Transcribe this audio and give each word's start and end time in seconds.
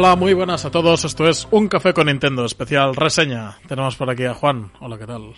Hola, 0.00 0.14
muy 0.14 0.32
buenas 0.32 0.64
a 0.64 0.70
todos. 0.70 1.04
Esto 1.04 1.28
es 1.28 1.48
Un 1.50 1.66
Café 1.66 1.92
con 1.92 2.06
Nintendo, 2.06 2.44
especial 2.44 2.94
reseña. 2.94 3.58
Tenemos 3.66 3.96
por 3.96 4.08
aquí 4.08 4.26
a 4.26 4.32
Juan. 4.32 4.70
Hola, 4.78 4.96
¿qué 4.96 5.06
tal? 5.08 5.34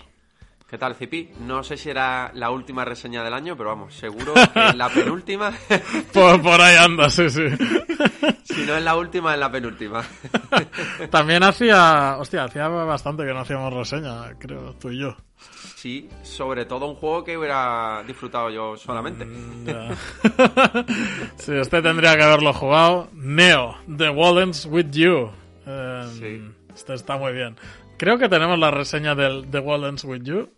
¿Qué 0.71 0.79
tal, 0.79 0.95
Cipi? 0.95 1.29
No 1.41 1.65
sé 1.65 1.77
si 1.77 1.91
era 1.91 2.31
la 2.33 2.51
última 2.53 2.85
reseña 2.85 3.25
del 3.25 3.35
año, 3.35 3.57
pero 3.57 3.71
vamos, 3.71 3.93
seguro 3.93 4.35
que 4.35 4.77
la 4.77 4.89
penúltima. 4.89 5.53
por, 6.13 6.41
por, 6.41 6.61
ahí 6.61 6.77
anda, 6.77 7.11
sí, 7.11 7.29
sí. 7.29 7.43
si 8.45 8.65
no 8.65 8.77
es 8.77 8.85
la 8.85 8.95
última, 8.95 9.35
es 9.35 9.41
la 9.41 9.51
penúltima. 9.51 10.05
También 11.11 11.43
hacía. 11.43 12.19
Hostia, 12.21 12.45
hacía 12.45 12.69
bastante 12.69 13.25
que 13.25 13.35
no 13.35 13.41
hacíamos 13.41 13.75
reseña, 13.75 14.33
creo, 14.39 14.75
tú 14.75 14.91
y 14.91 15.01
yo. 15.01 15.17
Sí, 15.75 16.09
sobre 16.23 16.67
todo 16.67 16.87
un 16.87 16.95
juego 16.95 17.25
que 17.25 17.37
hubiera 17.37 18.05
disfrutado 18.07 18.49
yo 18.51 18.77
solamente. 18.77 19.25
Mm, 19.25 19.67
sí, 21.37 21.53
este 21.53 21.83
tendría 21.83 22.17
que 22.17 22.23
haberlo 22.23 22.53
jugado. 22.53 23.09
Neo, 23.13 23.77
The 23.89 24.11
Wallens 24.11 24.67
with 24.67 24.91
You. 24.93 25.33
Em, 25.67 26.09
sí. 26.13 26.55
Este 26.73 26.95
está 26.95 27.17
muy 27.17 27.33
bien. 27.33 27.57
Creo 27.97 28.19
que 28.19 28.29
tenemos 28.29 28.57
la 28.57 28.71
reseña 28.71 29.17
del 29.17 29.51
The 29.51 29.59
Wallens 29.59 30.05
with 30.05 30.23
You. 30.23 30.49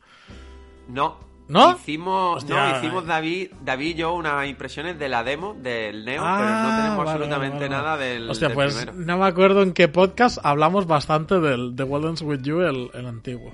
No. 0.88 1.32
¿No? 1.48 1.72
Hicimos, 1.72 2.48
no, 2.48 2.78
hicimos 2.78 3.04
David, 3.04 3.50
David 3.62 3.87
y 3.88 3.94
yo 3.94 4.15
unas 4.15 4.47
impresiones 4.48 4.98
de 4.98 5.09
la 5.09 5.22
demo 5.22 5.54
del 5.54 6.04
Neo, 6.04 6.22
pero 6.22 6.25
no 6.25 6.69
ah, 6.69 6.76
tenemos 6.82 7.06
absolutamente 7.06 7.69
nada 7.69 7.97
del. 7.98 8.31
Hostia, 8.31 8.54
pues 8.54 8.94
no 8.94 9.19
me 9.19 9.26
acuerdo 9.26 9.62
en 9.62 9.72
qué 9.72 9.88
podcast 9.88 10.38
hablamos 10.42 10.87
bastante 10.87 11.41
del 11.41 11.75
The 11.76 11.82
Wallens 11.82 12.22
with 12.22 12.41
You, 12.42 12.60
el 12.60 13.06
antiguo. 13.06 13.53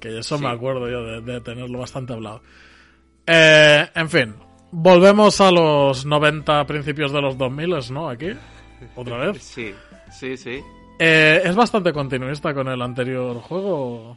Que 0.00 0.18
eso 0.18 0.38
me 0.38 0.48
acuerdo 0.48 0.88
yo 0.88 1.20
de, 1.20 1.40
tenerlo 1.42 1.78
bastante 1.78 2.14
hablado. 2.14 2.42
Eh, 3.26 3.86
en 3.94 4.08
fin, 4.08 4.34
volvemos 4.72 5.40
a 5.42 5.52
los 5.52 6.06
90, 6.06 6.66
principios 6.66 7.12
de 7.12 7.20
los 7.20 7.36
2000, 7.36 7.92
¿no? 7.92 8.08
Aquí, 8.08 8.30
otra 8.96 9.18
vez. 9.18 9.42
Sí, 9.42 9.74
sí, 10.10 10.36
sí. 10.36 10.60
Eh, 10.98 11.42
¿Es 11.44 11.54
bastante 11.54 11.92
continuista 11.92 12.52
con 12.54 12.68
el 12.68 12.80
anterior 12.80 13.36
juego? 13.40 14.16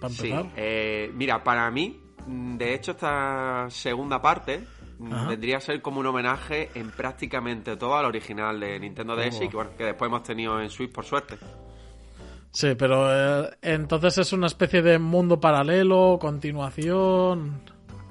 Para 0.00 0.12
Sí, 0.12 0.32
eh, 0.56 1.10
mira, 1.14 1.42
para 1.42 1.70
mí, 1.70 2.00
de 2.26 2.74
hecho, 2.74 2.92
esta 2.92 3.66
segunda 3.70 4.20
parte 4.20 4.64
vendría 4.98 5.58
a 5.58 5.60
ser 5.60 5.80
como 5.80 6.00
un 6.00 6.06
homenaje 6.06 6.70
en 6.74 6.90
prácticamente 6.90 7.76
todo 7.76 7.96
al 7.96 8.04
original 8.04 8.58
de 8.58 8.80
Nintendo 8.80 9.14
DS 9.14 9.38
que, 9.38 9.48
que 9.76 9.84
después 9.84 10.08
hemos 10.08 10.22
tenido 10.24 10.60
en 10.60 10.70
Switch, 10.70 10.90
por 10.90 11.04
suerte. 11.04 11.38
Sí, 12.50 12.74
pero 12.76 13.06
eh, 13.44 13.50
entonces 13.62 14.18
es 14.18 14.32
una 14.32 14.46
especie 14.46 14.82
de 14.82 14.98
mundo 14.98 15.40
paralelo, 15.40 16.18
continuación. 16.20 17.60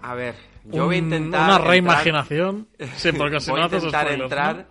A 0.02 0.14
ver, 0.14 0.36
yo 0.66 0.86
voy 0.86 0.96
a 0.96 1.00
intentar. 1.00 1.50
Una 1.50 1.58
reimaginación. 1.58 2.68
Sí, 2.96 3.12
porque 3.12 3.40
si 3.40 3.52
voy 3.52 3.60
no 3.60 3.66
a 3.66 3.76
intentar 3.76 4.12
entrar. 4.12 4.68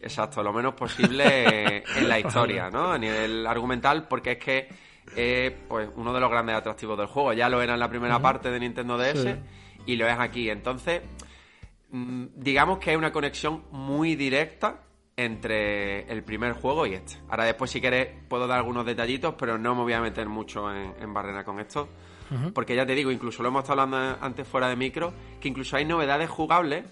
Exacto, 0.00 0.42
lo 0.42 0.52
menos 0.52 0.74
posible 0.74 1.82
en 1.96 2.08
la 2.08 2.20
historia, 2.20 2.70
¿no? 2.70 2.92
A 2.92 2.98
nivel 2.98 3.46
argumental, 3.46 4.06
porque 4.06 4.32
es 4.32 4.38
que 4.38 4.68
es 5.16 5.52
pues, 5.68 5.88
uno 5.96 6.12
de 6.12 6.20
los 6.20 6.30
grandes 6.30 6.56
atractivos 6.56 6.98
del 6.98 7.06
juego. 7.06 7.32
Ya 7.32 7.48
lo 7.48 7.62
era 7.62 7.74
en 7.74 7.80
la 7.80 7.88
primera 7.88 8.20
parte 8.20 8.50
de 8.50 8.60
Nintendo 8.60 8.98
DS 8.98 9.36
y 9.86 9.96
lo 9.96 10.06
es 10.06 10.18
aquí. 10.18 10.50
Entonces, 10.50 11.02
mm, 11.90 12.26
digamos 12.36 12.78
que 12.78 12.90
hay 12.90 12.96
una 12.96 13.12
conexión 13.12 13.64
muy 13.70 14.14
directa 14.14 14.82
entre 15.16 16.02
el 16.12 16.22
primer 16.22 16.52
juego 16.52 16.86
y 16.86 16.94
este. 16.94 17.14
Ahora 17.30 17.44
después 17.44 17.70
si 17.70 17.80
quieres 17.80 18.08
puedo 18.28 18.46
dar 18.46 18.58
algunos 18.58 18.84
detallitos, 18.84 19.34
pero 19.38 19.56
no 19.56 19.74
me 19.74 19.82
voy 19.82 19.94
a 19.94 20.00
meter 20.00 20.28
mucho 20.28 20.70
en, 20.70 21.14
barrena 21.14 21.44
con 21.44 21.58
esto. 21.58 21.88
Porque 22.52 22.74
ya 22.74 22.84
te 22.84 22.96
digo, 22.96 23.12
incluso 23.12 23.44
lo 23.44 23.50
hemos 23.50 23.62
estado 23.62 23.82
hablando 23.82 24.18
antes 24.20 24.48
fuera 24.48 24.68
de 24.68 24.74
micro, 24.74 25.14
que 25.40 25.46
incluso 25.46 25.76
hay 25.76 25.84
novedades 25.84 26.28
jugables 26.28 26.84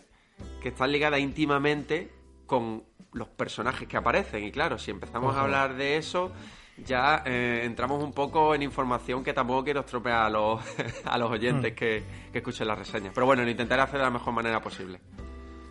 que 0.62 0.68
están 0.68 0.92
ligadas 0.92 1.18
íntimamente 1.18 2.12
con 2.46 2.84
los 3.12 3.28
personajes 3.28 3.88
que 3.88 3.96
aparecen. 3.96 4.44
Y 4.44 4.52
claro, 4.52 4.78
si 4.78 4.92
empezamos 4.92 5.34
a 5.34 5.42
hablar 5.42 5.74
de 5.74 5.96
eso, 5.96 6.32
ya 6.78 7.22
eh, 7.24 7.62
entramos 7.64 8.02
un 8.02 8.12
poco 8.12 8.54
en 8.54 8.62
información 8.62 9.22
que 9.22 9.32
tampoco 9.32 9.64
quiero 9.64 9.80
estropear 9.80 10.26
a 10.26 10.30
los, 10.30 10.60
a 11.04 11.18
los 11.18 11.30
oyentes 11.30 11.72
mm. 11.72 11.74
que, 11.76 12.02
que 12.32 12.38
escuchen 12.38 12.66
la 12.66 12.74
reseña. 12.74 13.10
Pero 13.14 13.26
bueno, 13.26 13.42
lo 13.42 13.50
intentaré 13.50 13.82
hacer 13.82 13.98
de 13.98 14.04
la 14.04 14.10
mejor 14.10 14.32
manera 14.32 14.60
posible. 14.60 15.00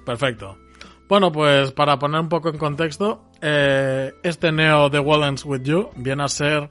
Perfecto. 0.05 0.57
Bueno, 1.07 1.31
pues 1.31 1.71
para 1.71 1.99
poner 1.99 2.21
un 2.21 2.29
poco 2.29 2.49
en 2.49 2.57
contexto, 2.57 3.25
eh, 3.41 4.13
este 4.23 4.51
Neo 4.51 4.89
The 4.89 4.99
Wallens 4.99 5.45
With 5.45 5.61
You 5.63 5.89
viene 5.95 6.23
a 6.23 6.27
ser, 6.29 6.69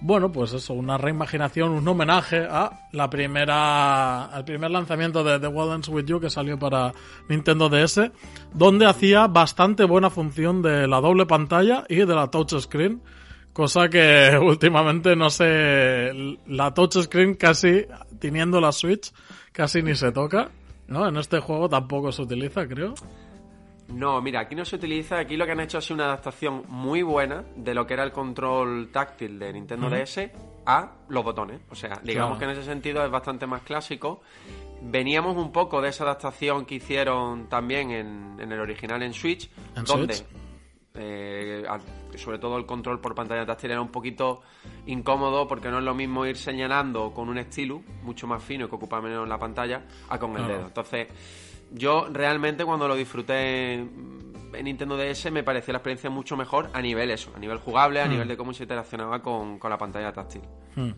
bueno, 0.00 0.30
pues 0.30 0.52
eso, 0.52 0.74
una 0.74 0.98
reimaginación, 0.98 1.70
un 1.70 1.88
homenaje 1.88 2.46
a 2.48 2.88
la 2.92 3.08
primera, 3.08 4.26
al 4.26 4.44
primer 4.44 4.70
lanzamiento 4.70 5.24
de 5.24 5.40
The 5.40 5.48
Wallens 5.48 5.88
With 5.88 6.04
You 6.04 6.20
que 6.20 6.30
salió 6.30 6.58
para 6.58 6.92
Nintendo 7.28 7.70
DS, 7.70 8.12
donde 8.52 8.86
hacía 8.86 9.26
bastante 9.26 9.84
buena 9.84 10.10
función 10.10 10.60
de 10.60 10.86
la 10.86 11.00
doble 11.00 11.24
pantalla 11.24 11.84
y 11.88 11.96
de 11.96 12.14
la 12.14 12.30
touch 12.30 12.54
screen 12.60 13.02
Cosa 13.54 13.88
que 13.88 14.36
últimamente 14.42 15.14
no 15.14 15.30
sé, 15.30 16.12
la 16.46 16.74
touchscreen 16.74 17.36
casi, 17.36 17.86
teniendo 18.18 18.60
la 18.60 18.72
Switch, 18.72 19.12
casi 19.52 19.80
ni 19.80 19.94
se 19.94 20.10
toca, 20.12 20.50
¿no? 20.88 21.08
En 21.08 21.16
este 21.16 21.38
juego 21.38 21.68
tampoco 21.68 22.10
se 22.10 22.22
utiliza, 22.22 22.66
creo. 22.66 22.94
No, 23.88 24.20
mira, 24.20 24.40
aquí 24.40 24.56
no 24.56 24.64
se 24.64 24.76
utiliza, 24.76 25.18
aquí 25.18 25.36
lo 25.36 25.46
que 25.46 25.52
han 25.52 25.60
hecho 25.60 25.78
es 25.78 25.90
una 25.90 26.06
adaptación 26.06 26.64
muy 26.68 27.02
buena 27.02 27.44
de 27.54 27.74
lo 27.74 27.86
que 27.86 27.94
era 27.94 28.02
el 28.02 28.10
control 28.10 28.88
táctil 28.90 29.38
de 29.38 29.52
Nintendo 29.52 29.88
DS 29.88 30.30
a 30.66 30.92
los 31.08 31.22
botones. 31.22 31.60
O 31.70 31.76
sea, 31.76 32.00
digamos 32.02 32.38
que 32.38 32.44
en 32.44 32.50
ese 32.50 32.64
sentido 32.64 33.04
es 33.04 33.10
bastante 33.10 33.46
más 33.46 33.62
clásico. 33.62 34.22
Veníamos 34.82 35.36
un 35.36 35.52
poco 35.52 35.80
de 35.80 35.90
esa 35.90 36.04
adaptación 36.04 36.64
que 36.64 36.76
hicieron 36.76 37.48
también 37.48 37.90
en, 37.92 38.52
el 38.52 38.58
original 38.58 39.02
en 39.02 39.12
Switch, 39.12 39.48
donde 39.86 40.16
eh, 40.94 41.64
sobre 42.18 42.38
todo 42.38 42.56
el 42.56 42.66
control 42.66 43.00
por 43.00 43.14
pantalla 43.14 43.46
táctil 43.46 43.72
era 43.72 43.80
un 43.80 43.88
poquito 43.88 44.42
incómodo 44.86 45.46
porque 45.46 45.70
no 45.70 45.78
es 45.78 45.84
lo 45.84 45.94
mismo 45.94 46.26
ir 46.26 46.36
señalando 46.36 47.12
con 47.12 47.28
un 47.28 47.38
estilo 47.38 47.82
mucho 48.02 48.26
más 48.26 48.42
fino 48.42 48.66
y 48.66 48.68
que 48.68 48.74
ocupa 48.74 49.00
menos 49.00 49.28
la 49.28 49.38
pantalla 49.38 49.82
a 50.08 50.18
con 50.18 50.36
el 50.36 50.46
dedo. 50.46 50.66
Entonces, 50.66 51.08
yo 51.72 52.08
realmente 52.10 52.64
cuando 52.64 52.88
lo 52.88 52.94
disfruté 52.94 53.74
en 53.74 54.64
Nintendo 54.64 54.96
DS 54.96 55.30
me 55.32 55.42
pareció 55.42 55.72
la 55.72 55.78
experiencia 55.78 56.10
mucho 56.10 56.36
mejor 56.36 56.70
a 56.72 56.80
nivel 56.80 57.10
eso, 57.10 57.32
a 57.34 57.38
nivel 57.38 57.58
jugable, 57.58 58.00
a 58.00 58.06
hmm. 58.06 58.10
nivel 58.10 58.28
de 58.28 58.36
cómo 58.36 58.52
se 58.52 58.64
interaccionaba 58.64 59.20
con, 59.20 59.58
la 59.62 59.78
pantalla 59.78 60.12
táctil. 60.12 60.42
Hmm. 60.76 60.92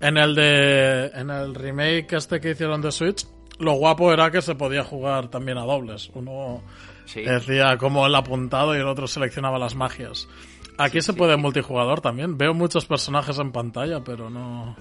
En 0.00 0.16
el 0.16 0.34
de 0.34 1.06
en 1.14 1.30
el 1.30 1.54
remake 1.54 2.12
este 2.12 2.40
que 2.40 2.50
hicieron 2.50 2.82
de 2.82 2.90
Switch, 2.90 3.26
lo 3.58 3.74
guapo 3.74 4.12
era 4.12 4.30
que 4.30 4.42
se 4.42 4.54
podía 4.54 4.82
jugar 4.82 5.28
también 5.28 5.58
a 5.58 5.62
dobles. 5.62 6.10
Uno 6.14 6.62
Decía 7.14 7.76
como 7.78 8.06
el 8.06 8.14
apuntado 8.14 8.74
y 8.74 8.78
el 8.78 8.86
otro 8.86 9.06
seleccionaba 9.06 9.58
las 9.58 9.74
magias. 9.74 10.28
Aquí 10.78 11.02
se 11.02 11.12
puede 11.12 11.36
multijugador 11.36 12.00
también. 12.00 12.38
Veo 12.38 12.54
muchos 12.54 12.86
personajes 12.86 13.38
en 13.38 13.52
pantalla, 13.52 14.02
pero 14.02 14.30
no. 14.30 14.76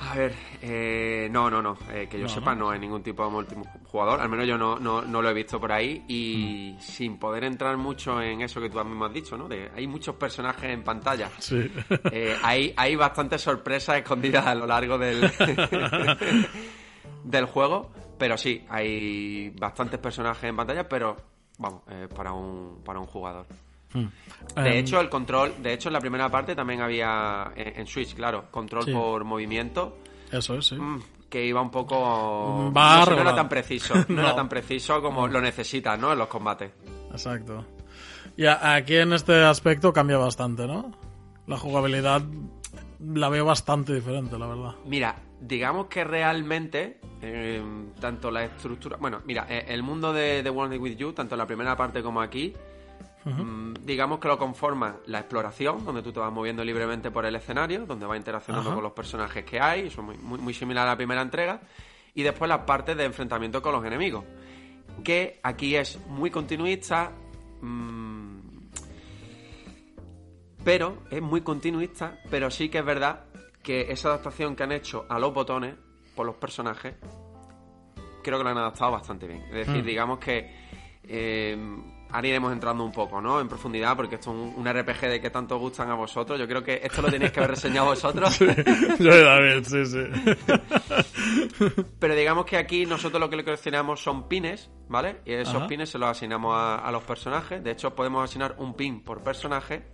A 0.00 0.14
ver, 0.16 0.34
eh, 0.60 1.28
no, 1.30 1.48
no, 1.50 1.62
no. 1.62 1.78
Eh, 1.92 2.08
que 2.10 2.18
yo 2.18 2.28
sepa, 2.28 2.54
no 2.54 2.70
hay 2.70 2.80
ningún 2.80 3.02
tipo 3.02 3.24
de 3.24 3.30
multijugador. 3.30 4.20
Al 4.20 4.28
menos 4.28 4.46
yo 4.46 4.58
no, 4.58 4.78
no, 4.78 5.02
lo 5.02 5.28
he 5.28 5.34
visto 5.34 5.60
por 5.60 5.70
ahí. 5.70 6.04
Y 6.08 6.74
mm. 6.76 6.80
sin 6.80 7.18
poder 7.18 7.44
entrar 7.44 7.76
mucho 7.76 8.20
en 8.20 8.40
eso 8.40 8.60
que 8.60 8.68
tú 8.68 8.82
mismo 8.84 9.04
has 9.04 9.12
dicho, 9.12 9.36
¿no? 9.36 9.48
De, 9.48 9.70
hay 9.74 9.86
muchos 9.86 10.16
personajes 10.16 10.70
en 10.70 10.82
pantalla. 10.82 11.30
Sí. 11.38 11.70
Eh, 12.10 12.36
hay, 12.42 12.74
hay 12.76 12.96
bastantes 12.96 13.42
sorpresas 13.42 13.98
escondidas 13.98 14.46
a 14.46 14.54
lo 14.54 14.66
largo 14.66 14.98
del, 14.98 15.20
del 17.24 17.44
juego. 17.46 17.92
Pero 18.18 18.36
sí, 18.36 18.64
hay 18.68 19.50
bastantes 19.50 20.00
personajes 20.00 20.44
en 20.44 20.56
pantalla, 20.56 20.88
pero 20.88 21.33
vamos, 21.58 21.82
eh, 21.90 22.08
para, 22.14 22.32
un, 22.32 22.80
para 22.84 22.98
un 22.98 23.06
jugador. 23.06 23.46
Hmm. 23.92 24.06
De 24.56 24.70
em, 24.70 24.78
hecho, 24.78 25.00
el 25.00 25.08
control, 25.08 25.54
de 25.62 25.72
hecho, 25.72 25.88
en 25.88 25.92
la 25.92 26.00
primera 26.00 26.28
parte 26.28 26.54
también 26.54 26.80
había 26.80 27.52
en, 27.54 27.86
Switch, 27.86 28.14
claro, 28.14 28.50
control 28.50 28.92
por 28.92 29.24
movimiento. 29.24 29.98
Eso 30.32 30.56
es, 30.56 30.66
sí. 30.66 30.74
Mm, 30.74 31.00
que 31.28 31.44
iba 31.44 31.60
un 31.60 31.70
poco. 31.70 32.70
no, 32.74 33.20
era 33.20 33.34
tan 33.34 33.48
preciso, 33.48 33.94
no, 34.08 34.20
era 34.20 34.34
tan 34.34 34.48
preciso 34.48 35.00
como 35.00 35.28
lo 35.28 35.40
necesitas, 35.40 35.98
¿no? 35.98 36.12
En 36.12 36.18
los 36.18 36.28
combates. 36.28 36.72
Exacto. 37.12 37.64
Y 38.36 38.46
aquí 38.46 38.96
en 38.96 39.12
este 39.12 39.44
aspecto 39.44 39.92
cambia 39.92 40.18
bastante, 40.18 40.66
¿no? 40.66 40.90
La 41.46 41.56
jugabilidad 41.56 42.22
la 43.00 43.28
veo 43.28 43.44
bastante 43.44 43.94
diferente, 43.94 44.38
la 44.38 44.46
verdad. 44.46 44.74
Mira, 44.86 45.14
digamos 45.46 45.86
que 45.86 46.04
realmente, 46.04 46.98
eh, 47.20 47.62
tanto 48.00 48.30
la 48.30 48.44
estructura. 48.44 48.96
Bueno, 48.96 49.20
mira, 49.26 49.46
eh, 49.48 49.66
el 49.68 49.82
mundo 49.82 50.12
de 50.12 50.42
The 50.42 50.50
World 50.50 50.80
With 50.80 50.96
You, 50.96 51.12
tanto 51.12 51.34
en 51.34 51.38
la 51.38 51.46
primera 51.46 51.76
parte 51.76 52.02
como 52.02 52.20
aquí, 52.20 52.54
mm, 53.24 53.74
digamos 53.84 54.18
que 54.18 54.28
lo 54.28 54.38
conforma 54.38 54.96
la 55.06 55.20
exploración, 55.20 55.84
donde 55.84 56.02
tú 56.02 56.12
te 56.12 56.20
vas 56.20 56.32
moviendo 56.32 56.64
libremente 56.64 57.10
por 57.10 57.26
el 57.26 57.36
escenario, 57.36 57.84
donde 57.84 58.06
vas 58.06 58.16
interaccionando 58.16 58.72
con 58.72 58.82
los 58.82 58.92
personajes 58.92 59.44
que 59.44 59.60
hay, 59.60 59.88
eso 59.88 60.00
es 60.00 60.18
muy, 60.18 60.38
muy, 60.38 60.54
similar 60.54 60.86
a 60.86 60.92
la 60.92 60.96
primera 60.96 61.20
entrega, 61.20 61.60
y 62.14 62.22
después 62.22 62.48
la 62.48 62.64
parte 62.64 62.94
de 62.94 63.04
enfrentamiento 63.04 63.60
con 63.60 63.72
los 63.72 63.84
enemigos, 63.84 64.24
que 65.02 65.40
aquí 65.42 65.76
es 65.76 65.98
muy 66.06 66.30
continuista. 66.30 67.12
Mm, 67.60 68.24
pero 70.64 71.02
es 71.10 71.20
muy 71.20 71.42
continuista, 71.42 72.18
pero 72.30 72.50
sí 72.50 72.70
que 72.70 72.78
es 72.78 72.84
verdad 72.84 73.26
que 73.64 73.90
esa 73.90 74.10
adaptación 74.10 74.54
que 74.54 74.62
han 74.62 74.70
hecho 74.70 75.06
a 75.08 75.18
los 75.18 75.34
botones 75.34 75.74
por 76.14 76.26
los 76.26 76.36
personajes, 76.36 76.94
creo 78.22 78.38
que 78.38 78.44
lo 78.44 78.50
han 78.50 78.58
adaptado 78.58 78.92
bastante 78.92 79.26
bien. 79.26 79.42
Es 79.46 79.66
decir, 79.66 79.82
hmm. 79.82 79.86
digamos 79.86 80.18
que 80.20 80.54
eh, 81.02 81.56
ahora 82.10 82.28
iremos 82.28 82.52
entrando 82.52 82.84
un 82.84 82.92
poco, 82.92 83.20
¿no? 83.20 83.40
En 83.40 83.48
profundidad, 83.48 83.96
porque 83.96 84.16
esto 84.16 84.30
es 84.30 84.56
un, 84.56 84.64
RPG 84.64 85.00
de 85.08 85.20
que 85.20 85.30
tanto 85.30 85.58
gustan 85.58 85.90
a 85.90 85.94
vosotros. 85.94 86.38
Yo 86.38 86.46
creo 86.46 86.62
que 86.62 86.80
esto 86.82 87.02
lo 87.02 87.08
tenéis 87.10 87.32
que 87.32 87.40
haber 87.40 87.50
reseñado 87.52 87.86
vosotros. 87.86 88.38
yo 88.98 89.24
también, 89.24 89.64
sí, 89.64 89.86
sí. 89.86 89.98
Pero 91.98 92.14
digamos 92.14 92.44
que 92.44 92.56
aquí 92.58 92.86
nosotros 92.86 93.18
lo 93.18 93.30
que 93.30 93.36
le 93.36 93.44
coleccionamos 93.44 94.00
son 94.00 94.28
pines, 94.28 94.70
¿vale? 94.88 95.22
Y 95.24 95.32
esos 95.32 95.66
pines 95.66 95.88
se 95.88 95.98
los 95.98 96.08
asignamos 96.08 96.54
a, 96.54 96.76
a 96.76 96.92
los 96.92 97.02
personajes. 97.02 97.64
De 97.64 97.70
hecho, 97.70 97.94
podemos 97.94 98.22
asignar 98.22 98.56
un 98.58 98.74
pin 98.74 99.02
por 99.02 99.22
personaje. 99.22 99.86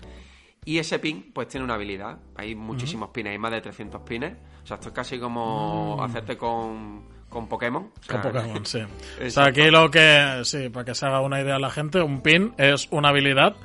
Y 0.65 0.79
ese 0.79 0.99
pin, 0.99 1.31
pues 1.33 1.49
tiene 1.49 1.65
una 1.65 1.75
habilidad. 1.75 2.19
Hay 2.37 2.55
muchísimos 2.55 3.11
pines, 3.11 3.33
hay 3.33 3.39
más 3.39 3.53
de 3.53 3.61
300 3.61 4.03
pines. 4.03 4.35
O 4.63 4.67
sea, 4.67 4.77
esto 4.77 4.89
es 4.89 4.95
casi 4.95 5.19
como 5.19 5.97
mm. 5.97 6.01
hacerte 6.01 6.37
con, 6.37 7.05
con 7.29 7.49
Pokémon. 7.49 7.91
con 8.07 8.21
Pokémon, 8.21 8.67
sí. 8.67 8.81
o 9.27 9.31
sea, 9.31 9.47
aquí 9.47 9.71
lo 9.71 9.91
que, 9.91 10.43
sí, 10.45 10.69
para 10.69 10.85
que 10.85 10.95
se 10.95 11.07
haga 11.07 11.21
una 11.21 11.41
idea 11.41 11.59
la 11.59 11.71
gente, 11.71 12.03
un 12.03 12.21
pin 12.21 12.53
es 12.59 12.89
una 12.91 13.09
habilidad 13.09 13.57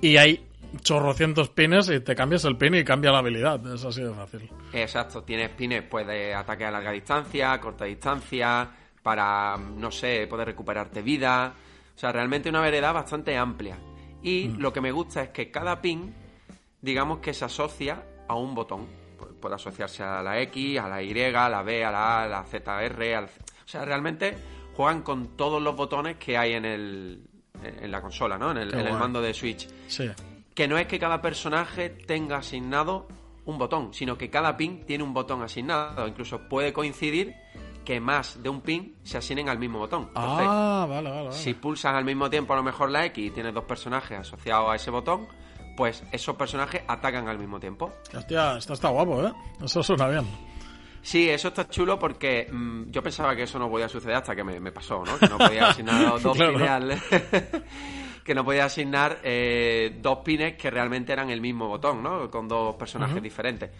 y 0.00 0.16
hay 0.16 0.44
chorrocientos 0.82 1.50
pines 1.50 1.88
y 1.88 2.00
te 2.00 2.14
cambias 2.14 2.44
el 2.44 2.56
pin 2.56 2.74
y 2.74 2.84
cambia 2.84 3.12
la 3.12 3.18
habilidad. 3.18 3.64
Es 3.72 3.84
así 3.84 4.02
de 4.02 4.12
fácil. 4.12 4.50
Exacto, 4.72 5.22
tienes 5.22 5.50
pines 5.50 5.82
pues 5.82 6.06
de 6.06 6.34
ataque 6.34 6.64
a 6.64 6.70
larga 6.70 6.90
distancia, 6.92 7.60
corta 7.60 7.84
distancia, 7.84 8.68
para, 9.02 9.56
no 9.56 9.90
sé, 9.90 10.26
poder 10.28 10.48
recuperarte 10.48 11.02
vida. 11.02 11.52
O 11.94 11.98
sea, 11.98 12.12
realmente 12.12 12.48
una 12.48 12.60
variedad 12.60 12.92
bastante 12.92 13.36
amplia. 13.36 13.76
Y 14.22 14.48
mm. 14.48 14.58
lo 14.58 14.72
que 14.72 14.80
me 14.80 14.92
gusta 14.92 15.22
es 15.22 15.28
que 15.30 15.50
cada 15.50 15.80
pin 15.80 16.14
digamos 16.80 17.18
que 17.18 17.34
se 17.34 17.44
asocia 17.44 18.04
a 18.28 18.34
un 18.34 18.54
botón. 18.54 18.86
Puede 19.40 19.54
asociarse 19.54 20.02
a 20.02 20.22
la 20.22 20.40
X, 20.42 20.78
a 20.78 20.88
la 20.88 21.02
Y, 21.02 21.18
a 21.20 21.48
la 21.48 21.62
B, 21.62 21.84
a 21.84 21.90
la 21.90 22.20
A, 22.20 22.24
a 22.24 22.28
la 22.28 22.44
ZR. 22.44 23.14
Al... 23.14 23.24
O 23.24 23.28
sea, 23.68 23.84
realmente 23.84 24.36
juegan 24.74 25.02
con 25.02 25.36
todos 25.36 25.60
los 25.62 25.76
botones 25.76 26.16
que 26.16 26.36
hay 26.36 26.54
en, 26.54 26.64
el, 26.64 27.22
en 27.62 27.90
la 27.90 28.00
consola, 28.00 28.38
¿no? 28.38 28.50
En 28.50 28.58
el, 28.58 28.74
en 28.74 28.86
el 28.86 28.94
mando 28.94 29.20
de 29.20 29.34
Switch. 29.34 29.68
Sí. 29.88 30.10
Que 30.54 30.68
no 30.68 30.78
es 30.78 30.86
que 30.86 30.98
cada 30.98 31.20
personaje 31.20 31.90
tenga 31.90 32.38
asignado 32.38 33.08
un 33.44 33.58
botón, 33.58 33.92
sino 33.94 34.16
que 34.16 34.30
cada 34.30 34.56
pin 34.56 34.84
tiene 34.86 35.04
un 35.04 35.14
botón 35.14 35.42
asignado. 35.42 36.06
Incluso 36.06 36.48
puede 36.48 36.72
coincidir 36.72 37.34
que 37.84 38.00
más 38.00 38.42
de 38.42 38.48
un 38.48 38.60
pin 38.60 38.96
se 39.02 39.18
asignen 39.18 39.48
al 39.48 39.58
mismo 39.58 39.78
botón. 39.78 40.10
ah, 40.14 40.86
vale, 40.88 41.10
vale, 41.10 41.24
vale. 41.24 41.36
Si 41.36 41.54
pulsas 41.54 41.94
al 41.94 42.04
mismo 42.04 42.28
tiempo 42.30 42.52
a 42.52 42.56
lo 42.56 42.62
mejor 42.62 42.90
la 42.90 43.04
X 43.06 43.26
y 43.26 43.30
tienes 43.30 43.54
dos 43.54 43.64
personajes 43.64 44.18
asociados 44.18 44.70
a 44.70 44.76
ese 44.76 44.90
botón, 44.90 45.26
pues 45.76 46.04
esos 46.12 46.36
personajes 46.36 46.82
atacan 46.86 47.28
al 47.28 47.38
mismo 47.38 47.58
tiempo. 47.60 47.92
Hostia, 48.14 48.56
esto 48.58 48.74
está 48.74 48.88
guapo, 48.88 49.26
¿eh? 49.26 49.32
Eso 49.62 49.82
suena 49.82 50.08
bien. 50.08 50.26
Sí, 51.02 51.28
eso 51.30 51.48
está 51.48 51.68
chulo 51.68 51.98
porque 51.98 52.48
mm, 52.50 52.90
yo 52.90 53.02
pensaba 53.02 53.34
que 53.34 53.44
eso 53.44 53.58
no 53.58 53.70
podía 53.70 53.88
suceder 53.88 54.16
hasta 54.16 54.36
que 54.36 54.44
me, 54.44 54.72
pasó, 54.72 55.02
¿no? 55.04 55.18
Que 55.18 55.28
no 55.28 55.38
podía 55.38 55.68
asignar 55.68 56.20
dos 56.22 56.36
pines 56.36 57.02
que 58.24 58.34
no 58.34 58.44
podía 58.44 58.66
asignar 58.66 59.18
eh, 59.24 59.96
dos 60.00 60.18
pines 60.18 60.56
que 60.56 60.70
realmente 60.70 61.12
eran 61.12 61.30
el 61.30 61.40
mismo 61.40 61.68
botón, 61.68 62.02
¿no? 62.02 62.30
Con 62.30 62.46
dos 62.48 62.76
personajes 62.76 63.22
diferentes. 63.22 63.70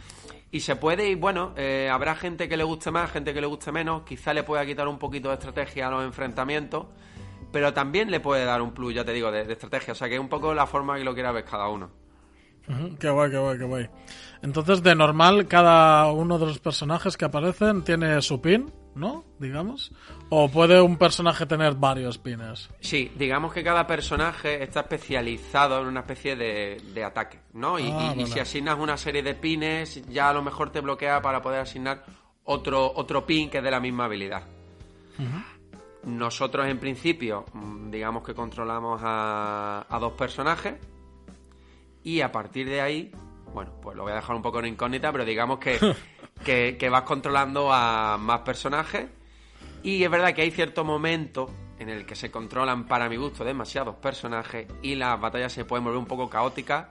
Y 0.51 0.61
se 0.61 0.77
puede, 0.77 1.09
y 1.09 1.15
bueno, 1.15 1.53
eh, 1.57 1.89
habrá 1.91 2.17
gente 2.17 2.49
que 2.49 2.57
le 2.57 2.65
guste 2.65 2.91
más, 2.91 3.13
gente 3.13 3.33
que 3.33 3.41
le 3.41 3.47
guste 3.47 3.71
menos, 3.71 4.03
quizá 4.03 4.35
le 4.35 4.43
pueda 4.43 4.67
quitar 4.67 4.89
un 4.89 4.99
poquito 4.99 5.29
de 5.29 5.35
estrategia 5.35 5.87
a 5.87 5.91
los 5.91 6.05
enfrentamientos, 6.05 6.87
pero 7.53 7.73
también 7.73 8.11
le 8.11 8.21
puede 8.21 8.45
dar 8.45 8.63
un 8.63 8.73
plus, 8.73 8.95
ya 8.95 9.05
te 9.05 9.13
digo, 9.13 9.31
de, 9.31 9.51
estrategia. 9.53 9.93
O 9.93 9.97
sea, 9.97 10.09
que 10.09 10.15
es 10.15 10.21
un 10.21 10.29
poco 10.29 10.55
la 10.55 10.67
forma 10.67 10.97
que 10.97 11.05
lo 11.05 11.15
quiera 11.15 11.33
ver 11.33 11.45
cada 11.45 11.69
uno. 11.69 11.91
qué 12.99 13.11
guay, 13.11 13.31
qué 13.31 13.39
guay, 13.39 13.59
qué 13.59 13.65
guay. 13.65 13.89
Entonces, 14.43 14.83
de 14.83 14.95
normal, 14.95 15.47
cada 15.49 16.11
uno 16.13 16.39
de 16.39 16.47
los 16.47 16.59
personajes 16.59 17.17
que 17.17 17.25
aparecen 17.25 17.83
tiene 17.83 18.21
su 18.23 18.41
pin, 18.41 18.73
¿no? 18.95 19.25
Digamos. 19.39 19.93
¿O 20.29 20.49
puede 20.49 20.81
un 20.81 20.97
personaje 20.97 21.47
tener 21.47 21.75
varios 21.75 22.19
pines? 22.19 22.71
Sí, 22.81 23.11
digamos 23.17 23.53
que 23.53 23.65
cada 23.65 23.87
personaje 23.87 24.63
está 24.63 24.81
especializado 24.81 25.81
en 25.81 25.89
una 25.89 26.01
especie 26.01 26.37
de, 26.37 27.05
ataque, 27.05 27.41
¿no? 27.53 27.79
Y, 27.79 27.91
ah, 27.91 28.15
si 28.27 28.39
asignas 28.39 28.79
una 28.79 28.97
serie 28.97 29.23
de 29.23 29.35
pines, 29.35 30.07
ya 30.09 30.31
a 30.31 30.33
lo 30.33 30.43
mejor 30.43 30.71
te 30.71 30.81
bloquea 30.81 31.21
para 31.21 31.43
poder 31.43 31.61
asignar 31.61 32.05
otro, 32.45 32.93
otro 32.95 33.27
pin 33.27 33.51
que 33.51 33.59
es 33.59 33.65
de 33.65 33.71
la 33.71 33.81
misma 33.81 34.05
habilidad. 34.05 34.45
Nosotros 36.05 36.67
en 36.67 36.79
principio, 36.79 37.45
mm, 37.53 37.91
digamos 37.91 38.25
que 38.25 38.35
controlamos 38.35 39.01
a, 39.05 39.99
dos 40.01 40.13
personajes 40.15 40.75
y 42.03 42.23
a 42.23 42.33
partir 42.33 42.69
de 42.69 42.81
ahí, 42.81 43.13
bueno, 43.53 43.73
pues 43.83 43.97
lo 43.97 44.05
voy 44.05 44.13
a 44.13 44.17
dejar 44.17 44.35
un 44.35 44.43
poco 44.43 44.61
en 44.61 44.67
incógnita, 44.67 45.13
pero 45.13 45.25
digamos 45.25 45.59
que, 46.45 46.77
que, 46.79 46.89
vas 46.89 47.03
controlando 47.03 47.73
a 47.73 48.17
más 48.19 48.41
personajes 48.41 49.09
y 49.83 50.03
es 50.03 50.11
verdad 50.11 50.35
que 50.35 50.43
hay 50.43 50.51
cierto 50.51 50.85
momento 50.85 51.51
en 51.79 51.91
el 51.91 52.07
que 52.07 52.15
se 52.15 52.31
controlan, 52.31 52.87
para 52.87 53.09
mi 53.09 53.17
gusto, 53.17 53.45
demasiados 53.45 53.97
personajes 53.97 54.67
y 54.83 54.95
las 54.95 55.21
batallas 55.21 55.53
se 55.53 55.65
pueden 55.65 55.85
volver 55.85 55.99
un 55.99 56.07
poco 56.07 56.29
caóticas 56.31 56.89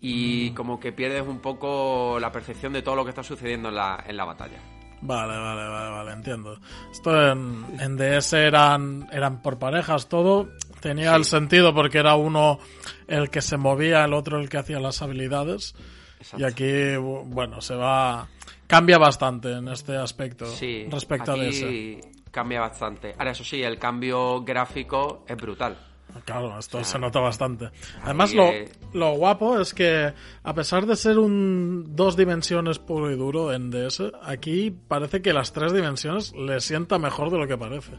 y 0.00 0.50
como 0.50 0.80
que 0.80 0.92
pierdes 0.92 1.22
un 1.22 1.38
poco 1.38 2.18
la 2.18 2.32
percepción 2.32 2.72
de 2.72 2.82
todo 2.82 2.96
lo 2.96 3.04
que 3.04 3.10
está 3.10 3.22
sucediendo 3.22 3.68
en 3.68 3.76
la, 3.76 4.02
en 4.06 4.16
la 4.16 4.24
batalla. 4.24 4.58
Vale, 5.04 5.36
vale, 5.36 5.68
vale, 5.68 5.90
vale, 5.90 6.12
entiendo. 6.12 6.58
Esto 6.92 7.32
en, 7.32 7.64
en 7.80 7.96
DS 7.96 8.32
eran, 8.34 9.08
eran 9.12 9.42
por 9.42 9.58
parejas 9.58 10.08
todo. 10.08 10.48
Tenía 10.80 11.14
el 11.16 11.24
sentido 11.24 11.74
porque 11.74 11.98
era 11.98 12.14
uno 12.14 12.58
el 13.08 13.28
que 13.28 13.42
se 13.42 13.56
movía, 13.56 14.04
el 14.04 14.14
otro 14.14 14.38
el 14.38 14.48
que 14.48 14.58
hacía 14.58 14.78
las 14.80 15.02
habilidades. 15.02 15.74
Y 16.36 16.44
aquí, 16.44 16.64
bu- 16.64 17.24
bueno, 17.26 17.60
se 17.60 17.74
va. 17.74 18.28
Cambia 18.68 18.96
bastante 18.96 19.52
en 19.52 19.68
este 19.68 19.96
aspecto 19.96 20.46
Sí, 20.46 20.86
respecto 20.88 21.32
a 21.32 21.36
DS. 21.36 22.00
cambia 22.30 22.60
bastante. 22.60 23.14
Ahora, 23.18 23.32
eso 23.32 23.42
sí, 23.44 23.60
el 23.62 23.78
cambio 23.78 24.42
gráfico 24.44 25.24
es 25.28 25.36
brutal. 25.36 25.76
Claro, 26.24 26.58
esto 26.58 26.82
se 26.84 26.98
nota 26.98 27.20
bastante. 27.20 27.70
Además, 28.02 28.34
lo, 28.34 28.44
eh, 28.44 28.70
lo 28.92 29.12
guapo 29.14 29.58
es 29.58 29.74
que, 29.74 30.12
a 30.42 30.54
pesar 30.54 30.86
de 30.86 30.96
ser 30.96 31.18
un 31.18 31.96
dos 31.96 32.16
dimensiones 32.16 32.78
puro 32.78 33.10
y 33.10 33.16
duro 33.16 33.52
en 33.52 33.70
DS, 33.70 34.12
aquí 34.22 34.70
parece 34.70 35.22
que 35.22 35.32
las 35.32 35.52
tres 35.52 35.72
dimensiones 35.72 36.32
le 36.34 36.60
sienta 36.60 36.98
mejor 36.98 37.30
de 37.30 37.38
lo 37.38 37.48
que 37.48 37.56
parece. 37.56 37.92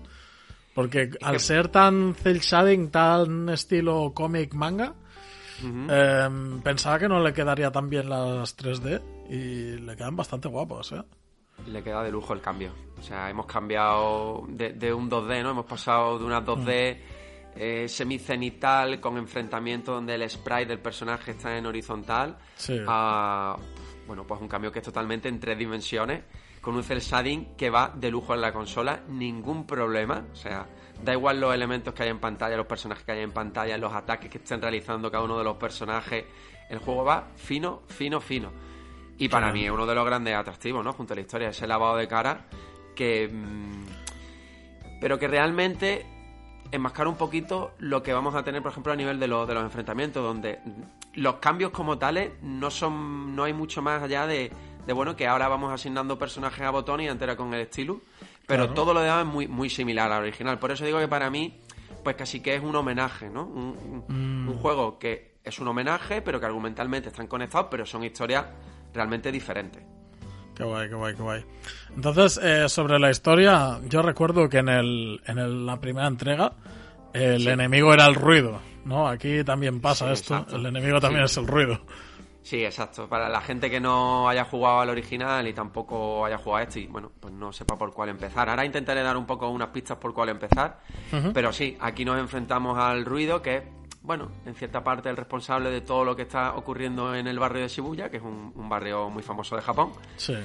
Porque 0.74 1.12
al 1.22 1.40
ser 1.40 1.68
tan 1.68 2.16
cel 2.16 2.40
shading, 2.40 2.90
tan 2.90 3.50
estilo 3.50 4.12
cómic 4.14 4.54
manga, 4.54 4.96
em, 5.62 6.62
pensaba 6.62 6.98
que 6.98 7.08
no 7.08 7.20
le 7.20 7.34
quedaría 7.34 7.72
tan 7.72 7.90
bien 7.90 8.10
las 8.10 8.58
3D 8.58 9.02
y 9.30 9.80
le 9.80 9.96
quedan 9.96 10.16
bastante 10.16 10.48
guapos, 10.48 10.94
¿eh? 10.94 11.04
Le 11.68 11.84
queda 11.84 12.04
de 12.04 12.12
lujo 12.12 12.34
el 12.34 12.42
cambio. 12.42 12.74
O 12.98 13.02
sea, 13.04 13.30
hemos 13.30 13.46
cambiado 13.46 14.46
de, 14.50 14.74
de 14.74 14.92
un 14.92 15.10
2D, 15.10 15.44
¿no? 15.44 15.52
Hemos 15.52 15.66
pasado 15.66 16.18
de 16.18 16.26
una 16.26 16.44
2D 16.44 16.98
eh, 17.56 17.88
semicenital 17.88 19.00
con 19.00 19.18
enfrentamiento 19.18 19.94
donde 19.94 20.16
el 20.16 20.30
sprite 20.30 20.66
del 20.68 20.80
personaje 20.80 21.32
está 21.32 21.58
en 21.58 21.66
horizontal 21.66 22.38
Sí. 22.56 22.80
a, 22.88 23.58
bueno, 24.08 24.26
pues 24.26 24.42
un 24.42 24.48
cambio 24.48 24.72
que 24.72 24.80
es 24.80 24.86
totalmente 24.86 25.30
en 25.30 25.40
tres 25.40 25.58
dimensiones 25.58 26.24
con 26.62 26.76
un 26.76 26.84
cel 26.84 27.00
shading 27.02 27.56
que 27.58 27.70
va 27.70 27.92
de 27.94 28.10
lujo 28.10 28.34
en 28.34 28.40
la 28.42 28.54
consola, 28.54 29.02
ningún 29.10 29.68
problema. 29.68 30.26
O 30.32 30.36
sea, 30.36 30.66
da 31.04 31.12
igual 31.12 31.42
los 31.42 31.54
elementos 31.54 31.94
que 31.94 32.04
hay 32.04 32.10
en 32.10 32.20
pantalla, 32.20 32.56
los 32.56 32.66
personajes 32.68 33.04
que 33.04 33.12
hay 33.12 33.20
en 33.20 33.32
pantalla, 33.32 33.78
los 33.78 33.92
ataques 33.94 34.30
que 34.32 34.38
estén 34.38 34.62
realizando 34.62 35.12
cada 35.12 35.26
uno 35.26 35.38
de 35.38 35.44
los 35.44 35.58
personajes. 35.58 36.24
El 36.70 36.78
juego 36.80 37.04
va 37.04 37.28
fino, 37.36 37.82
fino, 37.88 38.22
fino. 38.22 38.50
Y 39.18 39.28
para 39.28 39.52
mí 39.52 39.66
es 39.66 39.72
uno 39.72 39.86
de 39.86 39.94
los 39.94 40.06
grandes 40.06 40.34
atractivos, 40.36 40.84
¿no? 40.86 40.94
Junto 40.94 41.14
a 41.14 41.16
la 41.16 41.22
historia, 41.22 41.50
ese 41.50 41.68
lavado 41.68 41.98
de 41.98 42.08
cara 42.08 42.46
que... 42.96 43.28
mm, 43.28 43.86
pero 45.02 45.20
que 45.20 45.28
realmente 45.28 46.06
enmascara 46.76 47.10
un 47.10 47.16
poquito 47.16 47.74
lo 47.80 48.02
que 48.04 48.12
vamos 48.14 48.36
a 48.36 48.44
tener, 48.44 48.62
por 48.62 48.72
ejemplo, 48.72 48.92
a 48.92 48.96
nivel 48.96 49.20
de, 49.20 49.28
lo- 49.28 49.46
de 49.46 49.54
los 49.54 49.64
enfrentamientos, 49.64 50.24
donde 50.24 50.60
los 51.14 51.36
cambios 51.36 51.72
como 51.72 51.98
tales 51.98 52.32
no 52.42 52.70
son 52.72 53.36
no 53.36 53.44
hay 53.44 53.54
mucho 53.54 53.82
más 53.82 54.02
allá 54.04 54.26
de, 54.28 54.52
de, 54.86 54.94
bueno, 54.94 55.16
que 55.16 55.28
ahora 55.28 55.48
vamos 55.48 55.72
asignando 55.72 56.18
personajes 56.18 56.62
a 56.66 56.72
botón 56.72 57.00
y 57.02 57.08
entera 57.08 57.36
con 57.36 57.54
el 57.54 57.62
estilo, 57.62 58.02
pero 58.48 58.64
Claro. 58.64 58.74
todo 58.74 58.94
lo 58.94 59.02
demás 59.02 59.22
es 59.26 59.32
muy, 59.32 59.48
muy 59.48 59.70
similar 59.70 60.12
al 60.12 60.24
original. 60.24 60.60
Por 60.60 60.72
eso 60.72 60.84
digo 60.86 61.00
que 61.00 61.08
para 61.08 61.30
mí, 61.30 61.60
pues 62.04 62.16
casi 62.16 62.42
que 62.42 62.56
es 62.56 62.62
un 62.64 62.76
homenaje, 62.76 63.30
¿no? 63.30 63.44
Un, 63.44 64.04
un- 64.10 64.46
un 64.50 64.58
juego 64.58 64.98
que 65.00 65.36
es 65.44 65.60
un 65.60 65.68
homenaje, 65.68 66.22
pero 66.22 66.40
que 66.40 66.46
argumentalmente 66.46 67.10
están 67.10 67.28
conectados, 67.28 67.68
pero 67.70 67.86
son 67.86 68.04
historias 68.04 68.46
realmente 68.94 69.32
diferentes. 69.32 69.84
Qué 70.56 70.64
guay, 70.64 70.88
qué 70.90 70.96
guay, 70.96 71.16
qué 71.16 71.22
guay. 71.24 71.46
Entonces, 71.96 72.40
eh, 72.44 72.70
sobre 72.70 73.00
la 73.00 73.10
historia, 73.10 73.80
yo 73.90 74.02
recuerdo 74.02 74.48
que 74.50 74.60
en, 74.60 74.70
el, 74.70 75.22
en 75.26 75.40
el- 75.40 75.66
la 75.66 75.80
primera 75.80 76.08
entrega 76.08 76.54
el 77.14 77.48
enemigo 77.48 77.94
era 77.94 78.06
el 78.08 78.16
ruido, 78.16 78.60
¿no? 78.86 79.08
Aquí 79.08 79.44
también 79.44 79.80
pasa 79.82 80.08
Sí, 80.08 80.14
esto, 80.14 80.34
exacto. 80.36 80.56
el 80.56 80.66
enemigo 80.66 81.00
también 81.00 81.28
Sí. 81.28 81.32
es 81.34 81.38
el 81.38 81.48
ruido. 81.48 81.80
Sí, 82.42 82.66
exacto. 82.66 83.08
Para 83.08 83.30
la 83.30 83.40
gente 83.40 83.70
que 83.70 83.80
no 83.80 84.28
haya 84.28 84.44
jugado 84.46 84.82
al 84.82 84.90
original 84.90 85.48
y 85.48 85.54
tampoco 85.54 86.26
haya 86.26 86.38
jugado 86.38 86.58
a 86.58 86.64
este 86.64 86.82
y, 86.82 86.88
bueno, 86.88 87.10
pues 87.20 87.34
no 87.34 87.54
sepa 87.54 87.78
por 87.78 87.94
cuál 87.94 88.10
empezar. 88.10 88.50
Ahora 88.50 88.66
intentaré 88.66 89.02
dar 89.02 89.16
un 89.16 89.26
poco 89.26 89.48
unas 89.50 89.70
pistas 89.70 89.98
por 89.98 90.14
cuál 90.14 90.30
empezar. 90.30 90.80
Pero 91.34 91.54
sí, 91.54 91.78
aquí 91.80 92.04
nos 92.04 92.20
enfrentamos 92.20 92.78
al 92.78 93.06
ruido 93.06 93.42
que 93.42 93.56
es, 93.58 93.64
bueno, 94.04 94.32
en 94.46 94.54
cierta 94.54 94.84
parte 94.84 95.10
el 95.10 95.16
responsable 95.16 95.72
de 95.72 95.80
todo 95.80 96.04
lo 96.04 96.16
que 96.16 96.24
está 96.24 96.56
ocurriendo 96.56 97.16
en 97.16 97.26
el 97.26 97.40
barrio 97.40 97.62
de 97.62 97.70
Shibuya, 97.70 98.10
que 98.10 98.18
es 98.18 98.24
un, 98.24 98.52
un 98.54 98.70
barrio 98.70 99.10
muy 99.10 99.24
famoso 99.24 99.56
de 99.56 99.62
Japón. 99.62 99.94
Sí. 100.18 100.36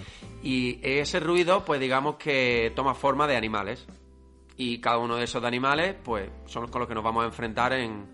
Y 0.42 0.78
ese 0.82 1.18
ruido, 1.18 1.64
pues 1.64 1.80
digamos 1.80 2.16
que 2.16 2.72
toma 2.76 2.94
forma 2.94 3.26
de 3.26 3.36
animales. 3.36 3.86
Y 4.56 4.80
cada 4.80 4.98
uno 4.98 5.16
de 5.16 5.24
esos 5.24 5.42
de 5.42 5.48
animales, 5.48 5.96
pues 6.04 6.30
son 6.46 6.68
con 6.68 6.80
los 6.80 6.88
que 6.88 6.94
nos 6.94 7.04
vamos 7.04 7.24
a 7.24 7.26
enfrentar 7.26 7.72
en, 7.72 8.06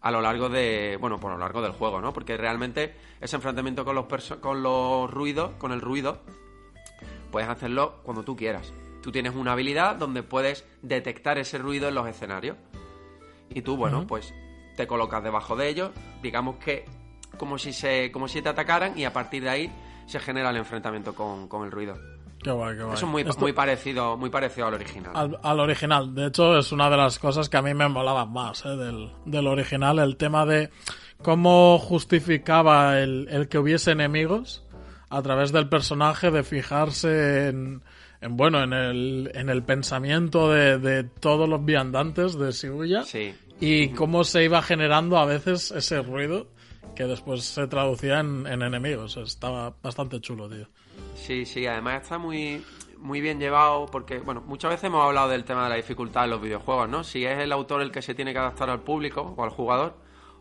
a 0.00 0.10
lo 0.12 0.20
largo 0.20 0.48
de, 0.48 0.96
bueno, 1.00 1.18
por 1.18 1.32
lo 1.32 1.38
largo 1.38 1.60
del 1.62 1.72
juego, 1.72 2.00
¿no? 2.00 2.12
Porque 2.12 2.36
realmente 2.36 2.94
ese 3.20 3.34
enfrentamiento 3.34 3.84
con 3.84 3.96
los, 3.96 4.06
con 4.40 4.62
los 4.62 5.10
ruidos, 5.10 5.52
con 5.58 5.72
el 5.72 5.80
ruido, 5.80 6.22
puedes 7.32 7.48
hacerlo 7.48 8.00
cuando 8.04 8.22
tú 8.22 8.36
quieras. 8.36 8.72
Tú 9.02 9.10
tienes 9.10 9.34
una 9.34 9.52
habilidad 9.52 9.96
donde 9.96 10.22
puedes 10.22 10.64
detectar 10.82 11.38
ese 11.38 11.58
ruido 11.58 11.88
en 11.88 11.96
los 11.96 12.06
escenarios. 12.08 12.56
Y 13.50 13.62
tú, 13.62 13.76
bueno, 13.76 14.06
pues 14.06 14.32
te 14.76 14.86
colocas 14.86 15.22
debajo 15.22 15.56
de 15.56 15.68
ellos, 15.68 15.90
digamos 16.22 16.56
que 16.56 16.84
como 17.38 17.58
si 17.58 17.72
se, 17.72 18.10
como 18.12 18.28
si 18.28 18.40
te 18.42 18.48
atacaran 18.48 18.98
y 18.98 19.04
a 19.04 19.12
partir 19.12 19.42
de 19.42 19.50
ahí 19.50 19.70
se 20.06 20.20
genera 20.20 20.50
el 20.50 20.56
enfrentamiento 20.56 21.14
con, 21.14 21.48
con 21.48 21.64
el 21.64 21.70
ruido. 21.72 21.94
Qué 22.42 22.50
guay, 22.50 22.76
qué 22.76 22.82
guay. 22.84 22.94
Eso 22.94 23.06
es 23.06 23.12
muy, 23.12 23.22
Esto- 23.22 23.40
muy 23.40 23.52
parecido, 23.52 24.16
muy 24.16 24.30
parecido 24.30 24.68
al 24.68 24.74
original. 24.74 25.10
al, 25.14 25.38
al 25.42 25.60
original. 25.60 26.14
De 26.14 26.26
hecho, 26.28 26.56
es 26.56 26.70
una 26.70 26.88
de 26.88 26.96
las 26.96 27.18
cosas 27.18 27.48
que 27.48 27.56
a 27.56 27.62
mí 27.62 27.74
me 27.74 27.88
molaban 27.88 28.32
más 28.32 28.64
¿eh? 28.64 28.76
del, 28.76 29.10
del 29.24 29.46
original, 29.48 29.98
el 29.98 30.16
tema 30.16 30.46
de 30.46 30.70
cómo 31.22 31.78
justificaba 31.78 32.98
el, 33.00 33.28
el 33.30 33.48
que 33.48 33.58
hubiese 33.58 33.90
enemigos 33.92 34.64
a 35.10 35.22
través 35.22 35.52
del 35.52 35.68
personaje, 35.68 36.30
de 36.30 36.42
fijarse 36.42 37.48
en, 37.48 37.82
en 38.20 38.36
bueno, 38.36 38.62
en 38.62 38.72
el, 38.72 39.30
en 39.34 39.48
el 39.48 39.62
pensamiento 39.62 40.50
de, 40.50 40.78
de 40.78 41.04
todos 41.04 41.48
los 41.48 41.64
viandantes 41.64 42.38
de 42.38 42.50
Shibuya 42.52 43.02
Sí. 43.04 43.34
Y 43.60 43.88
cómo 43.90 44.24
se 44.24 44.44
iba 44.44 44.62
generando 44.62 45.18
a 45.18 45.24
veces 45.24 45.70
ese 45.70 46.02
ruido 46.02 46.48
que 46.94 47.04
después 47.04 47.44
se 47.44 47.66
traducía 47.66 48.20
en, 48.20 48.46
en 48.46 48.62
enemigos. 48.62 49.16
Estaba 49.16 49.74
bastante 49.82 50.20
chulo, 50.20 50.48
tío. 50.48 50.66
Sí, 51.14 51.44
sí, 51.44 51.66
además 51.66 52.02
está 52.02 52.18
muy, 52.18 52.62
muy 52.98 53.20
bien 53.20 53.38
llevado 53.38 53.86
porque, 53.86 54.18
bueno, 54.18 54.42
muchas 54.46 54.70
veces 54.70 54.84
hemos 54.84 55.04
hablado 55.04 55.28
del 55.28 55.44
tema 55.44 55.64
de 55.64 55.70
la 55.70 55.76
dificultad 55.76 56.24
en 56.24 56.30
los 56.30 56.40
videojuegos, 56.40 56.88
¿no? 56.88 57.04
Si 57.04 57.24
es 57.24 57.38
el 57.38 57.52
autor 57.52 57.82
el 57.82 57.90
que 57.90 58.02
se 58.02 58.14
tiene 58.14 58.32
que 58.32 58.38
adaptar 58.38 58.70
al 58.70 58.80
público 58.80 59.34
o 59.36 59.44
al 59.44 59.50
jugador, 59.50 59.96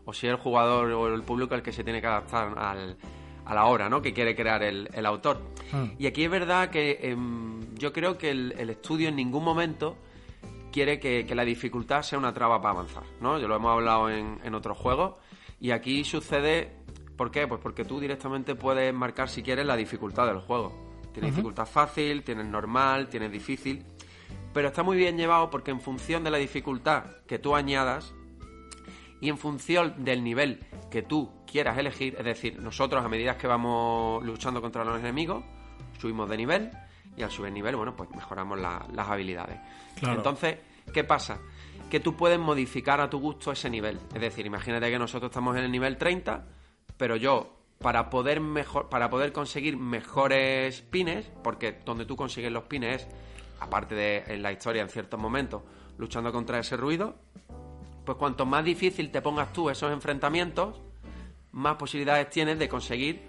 o 0.06 0.14
si 0.14 0.28
es 0.28 0.32
el 0.32 0.40
jugador 0.40 0.92
o 0.92 1.14
el 1.14 1.24
público 1.24 1.56
el 1.56 1.62
que 1.62 1.72
se 1.72 1.84
tiene 1.84 2.02
que 2.02 2.08
adaptar 2.08 2.58
al, 2.58 2.98
a 3.46 3.54
la 3.54 3.66
obra, 3.66 3.90
¿no? 3.90 4.02
Que 4.02 4.14
quiere 4.14 4.36
crear 4.36 4.64
el, 4.64 4.90
el 4.94 5.06
autor. 5.06 5.42
Y 5.98 6.08
aquí 6.08 6.24
es 6.24 6.32
verdad 6.32 6.70
que 6.70 7.00
em, 7.02 7.76
yo 7.76 7.92
creo 7.92 8.18
que 8.18 8.30
el, 8.30 8.54
el 8.58 8.70
estudio 8.70 9.10
en 9.10 9.16
ningún 9.16 9.44
momento 9.44 9.98
quiere 10.76 11.00
que, 11.00 11.26
que 11.26 11.36
la 11.36 11.46
dificultad 11.46 12.02
sea 12.02 12.20
una 12.20 12.34
traba 12.34 12.62
para 12.62 12.74
avanzar, 12.74 13.04
¿no? 13.22 13.40
Ya 13.40 13.48
lo 13.48 13.56
hemos 13.56 13.72
hablado 13.72 14.10
en, 14.10 14.42
en 14.44 14.54
otros 14.54 14.78
juegos 14.78 15.14
y 15.58 15.72
aquí 15.72 16.04
sucede, 16.04 16.70
¿por 17.16 17.32
qué? 17.32 17.48
Pues 17.48 17.62
porque 17.62 17.86
tú 17.86 18.02
directamente 18.02 18.56
puedes 18.56 18.94
marcar 18.94 19.30
si 19.30 19.42
quieres 19.42 19.66
la 19.66 19.78
dificultad 19.78 20.28
del 20.28 20.40
juego. 20.40 21.00
Tienes 21.14 21.32
dificultad 21.32 21.66
fácil, 21.66 22.26
tienes 22.26 22.48
normal, 22.48 23.08
tienes 23.08 23.32
difícil, 23.32 23.86
pero 24.54 24.68
está 24.68 24.84
muy 24.84 24.98
bien 24.98 25.16
llevado 25.16 25.50
porque 25.50 25.72
en 25.72 25.80
función 25.80 26.26
de 26.26 26.32
la 26.32 26.38
dificultad 26.38 27.06
que 27.26 27.40
tú 27.40 27.56
añadas 27.56 28.14
y 29.22 29.30
en 29.30 29.38
función 29.38 30.04
del 30.04 30.26
nivel 30.26 30.60
que 30.92 31.04
tú 31.04 31.32
quieras 31.50 31.78
elegir, 31.78 32.18
es 32.20 32.26
decir, 32.26 32.62
nosotros 32.62 33.02
a 33.02 33.08
medida 33.08 33.38
que 33.38 33.48
vamos 33.48 34.26
luchando 34.26 34.62
contra 34.62 34.84
los 34.84 35.00
enemigos, 35.00 35.42
subimos 36.02 36.30
de 36.30 36.36
nivel 36.36 36.72
y 37.18 37.24
al 37.24 37.32
subir 37.32 37.52
nivel, 37.52 37.76
bueno, 37.76 37.96
pues 37.96 38.10
mejoramos 38.12 38.60
la- 38.60 38.86
las 38.94 39.08
habilidades. 39.10 39.58
Claro. 40.00 40.16
Entonces, 40.18 40.58
¿qué 40.94 41.04
pasa? 41.04 41.40
Que 41.90 42.00
tú 42.00 42.16
puedes 42.16 42.40
modificar 42.40 43.00
a 43.02 43.10
tu 43.10 43.20
gusto 43.20 43.52
ese 43.52 43.70
nivel. 43.70 44.00
Es 44.14 44.22
decir, 44.22 44.46
imagínate 44.46 44.90
que 44.90 45.00
nosotros 45.00 45.30
estamos 45.30 45.56
en 45.58 45.64
el 45.64 45.72
nivel 45.72 45.98
30, 45.98 46.46
pero 46.98 47.16
yo 47.16 47.52
para 47.80 48.10
poder 48.10 48.40
mejor 48.40 48.88
para 48.90 49.10
poder 49.10 49.32
conseguir 49.34 49.78
mejores 49.78 50.82
pines, 50.82 51.30
porque 51.44 51.80
donde 51.86 52.06
tú 52.06 52.16
consigues 52.16 52.52
los 52.52 52.64
pines 52.64 53.02
es 53.04 53.08
aparte 53.60 53.96
de 53.96 54.24
en 54.28 54.42
la 54.42 54.52
historia 54.52 54.82
en 54.82 54.90
ciertos 54.90 55.20
momentos 55.20 55.62
luchando 55.98 56.32
contra 56.32 56.60
ese 56.60 56.78
ruido, 56.78 57.16
pues 58.06 58.18
cuanto 58.18 58.46
más 58.46 58.64
difícil 58.64 59.12
te 59.12 59.22
pongas 59.22 59.52
tú 59.54 59.70
esos 59.70 59.92
enfrentamientos, 59.92 60.80
más 61.52 61.76
posibilidades 61.76 62.30
tienes 62.30 62.60
de 62.60 62.68
conseguir 62.70 63.22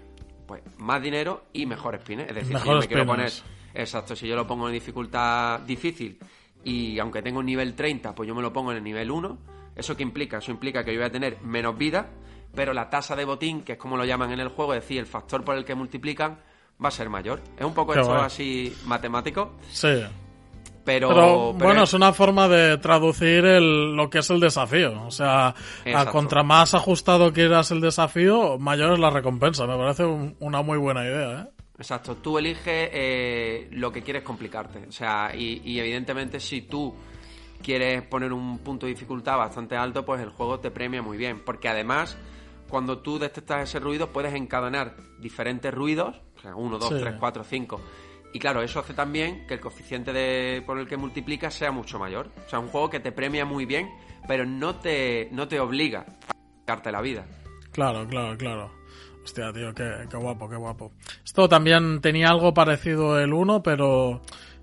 pues 0.47 0.61
más 0.77 1.01
dinero 1.01 1.43
y 1.53 1.65
mejores 1.65 2.01
pines. 2.01 2.29
Es 2.29 2.35
decir, 2.35 2.57
si 2.57 2.65
yo 2.67 2.79
me 2.79 2.87
quiero 2.87 3.03
pines. 3.03 3.41
poner 3.41 3.56
Exacto, 3.73 4.15
si 4.15 4.27
yo 4.27 4.35
lo 4.35 4.47
pongo 4.47 4.67
en 4.67 4.73
dificultad 4.73 5.59
difícil 5.61 6.17
y 6.63 6.99
aunque 6.99 7.21
tengo 7.21 7.39
un 7.39 7.45
nivel 7.45 7.75
30, 7.75 8.13
pues 8.15 8.27
yo 8.27 8.35
me 8.35 8.41
lo 8.41 8.51
pongo 8.51 8.71
en 8.71 8.77
el 8.77 8.83
nivel 8.83 9.11
1, 9.11 9.37
¿eso 9.75 9.95
qué 9.95 10.03
implica? 10.03 10.39
Eso 10.39 10.51
implica 10.51 10.83
que 10.83 10.93
yo 10.93 10.99
voy 10.99 11.07
a 11.07 11.11
tener 11.11 11.41
menos 11.41 11.77
vida, 11.77 12.09
pero 12.53 12.73
la 12.73 12.89
tasa 12.89 13.15
de 13.15 13.25
botín, 13.25 13.61
que 13.61 13.73
es 13.73 13.77
como 13.77 13.97
lo 13.97 14.05
llaman 14.05 14.31
en 14.31 14.39
el 14.39 14.49
juego, 14.49 14.73
es 14.73 14.81
decir, 14.81 14.99
el 14.99 15.05
factor 15.05 15.43
por 15.43 15.55
el 15.55 15.63
que 15.63 15.75
multiplican, 15.75 16.39
va 16.83 16.89
a 16.89 16.91
ser 16.91 17.09
mayor. 17.09 17.41
Es 17.57 17.65
un 17.65 17.73
poco 17.73 17.93
Qué 17.93 18.01
esto 18.01 18.15
así 18.15 18.75
matemático. 18.85 19.53
Sí. 19.69 20.03
Pero, 20.83 21.51
bueno, 21.51 21.83
es 21.83 21.93
una 21.93 22.13
forma 22.13 22.47
de 22.47 22.77
traducir 22.77 23.43
el, 23.43 23.93
lo 23.93 24.09
que 24.09 24.19
es 24.19 24.29
el 24.29 24.39
desafío. 24.39 25.03
O 25.05 25.11
sea, 25.11 25.53
a 25.93 26.05
contra 26.05 26.43
más 26.43 26.73
ajustado 26.75 27.33
quieras 27.33 27.71
el 27.71 27.81
desafío, 27.81 28.57
mayor 28.57 28.93
es 28.93 28.99
la 28.99 29.09
recompensa. 29.09 29.67
Me 29.67 29.75
parece 29.75 30.05
una 30.05 30.61
muy 30.61 30.77
buena 30.77 31.03
idea, 31.03 31.41
¿eh? 31.41 31.56
Exacto, 31.77 32.15
tú 32.17 32.37
eliges 32.37 32.89
eh, 32.91 33.67
lo 33.71 33.91
que 33.91 34.01
quieres 34.01 34.23
complicarte. 34.23 34.85
O 34.87 34.91
sea, 34.91 35.31
y, 35.35 35.61
y, 35.63 35.79
evidentemente 35.79 36.39
si 36.39 36.61
tú 36.63 36.95
quieres 37.61 38.01
poner 38.03 38.33
un 38.33 38.59
punto 38.59 38.85
de 38.85 38.93
dificultad 38.93 39.37
bastante 39.37 39.75
alto, 39.75 40.03
pues 40.03 40.21
el 40.21 40.29
juego 40.29 40.59
te 40.59 40.71
premia 40.71 41.01
muy 41.01 41.17
bien. 41.17 41.43
Porque 41.45 41.69
además, 41.69 42.17
cuando 42.67 42.99
tú 42.99 43.19
detectas 43.19 43.69
ese 43.69 43.79
ruido, 43.79 44.11
puedes 44.11 44.33
encadenar 44.33 44.95
diferentes 45.19 45.73
ruidos, 45.73 46.19
o 46.37 46.39
sea, 46.41 46.55
1, 46.55 46.77
2, 46.79 46.99
3, 46.99 47.15
4, 47.19 47.43
5 47.43 47.81
y 48.33 48.39
claro, 48.39 48.61
eso 48.61 48.79
hace 48.79 48.93
también 48.93 49.47
que 49.47 49.55
el 49.55 49.59
coeficiente 49.59 50.13
de, 50.13 50.61
por 50.65 50.77
el 50.77 50.87
que 50.87 50.97
multiplica 50.97 51.49
sea 51.49 51.71
mucho 51.71 51.97
mayor. 51.97 52.29
O 52.45 52.49
sea, 52.49 52.59
un 52.59 52.67
juego 52.67 52.89
que 52.89 52.99
te 52.99 53.11
premia 53.11 53.45
muy 53.45 53.65
bien, 53.65 53.89
pero 54.27 54.45
no 54.45 54.75
te, 54.75 55.29
no 55.31 55.47
te 55.47 55.59
obliga 55.59 56.01
a 56.01 56.33
darte 56.65 56.91
la 56.91 57.01
vida. 57.01 57.25
Claro, 57.71 58.07
claro, 58.07 58.37
claro. 58.37 58.76
Hostia, 59.27 59.51
tío, 59.51 59.73
qué, 59.73 60.07
qué 60.09 60.15
guapo, 60.15 60.47
qué 60.47 60.55
guapo. 60.55 60.93
Esto 61.21 61.49
también 61.49 61.99
tenía 61.99 62.29
algo 62.29 62.53
parecido 62.53 63.19
el 63.19 63.33
1, 63.33 63.61
pero 63.61 64.21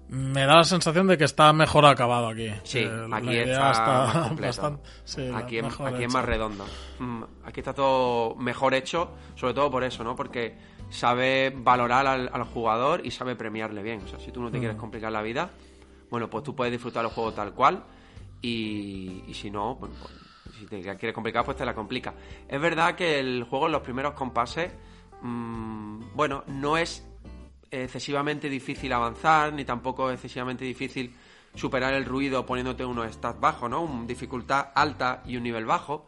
me 0.09 0.47
da 0.47 0.57
la 0.57 0.65
sensación 0.65 1.07
de 1.07 1.19
que 1.19 1.25
está 1.25 1.53
mejor 1.53 1.85
acabado 1.85 2.29
aquí. 2.29 2.49
Sí, 2.63 2.83
aquí 3.13 3.37
está, 3.37 3.61
bastante, 3.61 4.83
aquí, 5.35 5.59
es, 5.59 6.15
más 6.15 6.25
redondo. 6.25 6.65
Mm, 6.99 7.25
aquí 7.45 7.61
está 7.61 7.75
todo 7.75 8.37
mejor 8.37 8.73
hecho, 8.73 9.11
sobre 9.35 9.53
todo 9.53 9.71
por 9.71 9.85
eso, 9.85 10.03
¿no? 10.03 10.17
Porque 10.17 10.57
sabe 10.89 11.53
valorar 11.55 12.07
al, 12.07 12.45
jugador 12.45 13.05
y 13.05 13.11
sabe 13.11 13.37
premiarle 13.37 13.83
bien. 13.83 14.01
O 14.03 14.09
sea, 14.09 14.19
si 14.19 14.33
tú 14.33 14.41
no 14.41 14.51
te 14.51 14.61
quieres 14.61 14.79
mm. 14.79 14.81
complicar 14.81 15.13
la 15.13 15.21
vida, 15.21 15.51
bueno, 16.09 16.31
pues 16.31 16.43
tú 16.43 16.57
puedes 16.57 16.73
disfrutar 16.73 17.05
el 17.05 17.11
juego 17.11 17.35
tal 17.35 17.53
cual 17.53 17.85
y, 18.41 19.25
si 19.35 19.51
no, 19.51 19.77
pues, 19.79 19.93
si 20.59 20.67
te 20.67 20.81
quieres 20.81 21.15
complicar, 21.15 21.45
pues 21.45 21.57
te 21.57 21.65
la 21.65 21.75
complica. 21.75 22.15
Es 22.49 22.61
verdad 22.61 22.95
que 22.95 23.19
el 23.19 23.45
juego 23.45 23.67
en 23.67 23.73
los 23.73 23.83
primeros 23.83 24.15
compases, 24.15 24.73
mmm, 25.23 26.01
bueno, 26.15 26.45
no 26.47 26.77
es 26.77 27.07
excesivamente 27.71 28.49
difícil 28.49 28.93
avanzar, 28.93 29.53
ni 29.53 29.65
tampoco 29.65 30.11
excesivamente 30.11 30.65
difícil 30.65 31.15
superar 31.55 31.95
el 31.95 32.05
ruido 32.05 32.45
poniéndote 32.45 32.85
unos 32.85 33.13
stats 33.13 33.41
bajos, 33.41 33.71
¿no? 33.71 33.83
Un 33.83 34.07
dificultad 34.07 34.69
alta 34.75 35.23
y 35.27 35.37
un 35.37 35.43
nivel 35.43 35.65
bajo. 35.65 36.07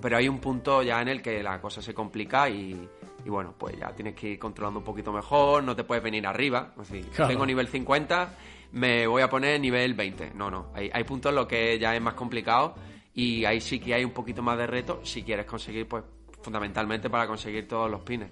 Pero 0.00 0.16
hay 0.16 0.28
un 0.28 0.38
punto 0.38 0.82
ya 0.82 1.00
en 1.00 1.08
el 1.08 1.22
que 1.22 1.42
la 1.42 1.60
cosa 1.60 1.80
se 1.80 1.94
complica 1.94 2.48
y, 2.48 2.88
y 3.24 3.28
bueno, 3.28 3.54
pues 3.56 3.78
ya 3.78 3.88
tienes 3.94 4.14
que 4.14 4.30
ir 4.30 4.38
controlando 4.38 4.80
un 4.80 4.84
poquito 4.84 5.12
mejor, 5.12 5.62
no 5.62 5.76
te 5.76 5.84
puedes 5.84 6.02
venir 6.02 6.26
arriba. 6.26 6.72
Es 6.80 6.90
decir, 6.90 7.10
tengo 7.26 7.46
nivel 7.46 7.68
50, 7.68 8.34
me 8.72 9.06
voy 9.06 9.22
a 9.22 9.30
poner 9.30 9.60
nivel 9.60 9.94
20. 9.94 10.32
No, 10.34 10.50
no, 10.50 10.70
hay, 10.74 10.90
hay 10.92 11.04
puntos 11.04 11.30
en 11.30 11.36
los 11.36 11.46
que 11.46 11.78
ya 11.78 11.94
es 11.94 12.02
más 12.02 12.14
complicado 12.14 12.74
y 13.14 13.44
ahí 13.44 13.60
sí 13.60 13.80
que 13.80 13.94
hay 13.94 14.04
un 14.04 14.12
poquito 14.12 14.42
más 14.42 14.56
de 14.58 14.66
reto 14.66 15.00
si 15.04 15.22
quieres 15.22 15.46
conseguir, 15.46 15.88
pues, 15.88 16.04
fundamentalmente 16.42 17.10
para 17.10 17.26
conseguir 17.26 17.68
todos 17.68 17.90
los 17.90 18.00
pines. 18.02 18.30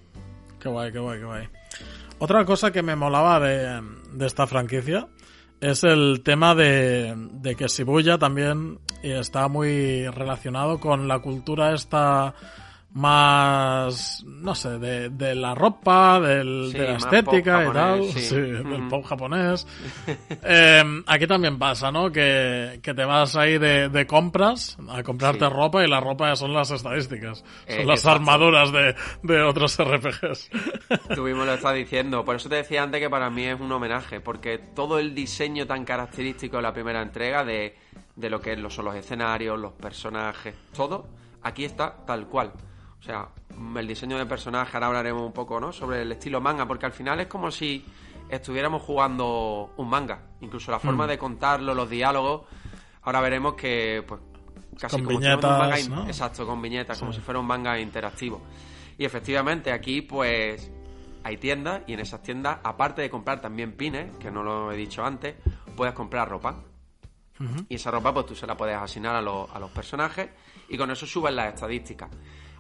Qué 0.59 0.69
guay, 0.69 0.93
qué 0.93 0.99
guay, 0.99 1.19
qué 1.19 1.25
guay. 1.25 1.49
Otra 2.19 2.45
cosa 2.45 2.73
que 2.73 2.83
me 2.83 2.97
molaba 2.97 3.39
de, 3.41 3.81
de 4.13 4.27
esta 4.27 4.47
franquicia 4.47 5.09
es 5.61 5.85
el 5.85 6.23
tema 6.25 6.55
de, 6.55 7.15
de 7.33 7.55
que 7.55 7.67
Shibuya 7.67 8.19
también 8.19 8.79
está 9.03 9.49
muy 9.49 10.09
relacionado 10.09 10.79
con 10.79 11.09
la 11.09 11.21
cultura 11.21 11.75
esta 11.75 12.35
más, 12.95 14.25
no 14.27 14.55
sé, 14.55 14.79
de, 14.79 15.11
de 15.11 15.35
la 15.35 15.55
ropa, 15.55 16.19
del, 16.21 16.73
de 16.73 16.89
la 16.89 16.97
estética 16.97 17.67
y 17.69 17.73
tal, 17.73 18.05
sí. 18.05 18.35
del 18.37 18.89
pop 18.89 19.05
japonés. 19.05 19.67
eh, 20.43 20.83
aquí 21.07 21.27
también 21.27 21.59
pasa, 21.59 21.93
¿no? 21.93 22.11
Que, 22.11 22.81
que 22.83 22.95
te 22.95 23.05
vas 23.05 23.37
ahí 23.37 23.59
de, 23.59 23.89
de 23.89 24.07
compras 24.07 24.79
a 24.89 25.03
comprarte 25.03 25.49
ropa 25.49 25.85
y 25.85 25.89
la 25.89 26.01
ropa 26.01 26.35
son 26.35 26.55
las 26.55 26.71
estadísticas, 26.71 27.45
son 27.69 27.81
eh, 27.81 27.85
las 27.85 28.07
armaduras 28.07 28.73
de, 28.73 28.97
de 29.23 29.43
otros 29.43 29.79
RPGs. 29.79 30.51
Tú 31.15 31.23
mismo 31.23 31.45
lo 31.45 31.55
estás 31.55 31.75
diciendo, 31.75 32.25
por 32.25 32.37
eso 32.37 32.49
te 32.49 32.57
decía 32.57 32.83
antes 32.83 33.01
que 33.01 33.11
para 33.11 33.29
mí 33.29 33.45
es 33.45 33.61
un 33.61 33.71
homenaje, 33.71 34.21
porque 34.21 34.59
todo 34.59 34.99
el 34.99 35.15
diseño 35.15 35.67
tan 35.67 35.85
característico 35.85 36.57
de 36.57 36.63
la 36.63 36.73
primera 36.73 37.03
entrega 37.03 37.45
de, 37.45 37.77
de 38.17 38.31
lo 38.31 38.41
que 38.41 38.57
son 38.71 38.87
los 38.87 38.97
escenarios, 38.97 39.59
los 39.59 39.73
personajes, 39.73 40.55
todo, 40.75 41.07
aquí 41.43 41.65
está 41.65 41.95
tal 42.07 42.27
cual. 42.27 42.53
O 43.01 43.03
sea, 43.03 43.29
el 43.77 43.87
diseño 43.87 44.19
de 44.19 44.27
personaje, 44.27 44.77
ahora 44.77 44.89
hablaremos 44.89 45.23
un 45.23 45.33
poco, 45.33 45.61
¿no? 45.61 45.73
Sobre 45.73 46.03
el 46.03 46.13
estilo 46.13 46.41
manga, 46.41 46.67
porque 46.67 46.87
al 46.87 46.93
final 46.93 47.21
es 47.21 47.27
como 47.27 47.51
si 47.51 47.85
estuviéramos 48.29 48.83
jugando 48.83 49.73
un 49.77 49.89
manga. 49.89 50.21
Incluso 50.41 50.71
la 50.71 50.79
forma 50.79 51.07
mm. 51.07 51.09
de 51.09 51.19
contarlo, 51.19 51.75
los 51.75 51.89
diálogos. 51.89 52.43
Ahora 53.03 53.21
veremos 53.21 53.55
que, 53.55 54.05
pues, 54.07 54.21
casi 54.79 55.03
como 55.03 55.21
si 55.21 55.27
fuera 55.27 55.37
un 55.37 55.59
manga. 55.59 56.07
Exacto, 56.07 56.47
con 56.47 56.61
viñetas, 56.61 56.99
como 56.99 57.13
si 57.13 57.21
fuera 57.21 57.41
un 57.41 57.47
manga 57.47 57.79
interactivo. 57.79 58.43
Y 58.99 59.05
efectivamente, 59.05 59.73
aquí, 59.73 60.03
pues, 60.03 60.71
hay 61.23 61.37
tiendas, 61.37 61.83
y 61.87 61.93
en 61.93 62.01
esas 62.01 62.23
tiendas, 62.23 62.59
aparte 62.63 63.03
de 63.03 63.11
comprar 63.11 63.41
también 63.41 63.73
pines, 63.73 64.17
que 64.19 64.31
no 64.31 64.43
lo 64.43 64.73
he 64.73 64.77
dicho 64.77 65.05
antes, 65.05 65.37
puedes 65.77 65.95
comprar 65.95 66.29
ropa. 66.29 66.65
Y 67.69 67.77
esa 67.77 67.93
ropa, 67.93 68.13
pues 68.13 68.27
tú 68.27 68.35
se 68.35 68.49
la 68.49 68.57
puedes 68.57 68.75
asignar 68.77 69.15
a, 69.15 69.19
a 69.19 69.61
los 69.61 69.71
personajes, 69.71 70.29
y 70.69 70.77
con 70.77 70.91
eso 70.91 71.07
subes 71.07 71.33
las 71.33 71.55
estadísticas. 71.55 72.11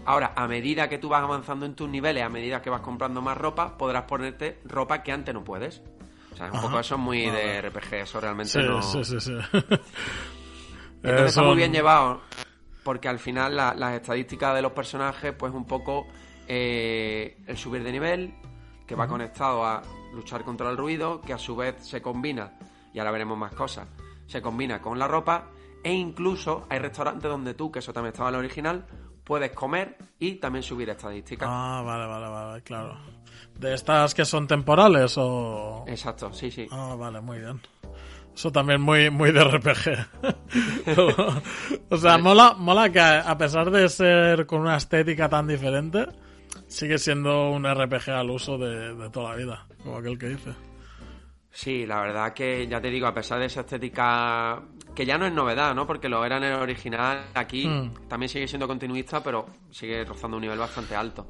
Ahora, 0.08 0.32
a 0.34 0.48
medida 0.48 0.88
que 0.88 0.96
tú 0.96 1.10
vas 1.10 1.22
avanzando 1.22 1.66
en 1.66 1.74
tus 1.74 1.86
niveles, 1.86 2.24
a 2.24 2.30
medida 2.30 2.62
que 2.62 2.70
vas 2.70 2.80
comprando 2.80 3.20
más 3.20 3.36
ropa, 3.36 3.76
podrás 3.76 4.04
ponerte 4.04 4.58
ropa 4.64 5.02
que 5.02 5.12
antes 5.12 5.34
no 5.34 5.44
puedes. 5.44 5.82
O 6.32 6.34
sea, 6.34 6.50
un 6.50 6.62
poco 6.62 6.80
eso 6.80 6.94
es 6.94 7.00
muy 7.02 7.26
de 7.28 7.60
RPG, 7.60 7.92
eso 7.92 8.18
realmente 8.18 8.58
no... 8.62 8.80
Sí, 8.80 9.04
sí, 9.04 9.20
sí. 9.20 9.32
Entonces 11.02 11.26
está 11.26 11.42
muy 11.42 11.56
bien 11.56 11.74
llevado, 11.74 12.22
porque 12.84 13.06
al 13.06 13.18
final 13.18 13.54
las 13.54 13.92
estadísticas 13.92 14.54
de 14.54 14.62
los 14.62 14.72
personajes, 14.72 15.34
pues 15.34 15.52
un 15.52 15.66
poco 15.66 16.06
eh, 16.46 17.42
el 17.46 17.58
subir 17.58 17.84
de 17.84 17.92
nivel, 17.92 18.34
que 18.86 18.94
va 18.94 19.06
conectado 19.06 19.62
a 19.62 19.82
luchar 20.14 20.42
contra 20.42 20.70
el 20.70 20.78
ruido, 20.78 21.20
que 21.20 21.34
a 21.34 21.38
su 21.38 21.54
vez 21.54 21.86
se 21.86 22.00
combina, 22.00 22.54
y 22.94 22.98
ahora 22.98 23.10
veremos 23.10 23.36
más 23.36 23.52
cosas, 23.52 23.86
se 24.26 24.40
combina 24.40 24.80
con 24.80 24.98
la 24.98 25.06
ropa, 25.06 25.50
e 25.84 25.92
incluso 25.92 26.66
hay 26.70 26.78
restaurantes 26.78 27.30
donde 27.30 27.52
tú, 27.52 27.70
que 27.70 27.80
eso 27.80 27.92
también 27.92 28.14
estaba 28.14 28.30
en 28.30 28.36
el 28.36 28.38
original, 28.38 28.86
puedes 29.28 29.52
comer 29.52 29.94
y 30.18 30.36
también 30.36 30.62
subir 30.62 30.88
estadísticas. 30.88 31.46
Ah, 31.48 31.82
vale, 31.84 32.06
vale, 32.06 32.28
vale, 32.28 32.62
claro. 32.62 32.98
¿De 33.54 33.74
estas 33.74 34.14
que 34.14 34.24
son 34.24 34.46
temporales 34.46 35.16
o...? 35.18 35.84
Exacto, 35.86 36.32
sí, 36.32 36.50
sí. 36.50 36.66
Ah, 36.70 36.96
vale, 36.98 37.20
muy 37.20 37.38
bien. 37.38 37.60
Eso 38.34 38.50
también 38.50 38.80
muy, 38.80 39.10
muy 39.10 39.30
de 39.30 39.44
RPG. 39.44 40.06
o 41.90 41.96
sea, 41.98 42.16
mola, 42.16 42.54
mola 42.54 42.90
que 42.90 43.00
a 43.00 43.36
pesar 43.36 43.70
de 43.70 43.88
ser 43.90 44.46
con 44.46 44.62
una 44.62 44.76
estética 44.76 45.28
tan 45.28 45.46
diferente, 45.46 46.06
sigue 46.66 46.96
siendo 46.96 47.50
un 47.50 47.64
RPG 47.64 48.10
al 48.10 48.30
uso 48.30 48.56
de, 48.56 48.94
de 48.94 49.10
toda 49.10 49.30
la 49.30 49.36
vida, 49.36 49.66
como 49.82 49.98
aquel 49.98 50.18
que 50.18 50.28
dice. 50.30 50.54
Sí, 51.50 51.84
la 51.84 52.00
verdad 52.00 52.32
que 52.32 52.66
ya 52.66 52.80
te 52.80 52.88
digo, 52.88 53.06
a 53.08 53.14
pesar 53.14 53.40
de 53.40 53.46
esa 53.46 53.60
estética 53.60 54.62
que 54.98 55.06
ya 55.06 55.16
no 55.16 55.26
es 55.26 55.32
novedad, 55.32 55.76
¿no? 55.76 55.86
Porque 55.86 56.08
lo 56.08 56.24
era 56.24 56.38
en 56.38 56.42
el 56.42 56.54
original, 56.54 57.26
aquí 57.32 57.68
mm. 57.68 58.08
también 58.08 58.28
sigue 58.28 58.48
siendo 58.48 58.66
continuista, 58.66 59.22
pero 59.22 59.46
sigue 59.70 60.04
rozando 60.04 60.38
un 60.38 60.40
nivel 60.40 60.58
bastante 60.58 60.96
alto. 60.96 61.24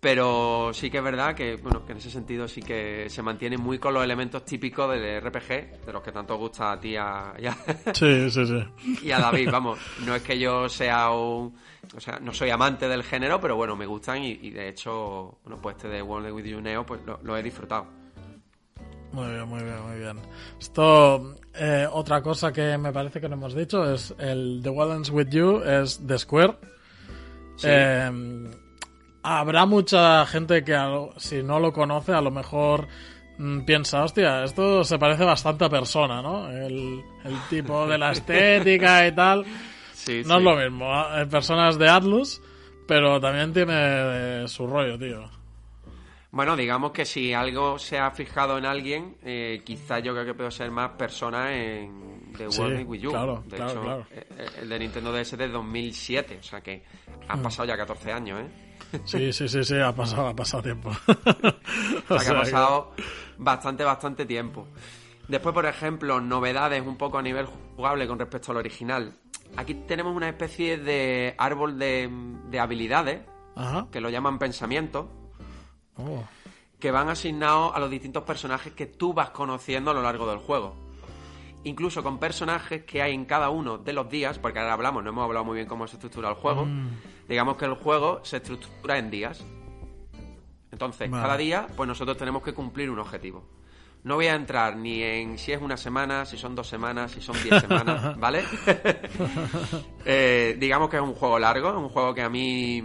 Pero 0.00 0.72
sí 0.74 0.90
que 0.90 0.98
es 0.98 1.04
verdad 1.04 1.36
que, 1.36 1.54
bueno, 1.54 1.86
que 1.86 1.92
en 1.92 1.98
ese 1.98 2.10
sentido 2.10 2.48
sí 2.48 2.60
que 2.60 3.08
se 3.10 3.22
mantiene 3.22 3.56
muy 3.56 3.78
con 3.78 3.94
los 3.94 4.02
elementos 4.02 4.44
típicos 4.44 4.90
del 4.90 5.20
RPG, 5.20 5.86
de 5.86 5.92
los 5.92 6.02
que 6.02 6.10
tanto 6.10 6.36
gusta 6.36 6.72
a 6.72 6.80
ti 6.80 6.96
a, 6.96 7.32
y 7.38 7.46
a, 7.46 7.52
sí, 7.94 8.28
sí, 8.28 8.44
sí. 8.44 9.04
y 9.04 9.12
a 9.12 9.20
David, 9.20 9.50
vamos. 9.52 9.78
No 10.04 10.16
es 10.16 10.22
que 10.24 10.36
yo 10.36 10.68
sea 10.68 11.10
un... 11.10 11.54
O 11.96 12.00
sea, 12.00 12.18
no 12.18 12.34
soy 12.34 12.50
amante 12.50 12.88
del 12.88 13.04
género, 13.04 13.40
pero 13.40 13.54
bueno, 13.54 13.76
me 13.76 13.86
gustan 13.86 14.24
y, 14.24 14.50
de 14.50 14.68
hecho, 14.68 15.38
bueno, 15.44 15.62
pues 15.62 15.76
este 15.76 15.86
de 15.86 16.02
World 16.02 16.32
With 16.32 16.44
You 16.44 16.60
Neo, 16.60 16.84
pues 16.84 17.02
lo 17.22 17.36
he 17.36 17.42
disfrutado. 17.44 17.97
Muy 19.12 19.26
bien, 19.32 19.48
muy 19.48 19.62
bien, 19.62 19.82
muy 19.82 19.98
bien. 19.98 20.20
Esto, 20.60 21.34
eh, 21.54 21.86
otra 21.90 22.22
cosa 22.22 22.52
que 22.52 22.76
me 22.76 22.92
parece 22.92 23.20
que 23.20 23.28
no 23.28 23.36
hemos 23.36 23.54
dicho 23.54 23.90
es 23.90 24.14
el 24.18 24.60
The 24.62 24.70
Wildlands 24.70 25.10
With 25.10 25.28
You 25.30 25.62
es 25.62 26.00
The 26.06 26.18
Square. 26.18 26.56
Eh, 27.62 28.10
habrá 29.22 29.66
mucha 29.66 30.26
gente 30.26 30.62
que 30.62 30.76
si 31.16 31.42
no 31.42 31.58
lo 31.58 31.72
conoce 31.72 32.12
a 32.12 32.20
lo 32.20 32.30
mejor 32.30 32.86
mm, 33.38 33.60
piensa, 33.60 34.04
hostia, 34.04 34.44
esto 34.44 34.84
se 34.84 34.98
parece 34.98 35.24
bastante 35.24 35.64
a 35.64 35.68
persona, 35.68 36.22
¿no? 36.22 36.50
El, 36.50 37.02
tipo 37.50 37.86
de 37.86 37.98
la 37.98 38.12
estética 38.12 39.06
y 39.06 39.12
tal. 39.12 39.44
no 40.26 40.36
es 40.36 40.42
lo 40.42 40.56
mismo. 40.56 40.92
¿eh? 41.16 41.26
Personas 41.26 41.78
de 41.78 41.88
Atlus, 41.88 42.40
pero 42.86 43.20
también 43.20 43.52
tiene 43.52 44.46
su 44.48 44.66
rollo, 44.66 44.98
tío. 44.98 45.37
Bueno, 46.30 46.56
digamos 46.56 46.92
que 46.92 47.06
si 47.06 47.32
algo 47.32 47.78
se 47.78 47.98
ha 47.98 48.10
fijado 48.10 48.58
en 48.58 48.66
alguien, 48.66 49.16
eh, 49.22 49.62
quizás 49.64 50.02
yo 50.02 50.12
creo 50.12 50.26
que 50.26 50.34
puedo 50.34 50.50
ser 50.50 50.70
más 50.70 50.90
persona 50.90 51.54
en 51.54 52.32
The 52.36 52.48
World 52.48 52.86
With 52.86 53.00
You. 53.00 53.10
Claro, 53.10 53.42
de 53.46 53.56
claro, 53.56 53.70
hecho, 53.70 53.80
claro. 53.82 54.06
Eh, 54.10 54.26
eh, 54.36 54.46
el 54.62 54.68
de 54.68 54.78
Nintendo 54.78 55.12
DS 55.12 55.36
de 55.38 55.48
2007, 55.48 56.38
o 56.40 56.42
sea 56.42 56.60
que 56.60 56.84
han 57.28 57.40
mm. 57.40 57.42
pasado 57.42 57.68
ya 57.68 57.76
14 57.78 58.12
años, 58.12 58.40
¿eh? 58.42 58.68
Sí, 59.04 59.32
sí, 59.32 59.48
sí, 59.48 59.64
sí, 59.64 59.78
ha 59.78 59.94
pasado, 59.94 60.28
ha 60.28 60.36
pasado 60.36 60.62
tiempo. 60.62 60.90
o 62.08 62.18
sea 62.18 62.32
que 62.32 62.36
ha 62.36 62.40
pasado 62.40 62.92
bastante, 63.38 63.84
bastante 63.84 64.26
tiempo. 64.26 64.68
Después, 65.28 65.54
por 65.54 65.66
ejemplo, 65.66 66.20
novedades 66.20 66.86
un 66.86 66.96
poco 66.96 67.18
a 67.18 67.22
nivel 67.22 67.46
jugable 67.46 68.06
con 68.06 68.18
respecto 68.18 68.52
al 68.52 68.58
original. 68.58 69.14
Aquí 69.56 69.74
tenemos 69.74 70.14
una 70.14 70.28
especie 70.28 70.78
de 70.78 71.34
árbol 71.38 71.78
de, 71.78 72.08
de 72.50 72.60
habilidades, 72.60 73.20
Ajá. 73.56 73.88
que 73.90 74.00
lo 74.00 74.08
llaman 74.08 74.38
pensamiento, 74.38 75.10
Oh. 75.98 76.22
que 76.78 76.90
van 76.92 77.08
asignados 77.08 77.74
a 77.74 77.80
los 77.80 77.90
distintos 77.90 78.22
personajes 78.22 78.72
que 78.72 78.86
tú 78.86 79.12
vas 79.12 79.30
conociendo 79.30 79.90
a 79.90 79.94
lo 79.94 80.02
largo 80.02 80.28
del 80.28 80.38
juego. 80.38 80.76
Incluso 81.64 82.04
con 82.04 82.18
personajes 82.18 82.84
que 82.84 83.02
hay 83.02 83.12
en 83.12 83.24
cada 83.24 83.50
uno 83.50 83.78
de 83.78 83.92
los 83.92 84.08
días, 84.08 84.38
porque 84.38 84.60
ahora 84.60 84.74
hablamos, 84.74 85.02
no 85.02 85.10
hemos 85.10 85.24
hablado 85.24 85.44
muy 85.44 85.56
bien 85.56 85.66
cómo 85.66 85.88
se 85.88 85.96
estructura 85.96 86.28
el 86.28 86.36
juego. 86.36 86.64
Mm. 86.66 86.88
Digamos 87.28 87.56
que 87.56 87.64
el 87.64 87.74
juego 87.74 88.20
se 88.22 88.36
estructura 88.36 88.96
en 88.96 89.10
días. 89.10 89.44
Entonces, 90.70 91.10
Vale. 91.10 91.22
cada 91.22 91.36
día, 91.36 91.66
pues 91.76 91.88
nosotros 91.88 92.16
tenemos 92.16 92.42
que 92.42 92.54
cumplir 92.54 92.90
un 92.90 93.00
objetivo. 93.00 93.44
No 94.04 94.14
voy 94.14 94.26
a 94.26 94.36
entrar 94.36 94.76
ni 94.76 95.02
en 95.02 95.36
si 95.36 95.50
es 95.52 95.60
una 95.60 95.76
semana, 95.76 96.24
si 96.24 96.38
son 96.38 96.54
dos 96.54 96.68
semanas, 96.68 97.10
si 97.10 97.20
son 97.20 97.36
diez 97.42 97.60
semanas, 97.66 98.16
¿vale? 98.18 98.44
Eh, 100.10 100.56
digamos 100.58 100.88
que 100.88 100.96
es 100.96 101.02
un 101.02 101.14
juego 101.14 101.38
largo, 101.38 101.68
es 101.68 101.74
un 101.76 101.90
juego 101.90 102.14
que 102.14 102.22
a 102.22 102.30
mí, 102.30 102.80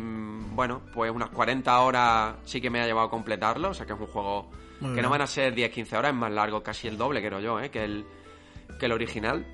bueno, 0.54 0.82
pues 0.94 1.12
unas 1.12 1.30
40 1.30 1.80
horas 1.82 2.36
sí 2.46 2.62
que 2.62 2.70
me 2.70 2.80
ha 2.82 2.86
llevado 2.86 3.08
a 3.08 3.10
completarlo, 3.10 3.70
o 3.70 3.74
sea 3.74 3.86
que 3.86 3.94
es 3.94 4.00
un 4.00 4.08
juego 4.08 4.50
Muy 4.80 4.89
que 4.89 4.94
bien. 4.96 5.04
no 5.04 5.10
van 5.10 5.22
a 5.22 5.28
ser 5.28 5.54
10-15 5.56 5.98
horas, 5.98 6.12
es 6.12 6.18
más 6.18 6.32
largo, 6.32 6.62
casi 6.63 6.88
el 6.88 6.98
doble, 6.98 7.26
creo 7.26 7.39
yo, 7.39 7.60
¿eh? 7.60 7.70
que, 7.70 7.84
el, 7.84 8.06
que 8.80 8.86
el 8.86 8.92
original. 8.92 9.46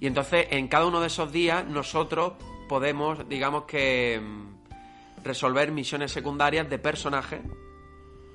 Y 0.00 0.06
entonces, 0.06 0.46
en 0.50 0.68
cada 0.68 0.86
uno 0.86 1.00
de 1.00 1.06
esos 1.06 1.30
días, 1.30 1.64
nosotros 1.66 2.32
podemos, 2.68 3.28
digamos 3.28 3.64
que, 3.64 4.20
mm, 4.20 5.22
resolver 5.24 5.70
misiones 5.70 6.10
secundarias 6.12 6.68
de 6.68 6.78
personajes 6.78 7.40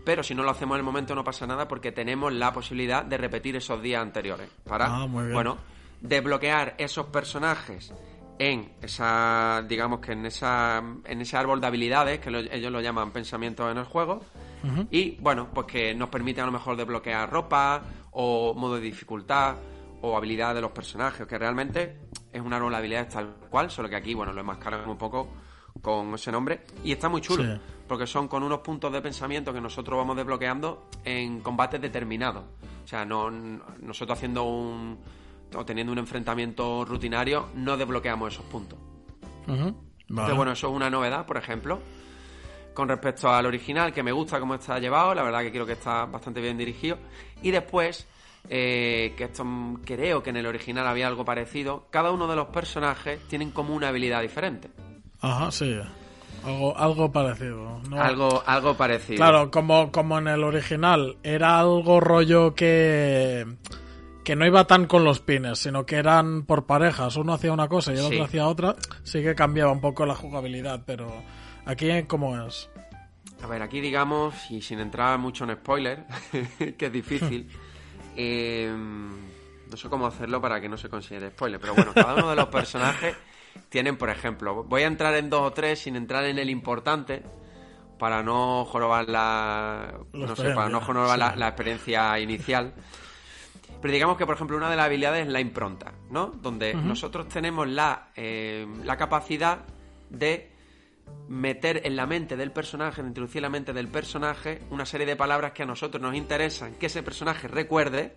pero 0.06 0.24
si 0.24 0.34
no 0.34 0.42
lo 0.44 0.52
hacemos 0.52 0.76
en 0.76 0.80
el 0.80 0.86
momento 0.86 1.14
no 1.16 1.22
pasa 1.26 1.46
nada 1.46 1.68
porque 1.68 1.92
tenemos 1.92 2.32
la 2.32 2.54
posibilidad 2.54 3.04
de 3.04 3.18
repetir 3.18 3.58
esos 3.58 3.82
días 3.82 4.02
anteriores 4.02 4.48
para 4.66 4.86
Ah, 4.86 5.06
muy 5.06 5.24
bien. 5.24 5.34
bueno 5.34 5.58
desbloquear 6.00 6.76
esos 6.78 7.08
personajes 7.08 7.94
en 8.40 8.74
esa 8.82 9.64
digamos 9.68 10.00
que 10.00 10.12
en 10.12 10.26
esa 10.26 10.82
en 11.06 11.22
ese 11.22 11.38
árbol 11.38 11.60
de 11.62 11.68
habilidades 11.68 12.20
que 12.20 12.30
lo- 12.32 12.40
ellos 12.40 12.72
lo 12.72 12.82
llaman 12.82 13.12
pensamientos 13.12 13.72
en 13.72 13.78
el 13.78 13.86
juego 13.86 14.22
y 14.92 15.12
bueno 15.22 15.48
pues 15.54 15.66
que 15.68 15.94
nos 15.96 16.10
permite 16.10 16.42
a 16.42 16.46
lo 16.46 16.52
mejor 16.52 16.76
desbloquear 16.76 17.30
ropa 17.32 17.82
o 18.12 18.54
modo 18.54 18.76
de 18.76 18.82
dificultad 18.82 19.56
o 20.02 20.16
habilidad 20.18 20.54
de 20.56 20.62
los 20.62 20.72
personajes 20.72 21.26
que 21.26 21.38
realmente 21.38 22.00
es 22.34 22.42
un 22.42 22.54
árbol 22.54 22.72
de 22.72 22.78
habilidades 22.78 23.10
tal 23.10 23.36
cual 23.50 23.72
solo 23.72 23.88
que 23.90 23.96
aquí 23.96 24.14
bueno 24.14 24.34
lo 24.34 24.42
enmascaran 24.42 24.88
un 24.90 24.98
poco 24.98 25.28
con 25.82 26.14
ese 26.16 26.32
nombre 26.32 26.62
y 26.84 26.92
está 26.92 27.08
muy 27.10 27.22
chulo 27.22 27.44
Sí. 27.44 27.62
porque 27.88 28.06
son 28.08 28.28
con 28.28 28.44
unos 28.44 28.60
puntos 28.60 28.92
de 28.92 29.02
pensamiento 29.02 29.54
que 29.54 29.62
nosotros 29.62 29.98
vamos 29.98 30.16
desbloqueando 30.18 30.90
en 31.06 31.40
combates 31.40 31.80
determinados. 31.80 32.44
O 32.84 32.88
sea, 32.88 33.06
no, 33.06 33.30
nosotros 33.30 34.18
haciendo 34.18 34.44
un 34.44 34.98
o 35.56 35.66
teniendo 35.66 35.94
un 35.94 36.00
enfrentamiento 36.00 36.86
rutinario 36.86 37.50
no 37.56 37.78
desbloqueamos 37.78 38.34
esos 38.34 38.46
puntos. 38.46 38.80
Vale. 39.48 39.74
Entonces, 40.10 40.36
bueno, 40.36 40.52
eso 40.52 40.68
es 40.68 40.74
una 40.74 40.90
novedad, 40.90 41.26
por 41.26 41.38
ejemplo. 41.38 41.80
Con 42.74 42.88
respecto 42.88 43.30
al 43.30 43.46
original, 43.46 43.92
que 43.92 44.04
me 44.04 44.12
gusta 44.12 44.40
cómo 44.40 44.56
está 44.56 44.78
llevado, 44.80 45.16
la 45.16 45.24
verdad 45.24 45.42
que 45.42 45.52
creo 45.52 45.66
que 45.66 45.74
está 45.74 46.06
bastante 46.06 46.42
bien 46.42 46.58
dirigido. 46.58 46.98
Y 47.42 47.52
después, 47.52 48.08
eh, 48.50 49.14
que 49.18 49.26
esto 49.26 49.44
creo 49.84 50.22
que 50.22 50.30
en 50.30 50.38
el 50.38 50.46
original 50.46 50.88
había 50.88 51.08
algo 51.08 51.26
parecido, 51.26 51.88
cada 51.90 52.12
uno 52.12 52.28
de 52.28 52.36
los 52.36 52.48
personajes 52.48 53.20
tienen 53.28 53.52
como 53.52 53.74
una 53.74 53.88
habilidad 53.88 54.22
diferente. 54.22 54.70
Ajá, 55.22 55.52
sí. 55.52 55.76
Algo, 56.46 56.78
algo 56.78 57.12
parecido. 57.12 57.82
¿no? 57.90 58.00
Algo, 58.02 58.44
algo 58.46 58.78
parecido. 58.78 59.18
Claro, 59.18 59.50
como, 59.50 59.92
como 59.92 60.20
en 60.20 60.28
el 60.28 60.44
original 60.44 61.18
era 61.24 61.60
algo 61.60 62.00
rollo 62.00 62.54
que 62.54 63.46
que 64.28 64.36
no 64.36 64.46
iba 64.46 64.68
tan 64.68 64.88
con 64.88 65.06
los 65.06 65.22
pines, 65.22 65.58
sino 65.58 65.86
que 65.86 65.96
eran 65.96 66.44
por 66.44 66.66
parejas, 66.66 67.16
uno 67.16 67.32
hacía 67.34 67.54
una 67.54 67.70
cosa 67.70 67.94
y 67.94 67.96
el 67.96 68.02
Sí. 68.02 68.06
otro 68.08 68.24
hacía 68.26 68.48
otra, 68.50 68.76
sí 69.04 69.24
que 69.24 69.34
cambiaba 69.34 69.72
un 69.72 69.80
poco 69.80 70.06
la 70.06 70.16
jugabilidad, 70.16 70.84
pero 70.86 71.24
aquí 71.66 71.88
cómo 72.08 72.38
es. 72.46 72.70
A 73.42 73.48
ver, 73.48 73.62
aquí 73.62 73.80
digamos, 73.80 74.36
y 74.52 74.62
sin 74.62 74.82
entrar 74.82 75.18
mucho 75.18 75.46
en 75.46 75.56
spoiler, 75.56 76.04
que 76.78 76.88
es 76.88 76.92
difícil, 76.92 77.50
eh, 78.18 78.70
no 78.70 79.78
sé 79.78 79.88
cómo 79.88 80.06
hacerlo 80.06 80.42
para 80.42 80.60
que 80.60 80.68
no 80.68 80.76
se 80.76 80.90
considere 80.90 81.30
spoiler, 81.30 81.62
pero 81.62 81.76
bueno, 81.76 81.94
cada 81.94 82.16
uno 82.16 82.30
de 82.30 82.36
los 82.36 82.50
personajes 82.50 83.16
tienen, 83.70 83.96
por 83.96 84.10
ejemplo, 84.10 84.66
voy 84.66 84.82
a 84.82 84.88
entrar 84.88 85.14
en 85.14 85.30
dos 85.30 85.40
o 85.42 85.54
tres 85.54 85.80
sin 85.80 85.96
entrar 85.96 86.26
en 86.26 86.38
el 86.38 86.50
importante, 86.50 87.24
para 87.98 88.24
no 88.24 88.66
jorobar 88.66 89.08
la, 89.08 90.02
no 90.12 90.36
sé, 90.36 90.50
para 90.50 90.68
no 90.68 90.82
jorobar 90.82 91.18
la 91.18 91.48
experiencia 91.48 92.20
inicial. 92.20 92.74
Pero 93.82 93.94
digamos 93.94 94.18
que, 94.18 94.26
por 94.26 94.36
ejemplo, 94.36 94.58
una 94.58 94.70
de 94.70 94.76
las 94.76 94.86
habilidades 94.86 95.28
es 95.28 95.32
la 95.32 95.40
impronta, 95.40 95.94
¿no? 96.10 96.28
Donde 96.28 96.74
nosotros 96.74 97.28
tenemos 97.28 97.68
la, 97.68 98.10
eh, 98.16 98.66
la 98.84 98.98
capacidad 98.98 99.60
de 100.10 100.52
meter 101.30 101.82
en 101.86 101.96
la 101.96 102.06
mente 102.06 102.36
del 102.36 102.52
personaje, 102.52 103.02
de 103.02 103.10
introducir 103.10 103.38
en 103.40 103.44
la 103.44 103.50
mente 103.50 103.74
del 103.74 103.88
personaje 103.88 104.62
una 104.72 104.86
serie 104.86 105.06
de 105.06 105.16
palabras 105.16 105.52
que 105.52 105.64
a 105.64 105.66
nosotros 105.66 106.02
nos 106.02 106.16
interesan 106.16 106.74
que 106.76 106.88
ese 106.88 107.04
personaje 107.04 107.48
recuerde 107.48 108.16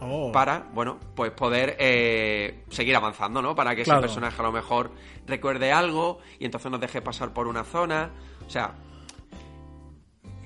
Oh, 0.00 0.30
para, 0.30 0.68
bueno, 0.74 0.98
pues 1.16 1.32
poder 1.32 1.74
eh, 1.80 2.62
seguir 2.70 2.94
avanzando, 2.94 3.42
¿no? 3.42 3.56
Para 3.56 3.74
que 3.74 3.82
Claro. 3.82 3.98
ese 3.98 4.06
personaje 4.06 4.40
a 4.40 4.44
lo 4.44 4.52
mejor 4.52 4.92
recuerde 5.26 5.72
algo 5.72 6.20
y 6.38 6.44
entonces 6.44 6.70
nos 6.70 6.80
deje 6.80 7.02
pasar 7.02 7.32
por 7.32 7.48
una 7.48 7.64
zona. 7.64 8.10
O 8.46 8.48
sea, 8.48 8.74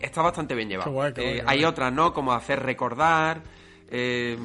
está 0.00 0.22
bastante 0.22 0.54
bien 0.54 0.70
llevado. 0.70 0.90
Qué 0.90 0.94
guay, 0.94 1.12
qué 1.12 1.20
guay, 1.22 1.38
Eh, 1.38 1.44
hay 1.46 1.64
otras, 1.66 1.92
¿no? 1.92 2.14
Como 2.14 2.32
hacer 2.32 2.62
recordar. 2.62 3.42
Eh, 3.92 4.38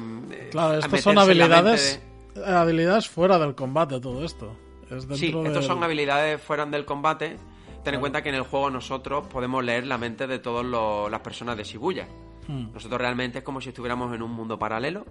claro, 0.50 0.78
estas 0.78 1.00
son 1.02 1.18
habilidades 1.18 2.00
de- 2.34 2.44
habilidades 2.44 3.08
fuera 3.08 3.38
del 3.38 3.54
combate 3.54 3.98
todo 4.00 4.24
esto. 4.24 4.54
Es 4.90 5.06
Sí, 5.18 5.32
del- 5.32 5.62
son 5.62 5.82
habilidades 5.82 6.40
fuera 6.40 6.64
del 6.66 6.84
combate. 6.84 7.36
Ten 7.84 7.94
en 7.94 8.00
cuenta 8.00 8.22
que 8.22 8.28
en 8.28 8.34
el 8.34 8.42
juego 8.42 8.70
nosotros 8.70 9.26
podemos 9.28 9.64
leer 9.64 9.86
la 9.86 9.98
mente 9.98 10.26
de 10.26 10.38
todas 10.38 10.66
las 11.10 11.20
personas 11.20 11.56
de 11.56 11.64
Shibuya. 11.64 12.06
Hmm. 12.46 12.72
Nosotros 12.72 13.00
realmente 13.00 13.38
es 13.38 13.44
como 13.44 13.60
si 13.60 13.70
estuviéramos 13.70 14.14
en 14.14 14.22
un 14.22 14.30
mundo 14.32 14.58
paralelo. 14.58 15.06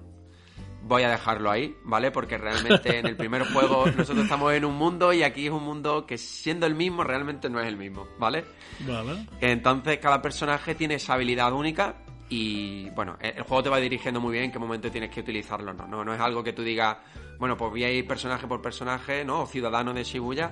Voy 0.83 1.03
a 1.03 1.09
dejarlo 1.09 1.51
ahí, 1.51 1.75
¿vale? 1.83 2.11
Porque 2.11 2.37
realmente 2.37 2.97
en 2.99 3.07
el 3.07 3.15
primer 3.17 3.43
juego 3.53 3.85
nosotros 3.87 4.23
estamos 4.23 4.53
en 4.53 4.63
un 4.65 4.75
mundo 4.75 5.11
y 5.13 5.23
aquí 5.23 5.47
es 5.47 5.51
un 5.51 5.63
mundo 5.63 6.05
que 6.05 6.17
siendo 6.17 6.65
el 6.65 6.75
mismo 6.75 7.03
realmente 7.03 7.49
no 7.49 7.59
es 7.59 7.67
el 7.67 7.77
mismo, 7.77 8.07
¿vale? 8.19 8.45
Vale. 8.87 9.25
Entonces 9.41 9.97
cada 9.99 10.21
personaje 10.21 10.75
tiene 10.75 10.95
esa 10.95 11.15
habilidad 11.15 11.51
única 11.53 11.95
y 12.29 12.89
bueno, 12.91 13.17
el 13.21 13.37
el 13.37 13.43
juego 13.43 13.63
te 13.63 13.69
va 13.69 13.77
dirigiendo 13.79 14.19
muy 14.19 14.33
bien 14.33 14.45
en 14.45 14.51
qué 14.51 14.59
momento 14.59 14.91
tienes 14.91 15.09
que 15.11 15.21
utilizarlo, 15.21 15.73
¿no? 15.73 15.87
No, 15.87 16.03
no 16.03 16.13
es 16.13 16.19
algo 16.19 16.43
que 16.43 16.53
tú 16.53 16.61
digas, 16.63 16.97
bueno, 17.39 17.55
pues 17.55 17.71
voy 17.71 17.83
a 17.83 17.91
ir 17.91 18.05
personaje 18.07 18.47
por 18.47 18.61
personaje, 18.61 19.23
¿no? 19.23 19.41
O 19.43 19.45
ciudadano 19.47 19.93
de 19.93 20.03
Shibuya 20.03 20.51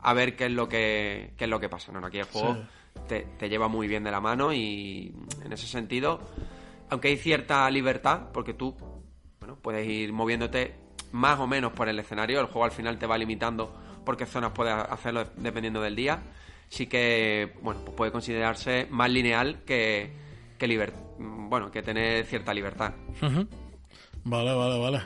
a 0.00 0.12
ver 0.12 0.36
qué 0.36 0.46
es 0.46 0.52
lo 0.52 0.68
que, 0.68 1.32
qué 1.36 1.44
es 1.44 1.50
lo 1.50 1.60
que 1.60 1.68
pasa, 1.68 1.92
¿no? 1.92 2.04
Aquí 2.04 2.18
el 2.18 2.24
juego 2.24 2.54
Sí. 2.94 3.00
te, 3.08 3.20
te 3.38 3.48
lleva 3.48 3.68
muy 3.68 3.88
bien 3.88 4.04
de 4.04 4.10
la 4.10 4.20
mano 4.20 4.52
y 4.52 5.14
en 5.44 5.52
ese 5.52 5.66
sentido, 5.66 6.20
aunque 6.90 7.08
hay 7.08 7.16
cierta 7.16 7.70
libertad, 7.70 8.30
porque 8.32 8.54
tú, 8.54 8.76
bueno, 9.40 9.56
puedes 9.62 9.86
ir 9.86 10.12
moviéndote 10.12 10.74
más 11.12 11.38
o 11.38 11.46
menos 11.46 11.72
por 11.72 11.88
el 11.88 11.98
escenario, 11.98 12.40
el 12.40 12.46
juego 12.46 12.64
al 12.64 12.72
final 12.72 12.98
te 12.98 13.06
va 13.06 13.16
limitando 13.16 13.72
por 14.04 14.16
qué 14.16 14.26
zonas 14.26 14.50
puedes 14.52 14.74
hacerlo 14.74 15.24
dependiendo 15.36 15.80
del 15.80 15.94
día, 15.96 16.22
sí 16.68 16.86
que, 16.86 17.54
bueno, 17.62 17.80
pues 17.84 17.96
puede 17.96 18.12
considerarse 18.12 18.86
más 18.90 19.08
lineal 19.10 19.62
que, 19.64 20.23
que 20.66 20.68
liber- 20.78 20.92
bueno, 21.18 21.70
que 21.70 21.82
tener 21.82 22.24
cierta 22.26 22.52
libertad. 22.54 22.92
Vale, 24.24 24.54
vale, 24.54 24.78
vale. 24.78 25.02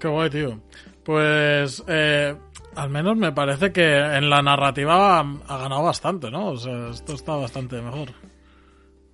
Qué 0.00 0.08
guay, 0.08 0.30
tío. 0.30 0.60
Pues, 1.04 1.84
eh, 1.86 2.34
al 2.74 2.90
menos 2.90 3.16
me 3.16 3.32
parece 3.32 3.72
que 3.72 3.96
en 3.96 4.28
la 4.28 4.42
narrativa 4.42 5.18
ha, 5.18 5.20
ha 5.48 5.58
ganado 5.58 5.82
bastante, 5.84 6.30
¿no? 6.30 6.48
O 6.48 6.56
sea, 6.56 6.88
esto 6.90 7.14
está 7.14 7.34
bastante 7.36 7.80
mejor. 7.80 8.08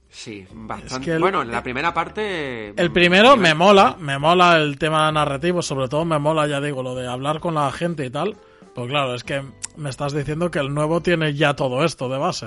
Sí, 0.08 0.46
bastante. 0.52 0.94
Es 0.94 1.00
que 1.00 1.12
el- 1.12 1.20
bueno, 1.20 1.44
la 1.44 1.62
primera 1.62 1.92
parte... 1.94 2.68
El 2.70 2.90
mm, 2.90 2.92
primero 2.92 3.36
me 3.36 3.54
mola, 3.54 3.96
me 3.98 4.18
mola 4.18 4.56
el 4.58 4.78
tema 4.78 5.10
narrativo, 5.12 5.62
sobre 5.62 5.88
todo 5.88 6.04
me 6.04 6.18
mola, 6.18 6.46
ya 6.46 6.60
digo, 6.60 6.82
lo 6.82 6.94
de 6.94 7.06
hablar 7.06 7.40
con 7.40 7.54
la 7.54 7.70
gente 7.72 8.04
y 8.06 8.10
tal. 8.10 8.36
Pues 8.74 8.88
claro, 8.88 9.14
es 9.14 9.24
que 9.24 9.42
me 9.76 9.90
estás 9.90 10.12
diciendo 10.14 10.50
que 10.50 10.58
el 10.58 10.72
nuevo 10.74 11.00
tiene 11.02 11.34
ya 11.34 11.54
todo 11.54 11.84
esto 11.84 12.08
de 12.08 12.18
base. 12.18 12.46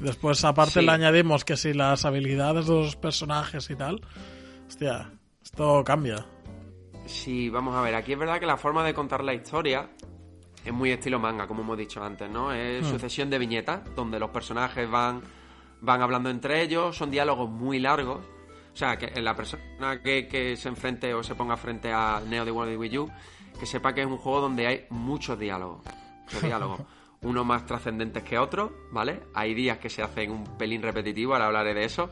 Después, 0.00 0.44
aparte, 0.44 0.80
Sí. 0.80 0.86
le 0.86 0.92
añadimos 0.92 1.44
que 1.44 1.56
si 1.56 1.72
las 1.74 2.04
habilidades 2.04 2.66
de 2.66 2.74
los 2.74 2.96
personajes 2.96 3.68
y 3.70 3.76
tal. 3.76 4.00
Hostia, 4.66 5.12
esto 5.42 5.82
cambia. 5.84 6.26
Sí, 7.06 7.48
vamos 7.50 7.74
a 7.74 7.80
ver, 7.82 7.94
aquí 7.94 8.12
es 8.12 8.18
verdad 8.18 8.38
que 8.40 8.46
la 8.46 8.56
forma 8.56 8.84
de 8.84 8.94
contar 8.94 9.22
la 9.24 9.34
historia 9.34 9.90
es 10.64 10.72
muy 10.72 10.90
estilo 10.92 11.18
manga, 11.18 11.46
como 11.46 11.62
hemos 11.62 11.76
dicho 11.76 12.02
antes, 12.02 12.30
¿no? 12.30 12.52
Es 12.52 12.84
Hmm. 12.86 12.90
sucesión 12.90 13.30
de 13.30 13.38
viñetas, 13.38 13.80
donde 13.94 14.18
los 14.18 14.30
personajes 14.30 14.88
van, 14.90 15.22
van 15.80 16.02
hablando 16.02 16.30
entre 16.30 16.62
ellos, 16.62 16.96
son 16.96 17.10
diálogos 17.10 17.50
muy 17.50 17.78
largos. 17.78 18.20
O 18.72 18.76
sea, 18.76 18.96
que 18.96 19.20
la 19.20 19.34
persona 19.34 20.00
que, 20.02 20.28
que 20.28 20.56
se 20.56 20.68
enfrente 20.68 21.12
o 21.12 21.22
se 21.22 21.34
ponga 21.34 21.56
frente 21.56 21.92
a 21.92 22.22
Neo 22.26 22.44
de 22.44 22.52
World 22.52 22.78
Wii 22.78 22.98
U, 22.98 23.10
que 23.58 23.66
sepa 23.66 23.92
que 23.92 24.02
es 24.02 24.06
un 24.06 24.16
juego 24.16 24.40
donde 24.42 24.66
hay 24.66 24.86
muchos 24.90 25.38
diálogos. 25.38 25.80
Muchos 26.24 26.42
diálogos. 26.42 26.80
Unos 27.22 27.44
más 27.44 27.66
trascendentes 27.66 28.22
que 28.22 28.38
otros, 28.38 28.70
¿vale? 28.90 29.20
Hay 29.34 29.54
días 29.54 29.78
que 29.78 29.90
se 29.90 30.02
hacen 30.02 30.30
un 30.30 30.44
pelín 30.56 30.80
repetitivo, 30.82 31.34
ahora 31.34 31.46
hablaré 31.46 31.74
de 31.74 31.84
eso. 31.84 32.10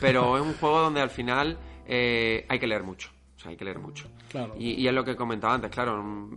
Pero 0.00 0.36
es 0.36 0.42
un 0.42 0.54
juego 0.54 0.80
donde 0.80 1.00
al 1.00 1.10
final 1.10 1.58
eh, 1.86 2.44
hay 2.48 2.58
que 2.58 2.66
leer 2.66 2.82
mucho. 2.84 3.10
O 3.36 3.38
sea, 3.40 3.50
hay 3.50 3.56
que 3.56 3.64
leer 3.64 3.78
mucho. 3.78 4.08
Claro. 4.28 4.54
Y, 4.58 4.72
y 4.80 4.86
es 4.88 4.92
lo 4.94 5.04
que 5.04 5.12
he 5.12 5.16
comentado 5.16 5.52
antes, 5.54 5.70
claro. 5.70 6.02
mm, 6.02 6.34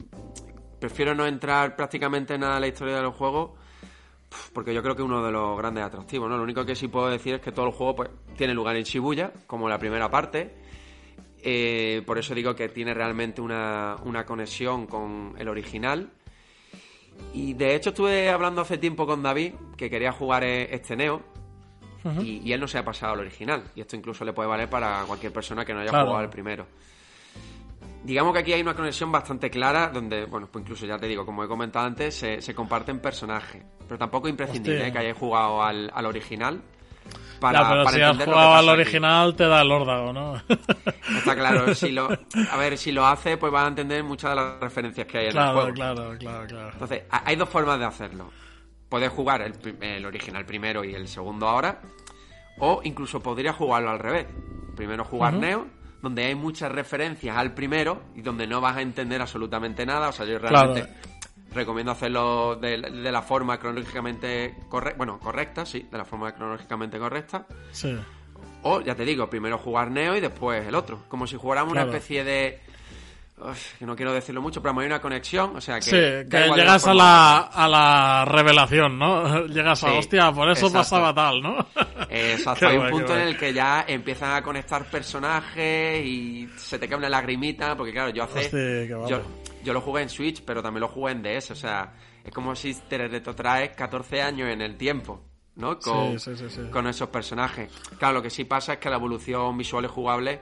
Prefiero 0.79 1.13
no 1.13 1.25
entrar 1.25 1.75
prácticamente 1.75 2.35
en 2.35 2.41
nada 2.41 2.55
en 2.55 2.61
la 2.61 2.67
historia 2.67 2.95
de 2.95 3.01
los 3.01 3.13
juegos 3.15 3.51
pf, 4.29 4.51
porque 4.53 4.73
yo 4.73 4.81
creo 4.81 4.95
que 4.95 5.01
es 5.01 5.05
uno 5.07 5.21
de 5.25 5.31
los 5.31 5.57
grandes 5.57 5.83
atractivos, 5.83 6.29
¿no? 6.29 6.37
Lo 6.37 6.43
único 6.43 6.65
que 6.65 6.73
sí 6.75 6.87
puedo 6.87 7.09
decir 7.09 7.35
es 7.35 7.41
que 7.41 7.51
todo 7.51 7.65
el 7.65 7.71
juego 7.73 7.95
pues, 7.95 8.09
tiene 8.37 8.53
lugar 8.53 8.77
en 8.77 8.83
Shibuya, 8.83 9.33
como 9.45 9.67
la 9.67 9.77
primera 9.77 10.09
parte. 10.09 10.55
Eh, 11.41 12.01
por 12.05 12.17
eso 12.17 12.33
digo 12.35 12.53
que 12.55 12.69
tiene 12.69 12.93
realmente 12.93 13.41
una, 13.41 13.95
una 14.03 14.25
conexión 14.25 14.87
con 14.87 15.33
el 15.37 15.47
original. 15.49 16.11
Y 17.33 17.53
de 17.53 17.75
hecho 17.75 17.89
estuve 17.89 18.29
hablando 18.29 18.61
hace 18.61 18.77
tiempo 18.77 19.05
con 19.05 19.21
David, 19.21 19.53
que 19.77 19.89
quería 19.89 20.11
jugar 20.11 20.43
eh, 20.43 20.73
este 20.73 20.95
Neo, 20.95 21.21
y, 22.23 22.41
y 22.47 22.53
él 22.53 22.59
no 22.61 22.67
se 22.67 22.77
ha 22.77 22.83
pasado 22.85 23.13
al 23.13 23.19
original. 23.19 23.63
Y 23.75 23.81
esto 23.81 23.95
incluso 23.95 24.23
le 24.25 24.33
puede 24.33 24.47
valer 24.49 24.69
para 24.69 25.03
cualquier 25.05 25.31
persona 25.33 25.63
que 25.65 25.73
no 25.73 25.81
haya 25.81 25.89
Claro. 25.91 26.07
jugado 26.07 26.23
el 26.23 26.29
primero. 26.29 26.65
Digamos 28.03 28.31
que 28.33 28.39
aquí 28.39 28.53
hay 28.53 28.61
una 28.61 28.73
conexión 28.73 29.11
bastante 29.11 29.49
clara, 29.49 29.89
donde, 29.89 30.25
bueno, 30.25 30.47
pues 30.51 30.63
incluso 30.63 30.85
ya 30.85 30.97
te 30.97 31.07
digo, 31.07 31.25
como 31.25 31.43
he 31.43 31.47
comentado 31.47 31.85
antes, 31.85 32.15
se, 32.15 32.41
se 32.41 32.55
comparten 32.55 32.99
personajes. 32.99 33.61
Pero 33.85 33.97
tampoco 33.97 34.27
es 34.27 34.31
imprescindible 34.31 34.87
eh, 34.87 34.91
que 34.91 34.97
hayáis 34.99 35.17
jugado 35.17 35.61
al, 35.61 35.91
al 35.93 36.05
original. 36.05 36.61
Ya, 37.39 37.59
Para, 37.59 37.69
pero 37.69 37.83
para 37.85 37.95
si 37.95 38.01
has 38.01 38.17
jugado 38.25 38.53
al 38.55 38.69
aquí. 38.69 38.81
original, 38.81 39.35
te 39.35 39.47
da 39.47 39.61
el 39.61 39.71
órdago, 39.71 40.11
¿no? 40.13 40.35
Está 41.17 41.35
claro, 41.35 41.73
si 41.73 41.91
lo, 41.91 42.09
a 42.51 42.57
ver, 42.57 42.77
si 42.77 42.91
lo 42.91 43.05
hace, 43.05 43.37
pues 43.37 43.51
vas 43.51 43.65
a 43.65 43.67
entender 43.69 44.03
muchas 44.03 44.31
de 44.31 44.35
las 44.35 44.59
referencias 44.59 45.07
que 45.07 45.17
hay 45.17 45.23
en 45.25 45.29
el 45.29 45.33
claro, 45.35 45.53
juego. 45.61 45.73
claro, 45.73 46.15
claro, 46.19 46.47
claro. 46.47 46.69
Entonces, 46.73 47.03
ha- 47.09 47.23
hay 47.25 47.35
dos 47.35 47.49
formas 47.49 47.79
de 47.79 47.85
hacerlo. 47.85 48.29
Puedes 48.89 49.09
jugar 49.11 49.41
el 49.81 50.05
original 50.05 50.45
primero 50.45 50.83
y 50.83 50.93
el 50.95 51.07
segundo 51.07 51.47
ahora, 51.47 51.79
o 52.59 52.81
incluso 52.83 53.21
podrías 53.21 53.55
jugarlo 53.55 53.89
al 53.91 53.99
revés. 53.99 54.25
Primero 54.75 55.03
jugar 55.05 55.33
Neo, 55.33 55.67
donde 56.01 56.25
hay 56.25 56.35
muchas 56.35 56.71
referencias 56.71 57.37
al 57.37 57.53
primero 57.53 58.01
y 58.15 58.21
donde 58.21 58.47
no 58.47 58.59
vas 58.61 58.77
a 58.77 58.81
entender 58.81 59.21
absolutamente 59.21 59.85
nada. 59.85 60.09
O 60.09 60.11
sea, 60.11 60.25
yo 60.25 60.39
realmente 60.39 60.87
recomiendo 61.53 61.91
hacerlo 61.91 62.55
de, 62.55 62.77
de 62.79 63.11
la 63.11 63.21
forma 63.21 63.57
cronológicamente 63.59 64.55
correcta. 64.69 64.97
Bueno, 64.97 65.19
correcta, 65.19 65.65
sí, 65.65 65.87
de 65.91 65.97
la 65.97 66.05
forma 66.05 66.31
cronológicamente 66.33 66.99
correcta. 66.99 67.45
Sí. 67.71 67.97
O, 68.63 68.81
ya 68.81 68.93
te 68.95 69.05
digo, 69.05 69.29
primero 69.29 69.57
jugar 69.57 69.89
Neo 69.89 70.15
y 70.15 70.19
después 70.19 70.67
el 70.67 70.75
otro. 70.75 71.03
Como 71.07 71.25
si 71.27 71.37
jugáramos 71.37 71.73
Claro. 71.73 71.89
una 71.89 71.97
especie 71.97 72.23
de... 72.23 72.59
Uf, 73.41 73.81
no 73.81 73.95
quiero 73.95 74.11
decirlo 74.11 74.41
mucho, 74.41 74.61
pero 74.61 74.77
hay 74.77 74.85
una 74.85 74.99
conexión. 74.99 75.55
O 75.55 75.61
sea, 75.61 75.75
que, 75.75 75.83
Sí, 75.83 76.29
que 76.29 76.49
llegas 76.53 76.85
a 76.85 76.93
la, 76.93 77.37
a 77.37 77.67
la 77.69 78.25
revelación, 78.25 78.99
¿no? 78.99 79.45
Llegas 79.47 79.81
a, 79.85 79.93
hostia, 79.93 80.29
por 80.33 80.49
eso 80.51 80.67
exacto. 80.67 80.77
pasaba 80.77 81.13
tal, 81.13 81.41
¿no? 81.41 81.65
Exacto, 82.09 82.67
hay 82.67 82.75
un 82.75 82.81
guay, 82.81 82.91
punto 82.91 83.15
en 83.15 83.21
el 83.21 83.37
que 83.37 83.53
ya 83.53 83.85
empiezan 83.87 84.33
a 84.33 84.41
conectar 84.41 84.83
personajes 84.89 86.05
y 86.05 86.49
se 86.57 86.77
te 86.77 86.89
cae 86.89 86.97
una 86.97 87.07
lagrimita, 87.07 87.77
porque 87.77 87.93
claro, 87.93 88.09
yo 88.09 88.23
hace... 88.23 88.39
Hostia, 88.39 89.07
yo, 89.07 89.21
yo 89.63 89.73
lo 89.73 89.81
jugué 89.81 90.03
en 90.03 90.09
Switch, 90.09 90.43
pero 90.43 90.61
también 90.61 90.81
lo 90.81 90.87
jugué 90.87 91.11
en 91.11 91.21
DS, 91.21 91.51
o 91.51 91.55
sea, 91.55 91.93
es 92.23 92.33
como 92.33 92.55
si 92.55 92.73
te 92.73 92.97
retrotraes 93.07 93.71
14 93.75 94.21
años 94.21 94.49
en 94.49 94.61
el 94.61 94.77
tiempo, 94.77 95.21
¿no? 95.55 95.79
Con, 95.79 96.19
Sí, 96.19 96.35
sí, 96.35 96.37
sí, 96.37 96.49
sí. 96.49 96.69
con 96.71 96.87
esos 96.87 97.09
personajes. 97.09 97.71
Claro, 97.97 98.15
lo 98.15 98.21
que 98.21 98.29
sí 98.29 98.45
pasa 98.45 98.73
es 98.73 98.79
que 98.79 98.89
la 98.89 98.95
evolución 98.97 99.57
visual 99.57 99.85
y 99.85 99.87
jugable, 99.87 100.41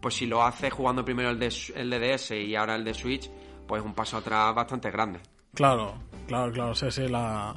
pues 0.00 0.14
si 0.14 0.26
lo 0.26 0.42
haces 0.42 0.72
jugando 0.72 1.04
primero 1.04 1.30
el 1.30 1.38
de, 1.38 1.52
el 1.74 1.90
de 1.90 1.98
DS 1.98 2.30
y 2.32 2.54
ahora 2.54 2.74
el 2.76 2.84
de 2.84 2.94
Switch, 2.94 3.30
pues 3.66 3.80
es 3.80 3.86
un 3.86 3.94
paso 3.94 4.16
atrás 4.18 4.54
bastante 4.54 4.90
grande. 4.90 5.20
Claro, 5.54 5.94
claro, 6.26 6.52
claro, 6.52 6.74
sí, 6.74 6.90
sí, 6.90 7.08
la... 7.08 7.54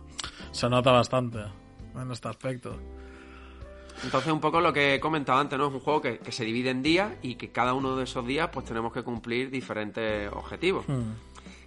se 0.51 0.69
nota 0.69 0.91
bastante 0.91 1.39
en 1.95 2.11
este 2.11 2.29
aspecto. 2.29 2.77
Entonces, 4.03 4.31
un 4.31 4.39
poco 4.39 4.61
lo 4.61 4.71
que 4.71 4.95
he 4.95 4.99
comentado 4.99 5.39
antes, 5.39 5.57
¿no? 5.59 5.67
Es 5.67 5.73
un 5.73 5.79
juego 5.79 6.01
que, 6.01 6.19
que 6.19 6.31
se 6.31 6.45
divide 6.45 6.69
en 6.69 6.81
días 6.81 7.13
y 7.21 7.35
que 7.35 7.51
cada 7.51 7.73
uno 7.73 7.95
de 7.95 8.03
esos 8.05 8.25
días, 8.25 8.49
pues 8.51 8.65
tenemos 8.65 8.93
que 8.93 9.03
cumplir 9.03 9.49
diferentes 9.51 10.31
objetivos. 10.31 10.85
Hmm. 10.87 11.13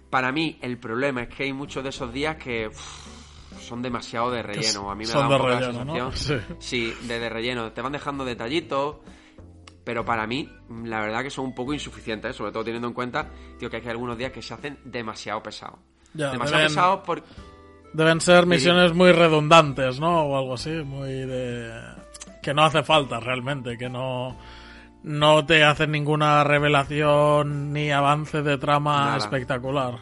Para 0.09 0.31
mí, 0.31 0.57
el 0.61 0.77
problema 0.77 1.23
es 1.23 1.29
que 1.29 1.43
hay 1.43 1.53
muchos 1.53 1.83
de 1.83 1.89
esos 1.89 2.11
días 2.13 2.35
que 2.37 2.69
son 3.59 3.81
demasiado 3.81 4.29
de 4.31 4.43
relleno. 4.43 4.89
A 4.91 4.95
mí 4.95 5.05
me 5.05 5.11
son 5.11 5.21
da 5.21 5.25
un 5.27 5.31
de 5.31 5.37
poco 5.37 5.49
la 5.49 5.59
relleno, 5.59 5.85
¿no? 5.85 6.11
sensación. 6.11 6.57
Sí, 6.59 6.93
de, 7.03 7.19
de 7.19 7.29
relleno. 7.29 7.71
Te 7.71 7.81
van 7.81 7.91
dejando 7.93 8.25
detallitos. 8.25 8.97
Pero 9.83 10.05
para 10.05 10.25
mí, 10.25 10.49
la 10.85 11.01
verdad 11.01 11.23
que 11.23 11.29
son 11.29 11.43
un 11.45 11.53
poco 11.55 11.73
insuficientes, 11.73 12.31
¿eh? 12.31 12.33
sobre 12.33 12.51
todo 12.53 12.63
teniendo 12.63 12.87
en 12.87 12.93
cuenta, 12.93 13.29
tío, 13.59 13.69
que 13.69 13.77
hay 13.77 13.87
algunos 13.89 14.17
días 14.17 14.31
que 14.31 14.41
se 14.41 14.53
hacen 14.53 14.77
demasiado 14.85 15.43
pesados. 15.43 15.77
Demasiado 16.13 16.51
deben- 16.63 16.67
pesados 16.67 16.99
por, 17.05 17.23
Deben 17.91 18.21
ser 18.21 18.45
misiones 18.45 18.93
muy 18.93 19.11
redundantes, 19.11 19.99
¿no? 19.99 20.23
O 20.25 20.37
algo 20.37 20.53
así, 20.53 20.69
muy 20.71 21.09
de... 21.11 21.71
que 22.43 22.53
no 22.53 22.63
hace 22.63 22.83
falta 22.83 23.19
realmente, 23.19 23.77
que 23.77 23.89
no... 23.89 24.37
No 25.01 25.45
te 25.45 25.65
hacen 25.65 25.91
ninguna 25.91 26.45
revelación 26.45 27.73
ni 27.73 27.91
avance 27.91 28.41
de 28.41 28.57
trama 28.57 29.05
Nada. 29.05 29.17
espectacular. 29.17 29.99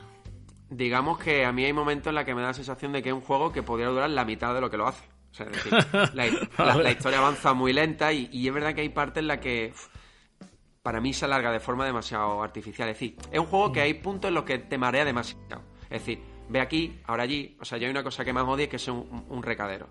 digamos 0.69 1.17
que 1.17 1.43
a 1.43 1.51
mí 1.51 1.65
hay 1.65 1.73
momentos 1.73 2.10
en 2.12 2.15
los 2.15 2.23
que 2.23 2.36
me 2.36 2.41
da 2.41 2.49
la 2.49 2.54
sensación 2.54 2.91
de 2.91 3.01
que 3.01 3.10
es 3.10 3.15
un 3.15 3.21
juego 3.21 3.51
que 3.51 3.63
podría 3.63 3.88
durar 3.88 4.10
la 4.12 4.25
mitad 4.25 4.54
de 4.54 4.62
lo 4.62 4.69
que 4.69 4.77
lo 4.77 4.88
hace. 4.88 5.04
O 5.32 5.34
sea, 5.34 5.47
es 5.47 5.54
decir, 5.54 5.73
la, 6.13 6.25
la- 6.65 6.75
la 6.75 6.91
historia 6.91 7.17
avanza 7.17 7.54
muy 7.54 7.73
lenta 7.73 8.13
y, 8.13 8.30
y 8.32 8.47
es 8.47 8.54
verdad 8.54 8.75
que 8.75 8.82
hay 8.82 8.89
partes 8.89 9.21
en 9.21 9.27
las 9.27 9.39
que 9.39 9.73
para 10.84 11.01
mí 11.01 11.13
se 11.13 11.25
alarga 11.25 11.51
de 11.51 11.60
forma 11.60 11.84
demasiado 11.86 12.43
artificial. 12.43 12.88
Es 12.89 12.95
decir, 12.95 13.15
es 13.32 13.39
un 13.39 13.45
juego 13.47 13.71
que 13.71 13.82
hay 13.82 13.95
puntos 13.95 14.27
en 14.30 14.36
los 14.36 14.43
que 14.43 14.60
te 14.60 14.77
marea 14.77 15.04
demasiado. 15.04 15.63
Es 15.89 16.01
decir, 16.06 16.19
ve 16.49 16.60
aquí, 16.62 16.99
ahora 17.06 17.23
allí. 17.23 17.58
O 17.60 17.65
sea, 17.65 17.80
yo 17.80 17.86
hay 17.86 17.91
una 17.91 18.04
cosa 18.04 18.23
que 18.23 18.34
más 18.34 18.43
odio 18.43 18.69
que 18.69 18.75
es 18.75 18.88
un, 18.88 19.25
un 19.30 19.41
recadero. 19.41 19.88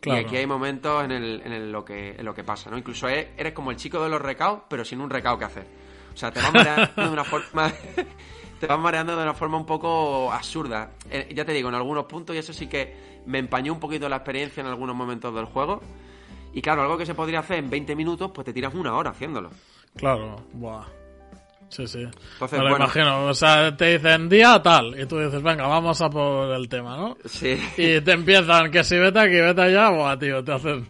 Claro. 0.00 0.20
Y 0.20 0.24
aquí 0.24 0.36
hay 0.36 0.46
momentos 0.46 1.04
en, 1.04 1.10
el, 1.12 1.42
en 1.44 1.52
el- 1.52 1.72
lo, 1.72 1.84
que, 1.84 2.10
en 2.16 2.24
lo 2.24 2.34
que 2.34 2.44
pasa, 2.44 2.70
¿no? 2.70 2.78
Incluso 2.78 3.08
es- 3.08 3.28
eres 3.36 3.52
como 3.52 3.70
el 3.70 3.76
chico 3.76 4.02
de 4.02 4.08
los 4.08 4.20
recaos, 4.20 4.62
pero 4.68 4.84
sin 4.84 5.00
un 5.00 5.10
recao 5.10 5.38
que 5.38 5.44
hacer. 5.46 5.66
O 6.14 6.16
sea, 6.16 6.30
te 6.30 6.40
vas 6.40 6.52
mareando 6.52 6.90
de 6.96 7.08
una 7.08 7.24
forma... 7.24 7.72
te 8.60 8.66
vas 8.66 8.78
mareando 8.78 9.16
de 9.16 9.22
una 9.22 9.34
forma 9.34 9.56
un 9.58 9.66
poco 9.66 10.32
absurda. 10.32 10.90
Eh, 11.10 11.32
ya 11.34 11.44
te 11.44 11.52
digo, 11.52 11.68
en 11.68 11.74
algunos 11.74 12.04
puntos, 12.06 12.34
y 12.36 12.38
eso 12.38 12.52
sí 12.52 12.66
que 12.68 13.20
me 13.26 13.38
empañó 13.38 13.72
un 13.72 13.80
poquito 13.80 14.08
la 14.08 14.16
experiencia 14.16 14.60
en 14.60 14.66
algunos 14.68 14.94
momentos 14.96 15.34
del 15.34 15.46
juego. 15.46 15.80
Y 16.52 16.62
claro, 16.62 16.82
algo 16.82 16.96
que 16.96 17.04
se 17.04 17.14
podría 17.14 17.40
hacer 17.40 17.58
en 17.58 17.68
20 17.68 17.94
minutos, 17.96 18.30
pues 18.34 18.44
te 18.46 18.52
tiras 18.52 18.72
una 18.74 18.94
hora 18.96 19.10
haciéndolo. 19.10 19.50
Claro, 19.96 20.36
buah. 20.52 20.84
Sí, 21.68 21.86
sí. 21.86 21.98
Entonces, 22.00 22.58
Me 22.58 22.64
lo 22.64 22.70
bueno. 22.70 22.84
imagino. 22.84 23.24
O 23.26 23.34
sea, 23.34 23.76
te 23.76 23.98
dicen 23.98 24.28
día 24.28 24.62
tal. 24.62 24.98
Y 25.00 25.06
tú 25.06 25.18
dices, 25.18 25.42
venga, 25.42 25.66
vamos 25.66 26.00
a 26.00 26.08
por 26.08 26.48
el 26.54 26.68
tema, 26.68 26.96
¿no? 26.96 27.16
Sí. 27.24 27.60
Y 27.76 28.00
te 28.00 28.12
empiezan 28.12 28.70
que 28.70 28.84
si 28.84 28.96
vete 28.96 29.18
aquí, 29.18 29.34
vete 29.40 29.62
allá, 29.62 29.90
buah, 29.90 30.16
tío, 30.18 30.42
te 30.44 30.52
hacen. 30.52 30.88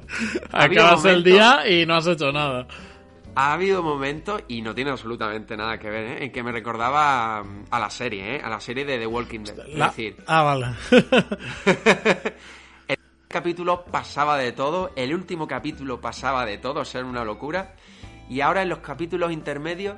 Acabas 0.52 1.04
el 1.04 1.22
día 1.22 1.68
y 1.68 1.86
no 1.86 1.94
has 1.96 2.06
hecho 2.06 2.32
nada. 2.32 2.66
Ha 3.36 3.52
habido 3.52 3.84
momentos, 3.84 4.42
y 4.48 4.60
no 4.62 4.74
tiene 4.74 4.90
absolutamente 4.90 5.56
nada 5.56 5.78
que 5.78 5.88
ver, 5.88 6.04
¿eh? 6.04 6.24
en 6.24 6.32
que 6.32 6.42
me 6.42 6.50
recordaba 6.50 7.44
mm, 7.44 7.66
a 7.70 7.78
la 7.78 7.88
serie, 7.88 8.34
¿eh? 8.36 8.40
a 8.42 8.48
la 8.50 8.58
serie 8.58 8.84
de 8.84 8.98
The 8.98 9.06
Walking 9.06 9.44
Dead. 9.44 9.56
La- 9.76 9.86
Es 9.86 9.96
decir, 9.96 10.16
Ah, 10.26 10.42
vale. 10.42 10.66
El 12.88 12.96
capítulo 13.28 13.84
pasaba 13.84 14.36
de 14.38 14.52
todo, 14.52 14.90
el 14.96 15.14
último 15.14 15.46
capítulo 15.46 16.00
pasaba 16.00 16.44
de 16.46 16.58
todo, 16.58 16.80
o 16.80 16.84
sea, 16.84 17.00
era 17.00 17.08
una 17.08 17.24
locura. 17.24 17.74
Y 18.28 18.40
ahora 18.40 18.62
en 18.62 18.68
los 18.68 18.78
capítulos 18.78 19.32
intermedios, 19.32 19.96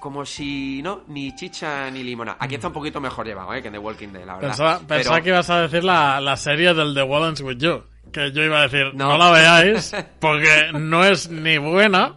como 0.00 0.26
si 0.26 0.82
no, 0.82 1.02
ni 1.08 1.34
chicha 1.36 1.90
ni 1.90 2.02
limonada. 2.02 2.36
Aquí 2.40 2.56
está 2.56 2.68
un 2.68 2.72
poquito 2.72 3.00
mejor 3.00 3.26
llevado, 3.26 3.54
¿eh? 3.54 3.62
que 3.62 3.68
en 3.68 3.74
The 3.74 3.78
Walking 3.78 4.08
Dead, 4.08 4.24
la 4.26 4.34
verdad. 4.34 4.48
Pensaba, 4.48 4.78
pensaba 4.80 5.16
Pero- 5.16 5.24
que 5.24 5.30
ibas 5.30 5.50
a 5.50 5.60
decir 5.62 5.84
la, 5.84 6.20
la 6.20 6.36
serie 6.36 6.74
del 6.74 6.94
The 6.94 7.02
Wallens 7.02 7.40
With 7.40 7.58
You. 7.58 7.82
Que 8.12 8.30
yo 8.32 8.42
iba 8.42 8.58
a 8.58 8.62
decir, 8.68 8.92
no, 8.94 9.10
No. 9.10 9.18
la 9.18 9.30
veáis, 9.30 9.94
porque 10.20 10.70
no 10.74 11.04
es 11.04 11.30
ni 11.30 11.56
buena 11.58 12.16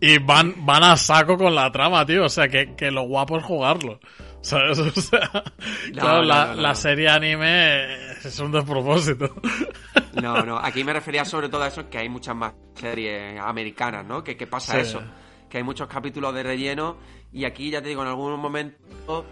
y 0.00 0.18
van, 0.18 0.54
van 0.66 0.84
a 0.84 0.96
saco 0.96 1.36
con 1.38 1.54
la 1.54 1.72
trama, 1.72 2.04
tío. 2.06 2.26
O 2.26 2.28
sea, 2.28 2.46
que, 2.48 2.74
que 2.76 2.90
lo 2.90 3.02
guapo 3.02 3.38
es 3.38 3.44
jugarlo. 3.44 3.98
¿Sabes? 4.44 4.78
O 4.96 5.00
sea, 5.00 5.30
claro, 5.92 6.18
no, 6.18 6.22
la, 6.22 6.46
no, 6.54 6.60
la 6.62 6.74
serie 6.74 7.08
anime 7.08 8.12
es 8.24 8.38
un 8.40 8.52
despropósito. 8.52 9.34
No, 10.22 10.42
no, 10.44 10.56
aquí 10.58 10.84
me 10.84 10.92
refería 10.92 11.24
sobre 11.24 11.48
todo 11.48 11.64
a 11.64 11.66
eso, 11.66 11.90
que 11.90 11.98
hay 11.98 12.08
muchas 12.08 12.36
más 12.36 12.52
series 12.76 13.38
americanas, 13.40 14.06
¿no? 14.06 14.22
Que, 14.22 14.36
que 14.36 14.46
pasa 14.46 14.74
Sí. 14.74 14.78
eso, 14.82 15.02
que 15.50 15.58
hay 15.58 15.64
muchos 15.64 15.88
capítulos 15.88 16.32
de 16.32 16.44
relleno 16.44 16.98
y 17.32 17.44
aquí, 17.44 17.68
ya 17.68 17.82
te 17.82 17.88
digo, 17.88 18.02
en 18.02 18.08
algunos 18.08 18.38
momentos, 18.38 19.24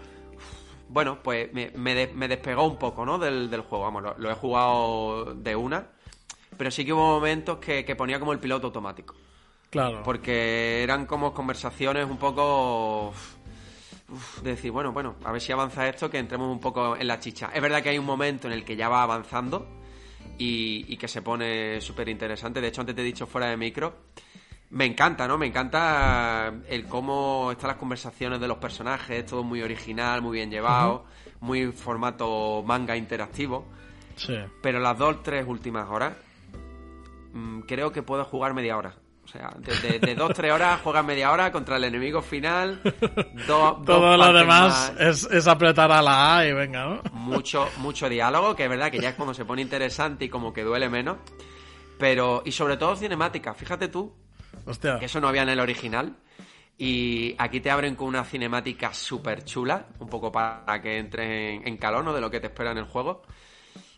bueno, 0.89 1.19
pues 1.23 1.51
me, 1.53 1.71
me, 1.75 1.95
de- 1.95 2.13
me 2.13 2.27
despegó 2.27 2.65
un 2.65 2.77
poco, 2.77 3.05
¿no? 3.05 3.17
Del, 3.17 3.49
del 3.49 3.61
juego, 3.61 3.85
vamos, 3.85 4.03
lo, 4.03 4.15
lo 4.17 4.29
he 4.29 4.33
jugado 4.35 5.33
de 5.35 5.55
una, 5.55 5.87
pero 6.57 6.69
sí 6.69 6.83
que 6.83 6.91
hubo 6.91 7.07
momentos 7.15 7.59
que, 7.59 7.85
que 7.85 7.95
ponía 7.95 8.19
como 8.19 8.33
el 8.33 8.39
piloto 8.39 8.67
automático, 8.67 9.15
Claro. 9.69 10.01
porque 10.03 10.83
eran 10.83 11.05
como 11.05 11.33
conversaciones 11.33 12.05
un 12.09 12.17
poco... 12.17 13.13
uf, 14.09 14.37
uf, 14.37 14.43
de 14.43 14.51
decir, 14.51 14.71
bueno, 14.71 14.91
bueno, 14.91 15.15
a 15.23 15.31
ver 15.31 15.41
si 15.41 15.51
avanza 15.51 15.87
esto, 15.87 16.09
que 16.09 16.17
entremos 16.17 16.51
un 16.51 16.59
poco 16.59 16.95
en 16.95 17.07
la 17.07 17.19
chicha. 17.19 17.51
Es 17.53 17.61
verdad 17.61 17.81
que 17.81 17.89
hay 17.89 17.97
un 17.97 18.05
momento 18.05 18.47
en 18.47 18.53
el 18.53 18.63
que 18.63 18.75
ya 18.75 18.89
va 18.89 19.03
avanzando 19.03 19.67
y, 20.37 20.85
y 20.87 20.97
que 20.97 21.07
se 21.07 21.21
pone 21.21 21.81
súper 21.81 22.09
interesante. 22.09 22.61
De 22.61 22.67
hecho, 22.67 22.81
antes 22.81 22.95
te 22.95 23.01
he 23.01 23.05
dicho 23.05 23.27
fuera 23.27 23.47
de 23.47 23.57
micro, 23.57 23.95
me 24.73 24.85
encanta, 24.85 25.27
¿no? 25.27 25.37
Me 25.37 25.45
encanta 25.45 26.51
el 26.67 26.85
cómo 26.85 27.51
están 27.51 27.67
las 27.67 27.77
conversaciones 27.77 28.39
de 28.39 28.47
los 28.47 28.57
personajes, 28.57 29.23
todo 29.25 29.43
muy 29.43 29.61
original, 29.61 30.21
muy 30.23 30.37
bien 30.37 30.49
llevado, 30.49 31.05
muy 31.41 31.67
formato 31.71 32.63
manga 32.65 32.97
interactivo. 32.97 33.67
Sí. 34.15 34.35
Pero 34.63 34.79
las 34.79 34.97
dos, 34.97 35.21
tres 35.21 35.45
últimas 35.47 35.87
horas, 35.89 36.13
mm, 37.33 37.61
creo 37.61 37.91
que 37.91 38.01
puedo 38.01 38.25
jugar 38.25 38.55
media 38.55 38.75
hora. 38.75 38.95
O 39.23 39.27
sea, 39.27 39.51
de, 39.57 39.99
de, 39.99 40.15
dos, 40.15 40.33
tres 40.33 40.51
horas 40.51 40.81
juegas 40.81 41.05
media 41.05 41.31
hora 41.31 41.51
contra 41.51 41.77
el 41.77 41.85
enemigo 41.85 42.21
final. 42.21 42.81
Dos, 43.47 43.83
Todo 43.85 44.17
lo 44.17 44.33
demás 44.33 44.93
es, 44.99 45.23
es, 45.31 45.47
apretar 45.47 45.91
a 45.91 46.01
la 46.01 46.37
A 46.37 46.45
y 46.45 46.53
venga, 46.53 46.85
¿no? 46.85 47.01
Mucho, 47.13 47.67
mucho 47.77 48.09
diálogo, 48.09 48.55
que 48.55 48.65
es 48.65 48.69
verdad 48.69 48.91
que 48.91 48.99
ya 48.99 49.09
es 49.09 49.15
cuando 49.15 49.33
se 49.33 49.45
pone 49.45 49.61
interesante 49.61 50.25
y 50.25 50.29
como 50.29 50.51
que 50.51 50.63
duele 50.63 50.89
menos. 50.89 51.17
Pero, 51.97 52.43
y 52.45 52.51
sobre 52.51 52.77
todo 52.77 52.95
cinemática, 52.95 53.53
fíjate 53.53 53.87
tú. 53.87 54.13
Hostia. 54.65 54.99
Que 54.99 55.05
eso 55.05 55.21
no 55.21 55.29
había 55.29 55.43
en 55.43 55.49
el 55.49 55.59
original. 55.59 56.15
Y 56.77 57.35
aquí 57.37 57.61
te 57.61 57.71
abren 57.71 57.95
con 57.95 58.07
una 58.07 58.23
cinemática 58.23 58.93
súper 58.93 59.45
chula, 59.45 59.87
un 59.99 60.09
poco 60.09 60.31
para 60.31 60.81
que 60.81 60.97
entres 60.97 61.61
en, 61.65 61.77
calor, 61.77 62.03
¿no? 62.03 62.13
De 62.13 62.21
lo 62.21 62.29
que 62.29 62.39
te 62.39 62.47
espera 62.47 62.71
en 62.71 62.79
el 62.79 62.85
juego. 62.85 63.21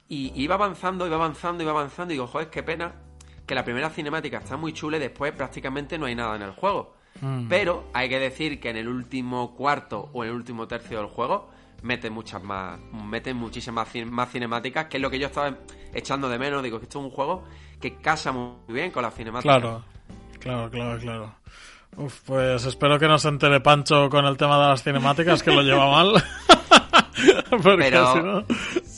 Y 0.07 0.31
iba 0.39 0.55
avanzando, 0.55 1.07
iba 1.07 1.15
avanzando, 1.15 1.63
iba 1.63 1.71
avanzando, 1.71 2.13
y 2.13 2.17
digo, 2.17 2.27
joder, 2.27 2.49
qué 2.49 2.61
pena 2.61 2.93
que 3.45 3.55
la 3.55 3.63
primera 3.63 3.89
cinemática 3.89 4.37
está 4.39 4.57
muy 4.57 4.73
chula 4.73 4.97
y 4.97 4.99
después 4.99 5.31
prácticamente 5.33 5.97
no 5.97 6.05
hay 6.05 6.15
nada 6.15 6.35
en 6.35 6.41
el 6.41 6.51
juego. 6.51 6.95
Mm. 7.21 7.47
Pero 7.47 7.85
hay 7.93 8.09
que 8.09 8.19
decir 8.19 8.59
que 8.59 8.69
en 8.69 8.77
el 8.77 8.87
último 8.87 9.55
cuarto 9.55 10.09
o 10.13 10.23
en 10.23 10.31
el 10.31 10.35
último 10.35 10.67
tercio 10.67 10.97
del 10.97 11.07
juego 11.07 11.49
mete 11.81 12.09
muchas 12.09 12.43
más, 12.43 12.79
mete 12.91 13.33
muchísimas 13.33 13.87
más 14.07 14.31
cinemáticas, 14.31 14.85
que 14.85 14.97
es 14.97 15.01
lo 15.01 15.09
que 15.09 15.19
yo 15.19 15.27
estaba 15.27 15.55
echando 15.93 16.27
de 16.29 16.39
menos. 16.39 16.63
Digo 16.63 16.79
que 16.79 16.85
esto 16.85 16.99
es 16.99 17.05
un 17.05 17.11
juego 17.11 17.43
que 17.79 17.95
casa 17.97 18.31
muy 18.31 18.55
bien 18.67 18.91
con 18.91 19.03
las 19.03 19.13
cinemáticas. 19.13 19.61
Claro, 19.61 19.83
claro, 20.39 20.69
claro, 20.69 20.99
claro. 20.99 21.35
Uf, 21.97 22.21
pues 22.25 22.65
espero 22.65 22.99
que 22.99 23.07
no 23.07 23.17
se 23.17 23.29
entere 23.29 23.61
Pancho 23.61 24.09
con 24.09 24.25
el 24.25 24.35
tema 24.35 24.59
de 24.59 24.67
las 24.69 24.83
cinemáticas, 24.83 25.41
que 25.41 25.51
lo 25.51 25.61
lleva 25.61 25.89
mal. 25.89 26.23
Pero 27.63 28.45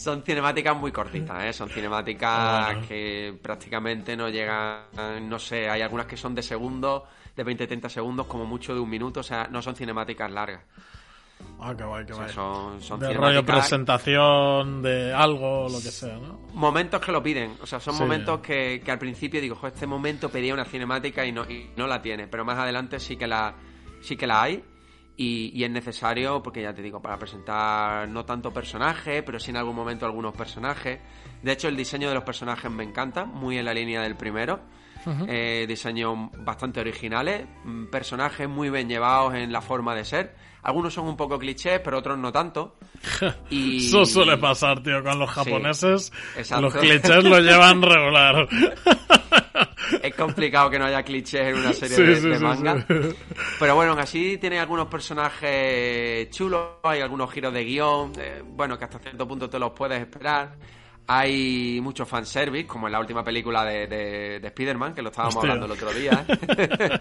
son 0.08 0.24
cinemáticas 0.24 0.74
muy 0.78 0.90
cortitas, 0.90 1.44
¿eh? 1.44 1.52
Son 1.52 1.68
cinemáticas 1.68 2.32
ah, 2.32 2.76
que 2.88 3.38
prácticamente 3.42 4.16
no 4.16 4.30
llegan, 4.30 4.84
no 5.24 5.38
sé, 5.38 5.70
hay 5.70 5.82
algunas 5.82 6.06
que 6.06 6.16
son 6.16 6.34
de 6.34 6.42
segundos, 6.42 7.04
de 7.36 7.46
20-30 7.46 7.90
segundos, 7.90 8.26
como 8.26 8.46
mucho 8.46 8.74
de 8.74 8.80
un 8.80 8.90
minuto, 8.90 9.20
o 9.20 9.24
sea, 9.24 9.50
no 9.52 9.62
son 9.62 9.76
cinemáticas 9.76 10.32
largas. 10.32 10.64
Ah, 11.60 11.74
qué 11.78 11.84
guay, 11.84 12.06
qué 12.06 12.14
guay. 12.14 12.30
son, 12.30 12.82
son 12.82 13.02
de 13.02 13.14
rollo 13.14 13.46
presentación 13.46 14.82
de 14.82 15.14
algo, 15.14 15.68
lo 15.70 15.78
que 15.82 15.92
sea, 15.92 16.16
¿no? 16.16 16.40
Momentos 16.54 17.02
que 17.02 17.12
lo 17.12 17.22
piden, 17.22 17.58
o 17.62 17.66
sea, 17.66 17.82
son 17.82 17.98
momentos 17.98 18.40
que, 18.40 18.82
que, 18.82 18.90
al 18.90 19.00
principio 19.00 19.42
digo, 19.42 19.60
este 19.68 19.86
momento 19.88 20.30
pedía 20.30 20.54
una 20.54 20.64
cinemática 20.64 21.26
y 21.26 21.34
no, 21.34 21.44
y 21.44 21.72
no 21.76 21.86
la 21.86 22.02
tiene, 22.02 22.28
pero 22.28 22.46
más 22.46 22.58
adelante 22.58 23.02
sí 23.02 23.18
que 23.18 23.28
la, 23.28 23.56
sí 24.00 24.16
que 24.16 24.26
la 24.26 24.42
hay 24.42 24.64
y, 25.18 25.64
es 25.64 25.72
necesario, 25.72 26.44
porque 26.44 26.62
ya 26.62 26.74
te 26.74 26.84
digo, 26.84 27.02
para 27.02 27.18
presentar 27.18 28.08
no 28.08 28.24
tanto 28.24 28.54
personajes, 28.54 29.24
pero 29.24 29.40
sí 29.40 29.50
en 29.50 29.58
algún 29.58 29.76
momento 29.76 30.06
algunos 30.06 30.36
personajes. 30.36 31.00
De 31.42 31.52
hecho, 31.52 31.68
el 31.68 31.76
diseño 31.76 32.08
de 32.08 32.16
los 32.16 32.24
personajes 32.24 32.70
me 32.70 32.84
encanta, 32.84 33.26
muy 33.26 33.58
en 33.58 33.66
la 33.66 33.74
línea 33.74 34.02
del 34.02 34.16
primero. 34.16 34.60
Eh, 35.26 35.66
diseños 35.70 36.18
bastante 36.40 36.82
originales, 36.82 37.48
mm, 37.64 37.86
personajes 37.86 38.50
muy 38.50 38.70
bien 38.70 38.90
llevados 38.90 39.36
en 39.36 39.54
la 39.54 39.62
forma 39.62 39.96
de 39.96 40.04
ser. 40.04 40.36
Algunos 40.64 40.94
son 40.94 41.08
un 41.08 41.16
poco 41.16 41.40
clichés, 41.40 41.80
pero 41.80 42.00
otros 42.00 42.18
no 42.18 42.32
tanto. 42.32 42.76
Y... 43.50 43.88
Eso 43.88 44.06
suele 44.06 44.38
pasar, 44.38 44.84
tío, 44.84 45.02
con 45.02 45.18
los 45.18 45.30
japoneses. 45.30 46.12
los 46.60 46.76
clichés 46.76 47.24
lo 47.24 47.40
llevan 47.42 47.82
regular. 47.82 48.50
es 50.02 50.16
complicado 50.16 50.70
que 50.70 50.80
no 50.80 50.86
haya 50.86 51.04
clichés 51.04 51.48
en 51.48 51.56
una 51.56 51.74
serie 51.74 52.20
de, 52.20 52.40
manga. 52.40 52.86
Pero 53.60 53.76
bueno, 53.76 53.94
así 53.94 54.38
tiene 54.38 54.60
algunos 54.60 54.88
personajes 54.88 56.30
chulos, 56.30 56.78
hay 56.84 57.02
algunos 57.02 57.32
giros 57.32 57.54
de 57.54 57.64
guion, 57.64 58.12
eh, 58.18 58.44
bueno, 58.46 58.78
que 58.78 58.86
hasta 58.86 59.00
cierto 59.00 59.28
punto 59.28 59.50
te 59.50 59.60
los 59.60 59.72
puedes 59.72 60.00
esperar. 60.00 60.56
Hay 61.10 61.80
mucho 61.82 62.06
fanservice, 62.06 62.68
como 62.68 62.88
en 62.88 62.92
la 62.92 63.00
última 63.00 63.24
película 63.24 63.64
de, 63.64 63.88
de, 63.88 64.48
Spider-Man, 64.48 64.94
que 64.94 65.02
lo 65.02 65.10
estábamos 65.10 65.38
hablando 65.38 65.66
el 65.66 65.72
otro 65.72 65.94
día. 65.94 66.26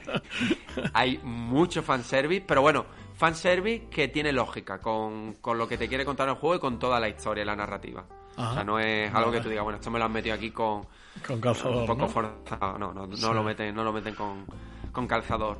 hay 0.92 1.18
mucho 1.24 1.82
fanservice, 1.82 2.44
pero 2.46 2.62
bueno, 2.62 2.86
fanservice 3.14 3.88
que 3.90 4.06
tiene 4.06 4.32
lógica 4.32 4.78
con, 4.78 5.34
con 5.40 5.58
lo 5.58 5.66
que 5.66 5.76
te 5.76 5.88
quiere 5.88 6.04
contar 6.04 6.28
el 6.28 6.36
juego 6.36 6.54
y 6.54 6.60
con 6.60 6.78
toda 6.78 7.00
la 7.00 7.08
historia 7.08 7.42
y 7.42 7.46
la 7.46 7.56
narrativa. 7.56 8.06
O 8.36 8.52
sea, 8.52 8.64
no 8.64 8.78
es 8.78 9.12
algo 9.14 9.32
que 9.32 9.40
tú 9.40 9.48
digas, 9.48 9.64
bueno, 9.64 9.78
esto 9.78 9.90
me 9.90 9.98
lo 9.98 10.04
han 10.04 10.12
metido 10.12 10.34
aquí 10.34 10.50
con, 10.50 10.86
con 11.26 11.40
calzador. 11.40 11.78
Un 11.78 11.86
poco 11.86 12.08
forzado. 12.08 12.78
No, 12.78 12.92
no, 12.92 13.06
no 13.06 13.34
lo 13.34 13.42
meten, 13.42 13.74
no 13.74 13.82
lo 13.82 13.92
meten 13.92 14.14
con, 14.14 15.06
calzador. 15.06 15.56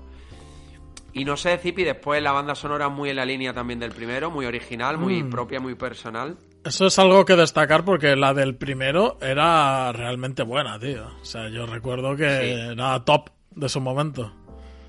Y 1.13 1.25
no 1.25 1.37
sé, 1.37 1.57
Zipi, 1.57 1.85
después 1.85 2.23
la 2.23 2.33
banda 2.33 2.55
sonora 2.55 2.91
muy 2.91 3.09
en 3.09 3.17
la 3.17 3.25
línea 3.25 3.55
también 3.55 3.79
del 3.79 3.93
primero, 3.93 4.31
muy 4.31 4.45
original, 4.45 4.99
muy 4.99 5.23
mm. 5.23 5.31
propia, 5.31 5.61
muy 5.61 5.75
personal. 5.75 6.37
Eso 6.63 6.87
es 6.87 6.99
algo 6.99 7.25
que 7.25 7.37
destacar 7.37 7.85
porque 7.85 8.17
la 8.17 8.35
del 8.35 8.57
primero 8.57 9.17
era 9.23 9.93
realmente 9.93 10.43
buena, 10.43 10.79
tío. 10.79 11.07
O 11.23 11.25
sea, 11.25 11.49
yo 11.49 11.65
recuerdo 11.65 12.15
que 12.17 12.73
era 12.73 13.03
top 13.05 13.31
de 13.53 13.69
su 13.69 13.81
momento. 13.81 14.33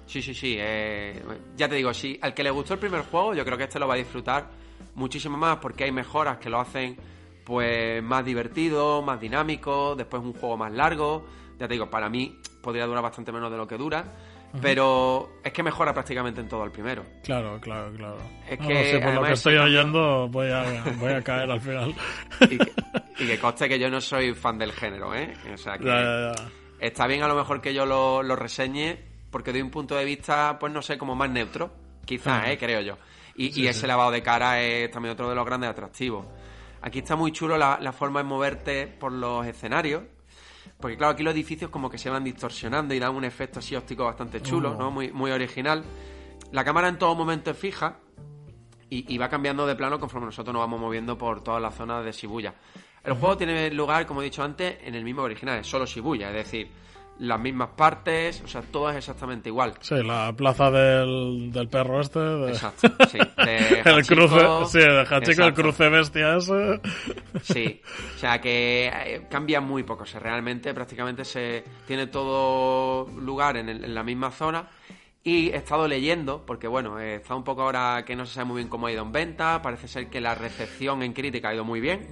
Sí, 0.08 0.22
sí, 0.22 0.34
sí. 0.34 0.56
Eh, 0.58 1.22
ya 1.56 1.70
te 1.70 1.76
digo, 1.76 1.94
sí, 1.94 2.18
al 2.22 2.34
que 2.34 2.44
le 2.44 2.50
gustó 2.50 2.74
el 2.74 2.80
primer 2.80 3.02
juego, 3.04 3.34
yo 3.34 3.46
creo 3.46 3.58
que 3.58 3.66
este 3.66 3.80
lo 3.80 3.88
va 3.88 3.94
a 3.94 3.98
disfrutar 3.98 4.50
muchísimo 4.96 5.38
más 5.38 5.58
porque 5.58 5.84
hay 5.84 5.92
mejoras 5.92 6.38
que 6.38 6.50
lo 6.50 6.60
hacen 6.60 6.98
pues 7.48 8.04
más 8.04 8.26
divertido, 8.26 9.02
más 9.02 9.22
dinámico, 9.22 9.96
después 9.96 10.22
un 10.22 10.34
juego 10.34 10.58
más 10.58 10.74
largo. 10.74 11.26
Ya 11.58 11.66
te 11.66 11.76
digo, 11.76 11.90
para 11.90 12.10
mí 12.10 12.42
podría 12.62 12.86
durar 12.86 13.02
bastante 13.02 13.32
menos 13.32 13.50
de 13.50 13.56
lo 13.56 13.66
que 13.66 13.78
dura. 13.78 14.04
Pero 14.62 15.40
es 15.44 15.54
que 15.54 15.64
mejora 15.64 15.94
prácticamente 15.94 16.42
en 16.42 16.50
todo 16.50 16.66
el 16.66 16.72
primero. 16.72 17.06
Claro, 17.24 17.58
claro, 17.62 17.90
claro. 17.94 18.18
Es 18.50 18.60
que, 18.60 19.00
por 19.02 19.14
lo 19.14 19.24
que 19.24 19.32
estoy 19.34 19.56
oyendo 19.56 20.28
voy 20.28 20.50
a, 20.50 20.84
voy 21.00 21.14
a 21.14 21.22
caer 21.22 21.50
al 21.50 21.62
final. 21.62 21.96
Y 22.42 22.58
que, 22.58 22.72
y 23.20 23.28
que, 23.28 23.40
conste 23.40 23.70
que 23.70 23.80
yo 23.80 23.90
no 23.90 24.02
soy 24.02 24.34
fan 24.34 24.58
del 24.58 24.74
género, 24.74 25.16
¿eh? 25.16 25.34
O 25.54 25.58
sea 25.58 25.78
que 25.78 26.34
está 26.80 27.08
bien 27.08 27.24
a 27.24 27.28
lo 27.28 27.36
mejor 27.36 27.62
que 27.62 27.74
yo 27.74 27.86
lo, 27.86 28.24
lo, 28.24 28.36
reseñe 28.36 28.98
porque 29.32 29.54
de 29.54 29.64
un 29.64 29.70
punto 29.70 29.96
de 29.96 30.06
vista, 30.06 30.58
pues 30.60 30.74
no 30.74 30.82
sé, 30.82 30.98
como 30.98 31.16
más 31.16 31.30
neutro. 31.30 31.72
Quizás, 32.06 32.50
¿eh? 32.50 32.58
Creo 32.58 32.82
yo. 32.82 32.98
Y, 33.36 33.62
y 33.62 33.68
ese 33.68 33.88
lavado 33.88 34.12
de 34.12 34.22
cara 34.22 34.62
es 34.62 34.92
también 34.92 35.14
otro 35.14 35.30
de 35.30 35.36
los 35.36 35.46
grandes 35.46 35.70
atractivos. 35.70 36.26
Aquí 36.82 37.00
está 37.00 37.16
muy 37.16 37.32
chulo 37.32 37.58
la, 37.58 37.92
forma 37.92 38.20
de 38.22 38.26
moverte 38.26 38.88
por 38.88 39.12
los 39.12 39.46
escenarios. 39.46 40.04
Porque 40.80 40.98
claro, 40.98 41.14
aquí 41.14 41.24
los 41.24 41.34
edificios 41.34 41.72
como 41.72 41.90
que 41.90 41.98
se 41.98 42.10
van 42.10 42.24
distorsionando 42.24 42.94
y 42.94 43.00
dan 43.00 43.16
un 43.16 43.24
efecto 43.24 43.60
así 43.60 43.76
óptico 43.76 44.06
bastante 44.06 44.42
chulo, 44.42 44.76
¿no? 44.76 44.90
Oh. 44.90 44.92
Muy, 44.92 45.12
muy 45.12 45.32
original. 45.32 45.84
La 46.52 46.64
cámara 46.64 46.88
en 46.88 46.98
todo 46.98 47.16
momento 47.16 47.52
es 47.52 47.58
fija 47.58 47.98
y, 48.90 49.18
va 49.18 49.30
cambiando 49.30 49.66
de 49.68 49.76
plano 49.76 50.00
conforme 50.00 50.28
nosotros 50.28 50.54
nos 50.54 50.62
vamos 50.62 50.80
moviendo 50.80 51.18
por 51.18 51.44
toda 51.44 51.60
la 51.60 51.72
zona 51.72 52.02
de 52.02 52.12
Shibuya. 52.12 52.54
El 53.04 53.14
juego 53.14 53.38
tiene 53.38 53.70
lugar, 53.72 54.06
como 54.06 54.22
he 54.22 54.26
dicho 54.26 54.44
antes, 54.44 54.78
en 54.82 54.96
el 54.96 55.04
mismo 55.04 55.24
original, 55.24 55.60
es 55.60 55.68
solo 55.68 55.86
Shibuya, 55.86 56.30
es 56.30 56.36
decir, 56.36 56.72
las 57.20 57.40
mismas 57.40 57.70
partes, 57.76 58.42
o 58.44 58.48
sea, 58.48 58.62
todo 58.62 58.90
es 58.90 58.98
exactamente 58.98 59.50
igual. 59.50 59.74
Sí, 59.82 59.96
la 60.04 60.34
plaza 60.34 60.70
del, 60.70 61.52
del 61.52 61.68
perro 61.68 62.02
este. 62.02 62.20
De... 62.20 62.50
Exacto, 62.50 62.88
sí. 63.10 63.18
De 63.38 63.82
el 63.86 64.06
cruce, 64.06 64.40
sí, 64.68 64.80
de 64.80 65.06
Hachiko, 65.10 65.44
el 65.44 65.54
cruce 65.54 65.90
bestia 65.90 66.38
ese. 66.38 66.82
Sí, 67.42 67.82
o 68.16 68.20
sea 68.20 68.40
que 68.42 68.88
eh, 68.88 69.28
cambia 69.30 69.62
muy 69.62 69.84
poco, 69.84 70.04
o 70.04 70.06
sea, 70.06 70.20
realmente 70.20 70.74
prácticamente 70.74 71.24
se 71.24 71.64
tiene 71.86 72.08
todo 72.08 73.08
lugar 73.20 73.58
en, 73.58 73.70
en 73.70 73.96
la 73.96 74.04
misma 74.04 74.32
zona. 74.32 74.68
Y 75.24 75.50
he 75.50 75.58
estado 75.58 75.90
leyendo, 75.90 76.46
porque 76.46 76.70
bueno, 76.70 77.00
he 77.02 77.16
estado 77.16 77.38
un 77.38 77.44
poco 77.44 77.64
ahora 77.64 78.06
que 78.06 78.16
no 78.16 78.26
se 78.26 78.34
sabe 78.34 78.46
muy 78.46 78.58
bien 78.58 78.70
cómo 78.70 78.88
ha 78.88 78.92
ido 78.94 79.04
en 79.04 79.12
venta, 79.12 79.62
parece 79.62 79.90
ser 79.90 80.10
que 80.10 80.22
la 80.22 80.36
recepción 80.36 81.04
en 81.04 81.12
crítica 81.12 81.50
ha 81.50 81.54
ido 81.54 81.66
muy 81.66 81.82
bien. 81.82 82.08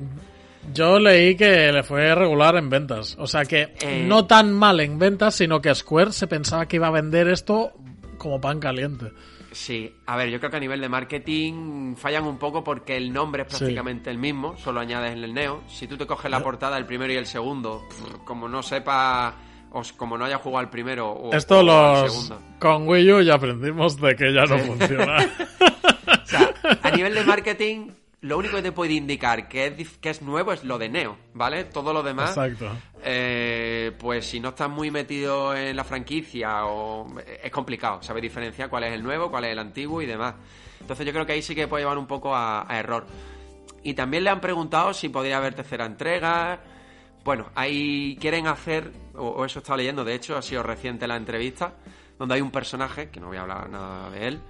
Yo 0.73 0.99
leí 0.99 1.35
que 1.35 1.71
le 1.71 1.83
fue 1.83 2.13
regular 2.15 2.55
en 2.55 2.69
ventas. 2.69 3.15
O 3.19 3.27
sea 3.27 3.45
que 3.45 3.73
eh. 3.79 4.05
no 4.07 4.25
tan 4.25 4.53
mal 4.53 4.79
en 4.79 4.99
ventas, 4.99 5.35
sino 5.35 5.61
que 5.61 5.73
Square 5.73 6.11
se 6.11 6.27
pensaba 6.27 6.67
que 6.67 6.77
iba 6.77 6.87
a 6.87 6.91
vender 6.91 7.27
esto 7.27 7.71
como 8.17 8.39
pan 8.39 8.59
caliente. 8.59 9.11
Sí, 9.51 9.95
a 10.05 10.17
ver, 10.17 10.29
yo 10.29 10.39
creo 10.39 10.51
que 10.51 10.57
a 10.57 10.59
nivel 10.59 10.81
de 10.81 10.89
marketing 10.89 11.95
fallan 11.95 12.25
un 12.25 12.37
poco 12.37 12.61
porque 12.61 12.97
el 12.97 13.13
nombre 13.13 13.43
es 13.43 13.47
prácticamente 13.47 14.09
el 14.09 14.17
mismo, 14.17 14.57
solo 14.57 14.81
añades 14.81 15.13
en 15.13 15.23
el 15.23 15.33
Neo. 15.33 15.63
Si 15.69 15.87
tú 15.87 15.95
te 15.95 16.05
coges 16.05 16.29
la 16.29 16.43
portada, 16.43 16.77
el 16.77 16.85
primero 16.85 17.13
y 17.13 17.15
el 17.15 17.25
segundo, 17.25 17.83
como 18.25 18.49
no 18.49 18.61
sepa 18.61 19.33
o 19.71 19.81
como 19.95 20.17
no 20.17 20.25
haya 20.25 20.39
jugado 20.39 20.59
al 20.59 20.69
primero 20.69 21.09
o, 21.09 21.33
Esto 21.33 21.63
los 21.63 22.33
con 22.59 22.87
Wii 22.87 23.11
U 23.11 23.21
ya 23.21 23.35
aprendimos 23.35 23.99
de 23.99 24.15
que 24.15 24.33
ya 24.33 24.45
no 24.45 24.57
funciona. 24.59 25.17
o 26.23 26.25
sea, 26.25 26.53
a 26.81 26.91
nivel 26.91 27.13
de 27.13 27.23
marketing 27.23 27.91
lo 28.25 28.39
único 28.39 28.55
que 28.55 28.63
te 28.63 28.71
puede 28.71 28.93
indicar 28.93 29.47
que 29.47 29.67
es, 29.67 29.97
que 29.99 30.09
es 30.09 30.23
nuevo 30.23 30.51
es 30.51 30.63
lo 30.63 30.79
de 30.79 30.89
Neo, 30.89 31.15
¿vale? 31.35 31.65
Todo 31.65 31.93
lo 31.93 32.01
demás. 32.01 32.31
Exacto. 32.31 32.71
Eh, 33.03 33.91
pues 33.99 34.25
si 34.25 34.39
no 34.39 34.49
estás 34.49 34.67
muy 34.67 34.89
metido 34.89 35.55
en 35.55 35.75
la 35.75 35.83
franquicia 35.83 36.65
o 36.65 37.07
es 37.19 37.51
complicado 37.51 38.01
saber 38.01 38.23
diferenciar 38.23 38.67
cuál 38.67 38.85
es 38.85 38.93
el 38.93 39.03
nuevo, 39.03 39.29
cuál 39.29 39.45
es 39.45 39.51
el 39.51 39.59
antiguo 39.59 40.01
y 40.01 40.07
demás. 40.07 40.33
Entonces 40.81 41.05
yo 41.05 41.13
creo 41.13 41.27
que 41.27 41.33
ahí 41.33 41.43
sí 41.43 41.53
que 41.53 41.67
puede 41.67 41.83
llevar 41.83 41.99
un 41.99 42.07
poco 42.07 42.35
a, 42.35 42.65
error. 42.71 43.05
Y 43.83 43.93
también 43.93 44.23
le 44.23 44.31
han 44.31 44.41
preguntado 44.41 44.91
si 44.95 45.09
podría 45.09 45.37
haber 45.37 45.53
tercera 45.53 45.85
entrega. 45.85 46.59
Bueno, 47.23 47.51
ahí 47.53 48.17
quieren 48.19 48.47
hacer, 48.47 48.91
o, 49.13 49.27
o 49.27 49.45
eso 49.45 49.59
he 49.59 49.61
estado 49.61 49.77
leyendo, 49.77 50.03
de 50.03 50.15
hecho, 50.15 50.35
ha 50.35 50.41
sido 50.41 50.63
reciente 50.63 51.07
la 51.07 51.15
entrevista, 51.15 51.75
donde 52.17 52.33
hay 52.35 52.41
un 52.41 52.51
personaje, 52.51 53.09
que 53.09 53.19
no 53.19 53.27
voy 53.27 53.37
a 53.37 53.41
hablar 53.41 53.69
nada 53.69 54.09
de 54.09 54.27
él, 54.27 54.41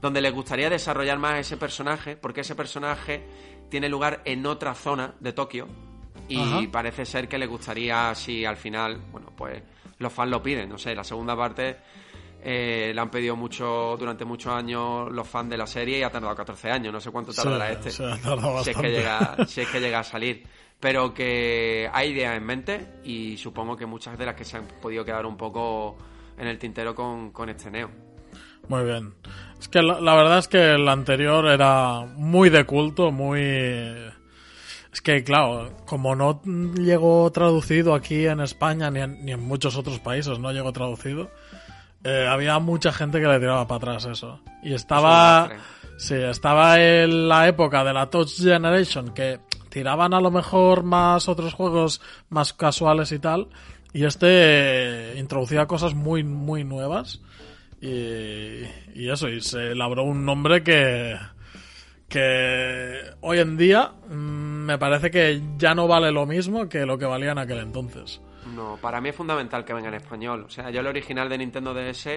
donde 0.00 0.20
les 0.20 0.32
gustaría 0.32 0.70
desarrollar 0.70 1.18
más 1.18 1.38
ese 1.38 1.56
personaje, 1.56 2.16
porque 2.16 2.40
ese 2.40 2.54
personaje 2.54 3.24
tiene 3.68 3.88
lugar 3.88 4.22
en 4.24 4.46
otra 4.46 4.74
zona 4.74 5.14
de 5.20 5.32
Tokio 5.32 5.68
y 6.28 6.66
parece 6.68 7.04
ser 7.04 7.28
que 7.28 7.38
le 7.38 7.46
gustaría 7.46 8.14
si 8.14 8.44
al 8.44 8.56
final, 8.56 9.00
bueno, 9.10 9.32
pues 9.36 9.62
los 9.98 10.12
fans 10.12 10.30
lo 10.30 10.42
piden, 10.42 10.68
no 10.68 10.78
sé, 10.78 10.94
la 10.94 11.04
segunda 11.04 11.36
parte 11.36 11.76
eh, 12.42 12.92
la 12.94 13.02
han 13.02 13.10
pedido 13.10 13.36
mucho 13.36 13.96
durante 13.98 14.24
muchos 14.24 14.52
años 14.52 15.10
los 15.12 15.28
fans 15.28 15.50
de 15.50 15.58
la 15.58 15.66
serie 15.66 15.98
y 15.98 16.02
ha 16.02 16.10
tardado 16.10 16.34
14 16.34 16.70
años, 16.70 16.92
no 16.92 17.00
sé 17.00 17.10
cuánto 17.10 17.32
tardará 17.32 17.70
este, 17.72 17.90
si 17.90 18.02
es, 18.02 18.76
que 18.76 18.90
llega, 18.90 19.36
si 19.46 19.60
es 19.60 19.68
que 19.68 19.80
llega 19.80 20.00
a 20.00 20.04
salir. 20.04 20.44
Pero 20.78 21.12
que 21.12 21.90
hay 21.92 22.12
ideas 22.12 22.34
en 22.38 22.46
mente 22.46 23.00
y 23.04 23.36
supongo 23.36 23.76
que 23.76 23.84
muchas 23.84 24.16
de 24.16 24.24
las 24.24 24.34
que 24.34 24.46
se 24.46 24.56
han 24.56 24.66
podido 24.80 25.04
quedar 25.04 25.26
un 25.26 25.36
poco 25.36 25.98
en 26.38 26.46
el 26.46 26.58
tintero 26.58 26.94
con, 26.94 27.32
con 27.32 27.50
este 27.50 27.70
Neo. 27.70 28.09
Muy 28.70 28.84
bien. 28.84 29.14
Es 29.58 29.66
que 29.66 29.82
la, 29.82 30.14
verdad 30.14 30.38
es 30.38 30.46
que 30.46 30.74
el 30.74 30.88
anterior 30.88 31.44
era 31.46 32.06
muy 32.14 32.50
de 32.50 32.64
culto, 32.64 33.10
muy... 33.10 33.40
Es 34.92 35.00
que, 35.02 35.24
claro, 35.24 35.76
como 35.86 36.14
no 36.14 36.40
llegó 36.76 37.28
traducido 37.32 37.94
aquí 37.94 38.26
en 38.26 38.38
España 38.38 38.88
ni 38.92 39.00
en, 39.00 39.24
ni 39.24 39.32
en 39.32 39.40
muchos 39.42 39.76
otros 39.76 39.98
países, 39.98 40.38
no 40.38 40.52
llegó 40.52 40.72
traducido, 40.72 41.32
eh, 42.04 42.28
había 42.30 42.60
mucha 42.60 42.92
gente 42.92 43.20
que 43.20 43.26
le 43.26 43.40
tiraba 43.40 43.66
para 43.66 43.78
atrás 43.78 44.04
eso. 44.04 44.40
Y 44.62 44.72
estaba... 44.72 45.50
Sí, 45.98 46.14
estaba 46.14 46.80
en 46.80 47.28
la 47.28 47.48
época 47.48 47.82
de 47.82 47.92
la 47.92 48.08
Touch 48.08 48.40
Generation 48.40 49.12
que 49.12 49.40
tiraban 49.68 50.14
a 50.14 50.20
lo 50.20 50.30
mejor 50.30 50.84
más 50.84 51.28
otros 51.28 51.54
juegos 51.54 52.00
más 52.28 52.52
casuales 52.52 53.10
y 53.10 53.18
tal. 53.18 53.48
Y 53.92 54.04
este 54.04 55.14
introducía 55.18 55.66
cosas 55.66 55.94
muy, 55.94 56.22
muy 56.22 56.62
nuevas. 56.62 57.20
Y, 57.80 58.62
y 58.94 59.10
eso, 59.10 59.28
y 59.28 59.40
se 59.40 59.72
elaboró 59.72 60.04
un 60.04 60.24
nombre 60.24 60.62
que, 60.62 61.16
que 62.08 63.00
hoy 63.20 63.38
en 63.38 63.56
día 63.56 63.92
mm, 64.08 64.12
me 64.66 64.78
parece 64.78 65.10
que 65.10 65.40
ya 65.56 65.74
no 65.74 65.88
vale 65.88 66.12
lo 66.12 66.26
mismo 66.26 66.68
que 66.68 66.84
lo 66.84 66.98
que 66.98 67.06
valía 67.06 67.32
en 67.32 67.38
aquel 67.38 67.58
entonces. 67.58 68.20
No, 68.54 68.78
para 68.80 69.00
mí 69.00 69.10
es 69.10 69.16
fundamental 69.16 69.64
que 69.64 69.72
venga 69.72 69.88
en 69.88 69.94
español. 69.94 70.44
O 70.46 70.50
sea, 70.50 70.70
yo 70.70 70.80
el 70.80 70.86
original 70.86 71.28
de 71.28 71.38
Nintendo 71.38 71.72
DS 71.72 72.08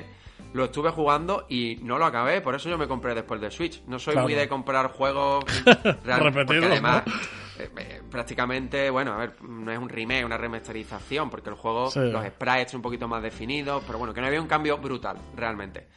lo 0.53 0.66
estuve 0.66 0.89
jugando 0.89 1.45
y 1.49 1.78
no 1.82 1.97
lo 1.97 2.05
acabé, 2.05 2.41
por 2.41 2.55
eso 2.55 2.70
yo 2.70 2.78
me 2.78 2.88
compré 2.88 3.14
después 3.14 3.39
de 3.41 3.51
Switch. 3.51 3.84
No 3.88 3.99
soy 3.99 4.16
muy 4.18 4.34
de 4.34 4.47
comprar 4.47 4.91
juegos. 4.91 5.45
Además, 6.05 7.03
eh, 7.05 7.11
eh, 7.60 8.01
prácticamente, 8.10 8.89
bueno, 8.89 9.14
a 9.14 9.18
ver, 9.18 9.41
no 9.43 9.72
es 9.72 9.78
un 9.78 9.89
remake, 9.89 10.26
una 10.26 10.38
remasterización, 10.38 11.30
porque 11.30 11.49
el 11.49 11.56
juego, 11.56 11.91
los 11.95 12.26
sprites 12.26 12.72
son 12.72 12.80
un 12.80 12.82
poquito 12.82 13.08
más 13.08 13.22
definidos, 13.22 13.84
pero 13.86 13.97
bueno, 13.99 14.14
que 14.14 14.22
no 14.22 14.28
había 14.28 14.41
un 14.41 14.47
cambio 14.47 14.78
brutal, 14.78 15.18
realmente. 15.36 15.88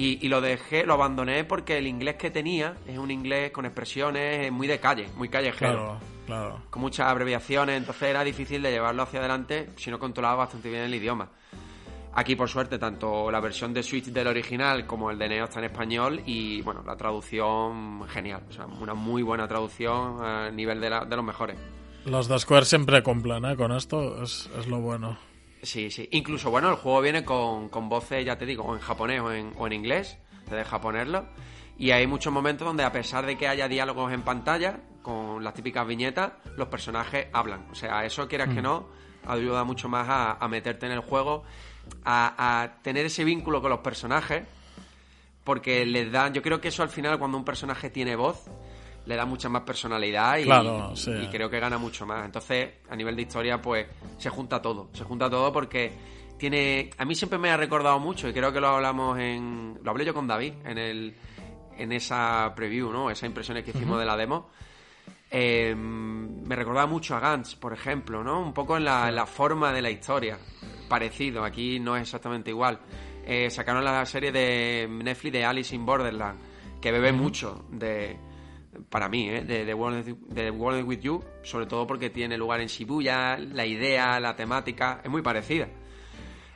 Y, 0.00 0.28
lo 0.28 0.40
dejé, 0.40 0.86
lo 0.86 0.94
abandoné 0.94 1.42
porque 1.42 1.78
el 1.78 1.88
inglés 1.88 2.14
que 2.14 2.30
tenía 2.30 2.76
es 2.86 2.98
un 2.98 3.10
inglés 3.10 3.50
con 3.50 3.66
expresiones 3.66 4.52
muy 4.52 4.68
de 4.68 4.78
calle, 4.78 5.08
muy 5.16 5.28
callejero. 5.28 5.98
Claro, 6.24 6.62
Con 6.70 6.82
muchas 6.82 7.08
abreviaciones, 7.08 7.78
entonces 7.78 8.04
era 8.04 8.22
difícil 8.22 8.62
de 8.62 8.70
llevarlo 8.70 9.02
hacia 9.02 9.18
adelante 9.18 9.70
si 9.76 9.90
no 9.90 9.98
controlaba 9.98 10.36
bastante 10.36 10.68
bien 10.68 10.82
el 10.82 10.94
idioma. 10.94 11.30
Aquí, 12.14 12.34
por 12.34 12.48
suerte, 12.48 12.78
tanto 12.78 13.30
la 13.30 13.40
versión 13.40 13.72
de 13.72 13.82
Switch 13.82 14.06
del 14.06 14.26
original 14.26 14.86
como 14.86 15.10
el 15.10 15.18
de 15.18 15.28
Neo 15.28 15.44
está 15.44 15.60
en 15.60 15.66
español 15.66 16.22
y, 16.26 16.62
bueno, 16.62 16.82
la 16.84 16.96
traducción 16.96 18.06
genial. 18.08 18.42
O 18.48 18.52
sea, 18.52 18.66
una 18.66 18.94
muy 18.94 19.22
buena 19.22 19.46
traducción 19.46 20.24
a 20.24 20.50
nivel 20.50 20.80
de, 20.80 20.88
de 20.88 21.16
los 21.16 21.24
mejores. 21.24 21.58
Los 22.04 22.28
de 22.28 22.38
Square 22.38 22.64
siempre 22.64 23.02
cumplen, 23.02 23.44
¿eh? 23.44 23.56
Con 23.56 23.72
esto 23.72 24.22
es, 24.22 24.48
es 24.58 24.66
lo 24.66 24.80
bueno. 24.80 25.18
Sí, 25.62 25.90
sí. 25.90 26.08
Incluso, 26.12 26.50
bueno, 26.50 26.70
el 26.70 26.76
juego 26.76 27.00
viene 27.00 27.24
con, 27.24 27.68
con 27.68 27.88
voces, 27.88 28.24
ya 28.24 28.38
te 28.38 28.46
digo, 28.46 28.64
o 28.64 28.74
en 28.74 28.80
japonés 28.80 29.20
o 29.20 29.32
en, 29.32 29.52
o 29.56 29.66
en 29.66 29.72
inglés. 29.72 30.18
Te 30.48 30.56
deja 30.56 30.80
ponerlo. 30.80 31.26
Y 31.76 31.90
hay 31.90 32.06
muchos 32.06 32.32
momentos 32.32 32.66
donde, 32.66 32.84
a 32.84 32.92
pesar 32.92 33.26
de 33.26 33.36
que 33.36 33.46
haya 33.46 33.68
diálogos 33.68 34.12
en 34.12 34.22
pantalla, 34.22 34.80
con 35.02 35.44
las 35.44 35.54
típicas 35.54 35.86
viñetas, 35.86 36.32
los 36.56 36.68
personajes 36.68 37.28
hablan. 37.32 37.68
O 37.70 37.74
sea, 37.74 38.04
eso 38.04 38.26
quieras 38.26 38.48
que 38.48 38.60
mm. 38.60 38.64
no, 38.64 38.88
ayuda 39.26 39.64
mucho 39.64 39.88
más 39.88 40.08
a, 40.08 40.32
a 40.32 40.48
meterte 40.48 40.86
en 40.86 40.92
el 40.92 41.00
juego, 41.00 41.44
a, 42.04 42.62
a, 42.62 42.82
tener 42.82 43.06
ese 43.06 43.24
vínculo 43.24 43.60
con 43.60 43.70
los 43.70 43.80
personajes, 43.80 44.44
porque 45.44 45.84
les 45.86 46.10
da. 46.10 46.32
Yo 46.32 46.42
creo 46.42 46.60
que 46.60 46.68
eso 46.68 46.82
al 46.82 46.88
final, 46.88 47.18
cuando 47.18 47.38
un 47.38 47.44
personaje 47.44 47.90
tiene 47.90 48.16
voz, 48.16 48.50
le 49.06 49.16
da 49.16 49.24
mucha 49.24 49.48
más 49.48 49.62
personalidad 49.62 50.36
y, 50.36 50.42
y, 50.42 51.28
creo 51.28 51.48
que 51.48 51.58
gana 51.58 51.78
mucho 51.78 52.04
más. 52.04 52.26
Entonces, 52.26 52.74
a 52.90 52.94
nivel 52.94 53.16
de 53.16 53.22
historia, 53.22 53.60
pues 53.60 53.86
se 54.18 54.28
junta 54.28 54.60
todo. 54.60 54.90
Se 54.92 55.04
junta 55.04 55.30
todo 55.30 55.50
porque 55.50 55.92
tiene. 56.38 56.90
A 56.98 57.06
mí 57.06 57.14
siempre 57.14 57.38
me 57.38 57.50
ha 57.50 57.56
recordado 57.56 57.98
mucho 57.98 58.28
y 58.28 58.32
creo 58.34 58.52
que 58.52 58.60
lo 58.60 58.68
hablamos 58.68 59.18
en. 59.18 59.78
Lo 59.82 59.90
hablé 59.90 60.04
yo 60.04 60.12
con 60.12 60.26
David 60.26 60.52
en 60.64 60.78
el 60.78 61.14
en 61.78 61.92
esa 61.92 62.52
preview, 62.54 62.92
¿no? 62.92 63.10
Esas 63.10 63.28
impresiones 63.28 63.64
que 63.64 63.70
hicimos 63.70 63.98
de 63.98 64.04
la 64.04 64.16
demo. 64.16 64.50
Eh, 65.30 65.74
me 65.74 66.56
recordaba 66.56 66.86
mucho 66.86 67.14
a 67.14 67.20
Gantz, 67.20 67.54
por 67.54 67.72
ejemplo, 67.72 68.24
¿no? 68.24 68.40
Un 68.40 68.54
poco 68.54 68.76
en 68.76 68.84
la, 68.84 69.26
forma 69.26 69.72
de 69.72 69.82
la 69.82 69.90
historia. 69.90 70.38
Parecido, 70.88 71.44
aquí 71.44 71.78
no 71.80 71.96
es 71.96 72.02
exactamente 72.02 72.50
igual. 72.50 72.80
Eh, 73.26 73.50
sacaron 73.50 73.84
la 73.84 74.06
serie 74.06 74.32
de 74.32 74.88
Netflix 74.90 75.32
de 75.32 75.44
Alice 75.44 75.74
in 75.74 75.84
Borderland, 75.84 76.38
que 76.80 76.90
bebe 76.90 77.12
mucho 77.12 77.66
de, 77.70 78.18
para 78.88 79.08
mí, 79.08 79.28
¿eh? 79.28 79.42
de, 79.42 79.64
de, 79.64 79.74
World, 79.74 80.86
With 80.86 81.00
You, 81.00 81.22
sobre 81.42 81.66
todo 81.66 81.86
porque 81.86 82.10
tiene 82.10 82.36
lugar 82.36 82.60
en 82.60 82.68
Shibuya, 82.68 83.36
la 83.36 83.66
idea, 83.66 84.18
la 84.20 84.36
temática, 84.36 85.00
es 85.02 85.10
muy 85.10 85.22
parecida. 85.22 85.68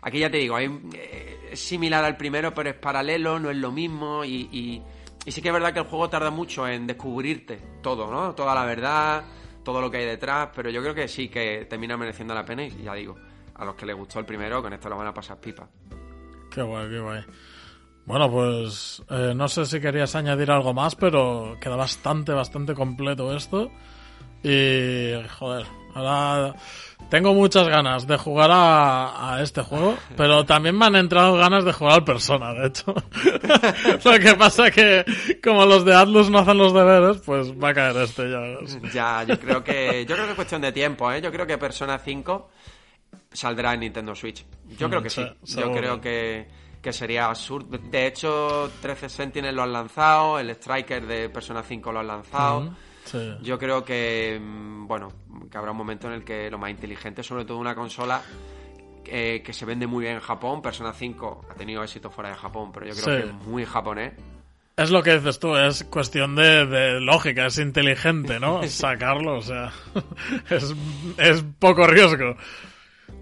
Aquí 0.03 0.19
ya 0.19 0.31
te 0.31 0.39
digo, 0.39 0.59
eh, 0.59 0.71
es 1.53 1.61
similar 1.61 2.05
al 2.05 2.17
primero, 2.17 2.53
pero 2.55 2.71
es 2.71 2.77
paralelo, 2.77 3.39
no 3.39 3.51
es 3.51 3.57
lo 3.57 3.71
mismo 3.71 4.25
y, 4.25 4.49
y, 4.51 4.83
sí 5.31 5.41
que 5.41 5.49
es 5.49 5.55
verdad 5.55 5.73
que 5.73 5.81
el 5.81 5.87
juego 5.87 6.09
tarda 6.09 6.31
mucho 6.31 6.67
en 6.67 6.87
descubrirte 6.87 7.61
todo, 7.83 8.11
¿no? 8.11 8.35
Toda 8.35 8.55
la 8.55 8.65
verdad, 8.65 9.25
todo 9.63 9.81
lo 9.81 9.91
que 9.91 9.99
hay 9.99 10.07
detrás, 10.07 10.49
pero 10.55 10.71
yo 10.71 10.83
creo 10.83 10.95
que 10.95 11.07
sí 11.07 11.29
que 11.29 11.67
termina 11.69 11.97
mereciendo 11.97 12.35
la 12.35 12.45
pena 12.45 12.65
y 12.65 12.83
ya 12.83 12.95
digo, 12.95 13.17
a 13.55 13.65
los 13.65 13.75
que 13.75 13.87
les 13.87 13.97
gustó 13.97 14.19
el 14.19 14.25
primero, 14.25 14.63
con 14.63 14.73
esto 14.73 14.89
lo 14.89 14.97
van 14.97 15.07
a 15.07 15.15
pasar 15.15 15.41
pipa. 15.41 15.69
Qué 16.51 16.63
guay, 16.63 16.89
qué 16.89 16.99
guay. 16.99 17.25
Bueno, 18.05 18.31
pues 18.31 19.03
eh, 19.11 19.33
no 19.35 19.47
sé 19.47 19.65
si 19.65 19.81
querías 19.81 20.15
añadir 20.17 20.51
algo 20.51 20.75
más, 20.75 20.97
pero 20.97 21.57
queda 21.61 21.77
bastante, 21.77 22.33
bastante 22.33 22.75
completo 22.75 23.35
esto. 23.35 23.71
Y, 24.43 25.13
joder, 25.39 25.67
ahora 25.95 26.55
tengo 27.13 27.35
muchas 27.35 27.69
ganas 27.69 28.07
de 28.07 28.17
jugar 28.17 28.49
a, 28.51 29.39
este 29.43 29.61
juego, 29.61 29.99
pero 30.17 30.47
también 30.47 30.79
me 30.79 30.87
han 30.87 30.97
entrado 30.97 31.37
ganas 31.37 31.63
de 31.63 31.71
jugar 31.71 31.97
al 31.97 32.05
Persona, 32.05 32.55
de 32.55 32.69
hecho. 32.69 32.95
Lo 34.05 34.19
que 34.19 34.35
pasa 34.35 34.71
que, 34.71 35.05
como 35.45 35.67
los 35.67 35.85
de 35.85 35.95
Atlus 35.95 36.31
no 36.31 36.39
hacen 36.39 36.57
los 36.57 36.73
deberes, 36.73 37.19
pues 37.19 37.53
va 37.53 37.69
a 37.69 37.75
caer 37.75 37.97
este 37.99 38.31
ya. 38.31 38.41
Ya, 38.95 39.25
yo 39.25 39.39
creo 39.39 39.63
que, 39.63 40.07
yo 40.07 40.15
creo 40.15 40.25
que 40.25 40.31
es 40.31 40.37
cuestión 40.37 40.63
de 40.63 40.73
tiempo, 40.73 41.13
¿eh? 41.13 41.21
Yo 41.21 41.31
creo 41.31 41.47
que 41.47 41.59
Persona 41.59 41.99
5 41.99 42.51
saldrá 43.31 43.75
en 43.75 43.81
Nintendo 43.81 44.15
Switch. 44.15 44.47
Yo 44.79 44.89
creo 44.89 45.03
que 45.03 45.11
sí. 45.11 45.23
Yo 45.45 45.71
creo 45.71 46.01
que 46.01 46.49
que 46.81 46.95
sería 46.95 47.27
absurdo. 47.27 47.77
De 47.77 48.07
hecho, 48.07 48.71
13 48.81 49.11
Sentinel 49.11 49.55
lo 49.55 49.65
han 49.65 49.73
lanzado, 49.75 50.39
el 50.39 50.49
Striker 50.49 51.07
de 51.07 51.29
Persona 51.29 51.63
5 51.63 51.93
lo 51.93 52.01
han 52.01 52.07
lanzado. 52.07 52.75
Yo 53.43 53.59
creo 53.59 53.85
que, 53.85 54.41
mm, 54.41 54.87
bueno, 54.87 55.13
que 55.51 55.59
habrá 55.59 55.73
un 55.73 55.77
momento 55.77 56.07
en 56.07 56.15
el 56.15 56.25
que 56.25 56.51
lo 56.51 56.59
más 56.59 56.71
inteligente, 56.71 57.23
sobre 57.23 57.45
todo 57.45 57.59
una 57.59 57.75
consola 57.75 58.23
que 59.05 59.53
se 59.53 59.67
vende 59.67 59.87
muy 59.87 60.05
bien 60.05 60.15
en 60.15 60.21
Japón, 60.21 60.63
Persona 60.63 60.93
5 60.93 61.47
ha 61.51 61.55
tenido 61.55 61.83
éxito 61.83 62.11
fuera 62.11 62.31
de 62.31 62.37
Japón, 62.37 62.71
pero 62.73 62.87
yo 62.87 62.95
creo 62.95 63.19
que 63.19 63.29
es 63.29 63.35
muy 63.47 63.65
japonés. 63.67 64.15
Es 64.77 64.91
lo 64.91 65.03
que 65.03 65.19
dices 65.19 65.39
tú, 65.39 65.55
es 65.55 65.85
cuestión 65.85 66.35
de, 66.35 66.99
lógica, 67.01 67.47
es 67.47 67.59
inteligente, 67.59 68.41
¿no? 68.41 68.63
Sacarlo, 68.69 69.39
o 69.39 69.43
sea, 69.43 69.71
es, 70.51 70.75
es 71.19 71.45
poco 71.59 71.87
riesgo. 71.87 72.37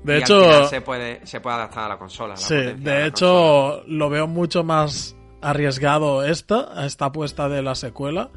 De 0.04 0.18
hecho, 0.18 0.66
se 0.68 0.80
puede, 0.80 1.26
se 1.26 1.40
puede 1.40 1.56
adaptar 1.56 1.84
a 1.84 1.88
la 1.88 1.98
consola. 1.98 2.36
sí, 2.36 2.54
de, 2.54 3.06
hecho, 3.06 3.82
lo 3.86 4.08
veo 4.08 4.26
mucho 4.26 4.62
más 4.62 5.16
arriesgado 5.42 6.24
esta, 6.24 6.86
esta 6.86 7.06
apuesta 7.06 7.48
de 7.48 7.62
la 7.62 7.74
secuela, 7.74 8.30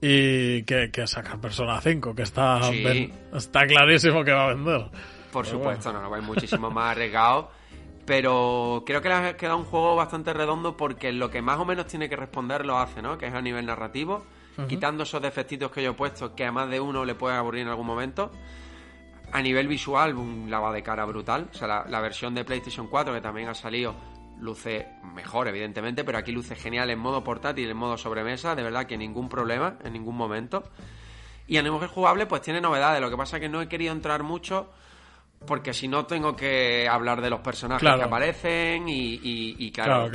y 0.00 0.62
que, 0.64 0.90
que 0.90 1.06
sacar 1.06 1.40
Persona 1.40 1.80
5, 1.80 2.14
que 2.14 2.22
está, 2.22 2.60
está 3.34 3.66
clarísimo 3.66 4.24
que 4.24 4.32
va 4.32 4.44
a 4.44 4.54
vender. 4.54 4.86
Por 5.32 5.46
supuesto, 5.46 5.92
no, 5.92 6.00
no, 6.00 6.10
va 6.10 6.20
muchísimo 6.20 6.70
más 6.70 6.92
arriesgado. 6.92 7.50
Pero 8.06 8.84
creo 8.86 9.02
que 9.02 9.08
le 9.08 9.14
ha 9.14 9.36
quedado 9.36 9.58
un 9.58 9.64
juego 9.64 9.96
bastante 9.96 10.32
redondo 10.32 10.76
porque 10.76 11.12
lo 11.12 11.28
que 11.28 11.42
más 11.42 11.58
o 11.58 11.64
menos 11.64 11.86
tiene 11.86 12.08
que 12.08 12.14
responder 12.14 12.64
lo 12.64 12.78
hace, 12.78 13.02
¿no? 13.02 13.18
Que 13.18 13.26
es 13.26 13.34
a 13.34 13.42
nivel 13.42 13.66
narrativo, 13.66 14.24
quitando 14.68 15.02
esos 15.02 15.20
defectitos 15.20 15.72
que 15.72 15.82
yo 15.82 15.90
he 15.90 15.94
puesto 15.94 16.34
que 16.34 16.44
a 16.44 16.52
más 16.52 16.70
de 16.70 16.78
uno 16.78 17.04
le 17.04 17.16
puede 17.16 17.36
aburrir 17.36 17.62
en 17.62 17.68
algún 17.68 17.86
momento 17.86 18.30
a 19.32 19.42
nivel 19.42 19.66
visual, 19.66 20.14
un 20.14 20.50
lavado 20.50 20.74
de 20.74 20.82
cara 20.82 21.04
brutal. 21.04 21.48
O 21.52 21.54
sea, 21.54 21.84
la, 21.88 22.00
versión 22.00 22.34
de 22.34 22.44
PlayStation 22.44 22.86
4 22.86 23.12
que 23.12 23.20
también 23.20 23.48
ha 23.48 23.54
salido 23.54 23.94
luce 24.40 24.88
mejor, 25.14 25.48
evidentemente, 25.48 26.04
pero 26.04 26.18
aquí 26.18 26.32
luce 26.32 26.56
genial 26.56 26.90
en 26.90 26.98
modo 26.98 27.24
portátil, 27.24 27.68
en 27.68 27.76
modo 27.76 27.96
sobremesa, 27.96 28.54
de 28.54 28.62
verdad 28.62 28.86
que 28.86 28.96
ningún 28.96 29.28
problema 29.28 29.78
en 29.84 29.92
ningún 29.92 30.16
momento. 30.16 30.64
Y 31.46 31.58
a 31.58 31.62
nivel 31.62 31.88
jugable, 31.88 32.26
pues 32.26 32.42
tiene 32.42 32.60
novedades. 32.60 33.00
Lo 33.00 33.10
que 33.10 33.16
pasa 33.16 33.36
es 33.36 33.40
que 33.40 33.48
no 33.48 33.62
he 33.62 33.68
querido 33.68 33.92
entrar 33.92 34.22
mucho 34.22 34.70
porque 35.46 35.72
si 35.72 35.86
no 35.86 36.06
tengo 36.06 36.34
que 36.34 36.88
hablar 36.88 37.20
de 37.20 37.30
los 37.30 37.40
personajes 37.40 37.88
que 37.88 38.02
aparecen 38.02 38.84
y, 38.88 39.70
claro, 39.72 40.10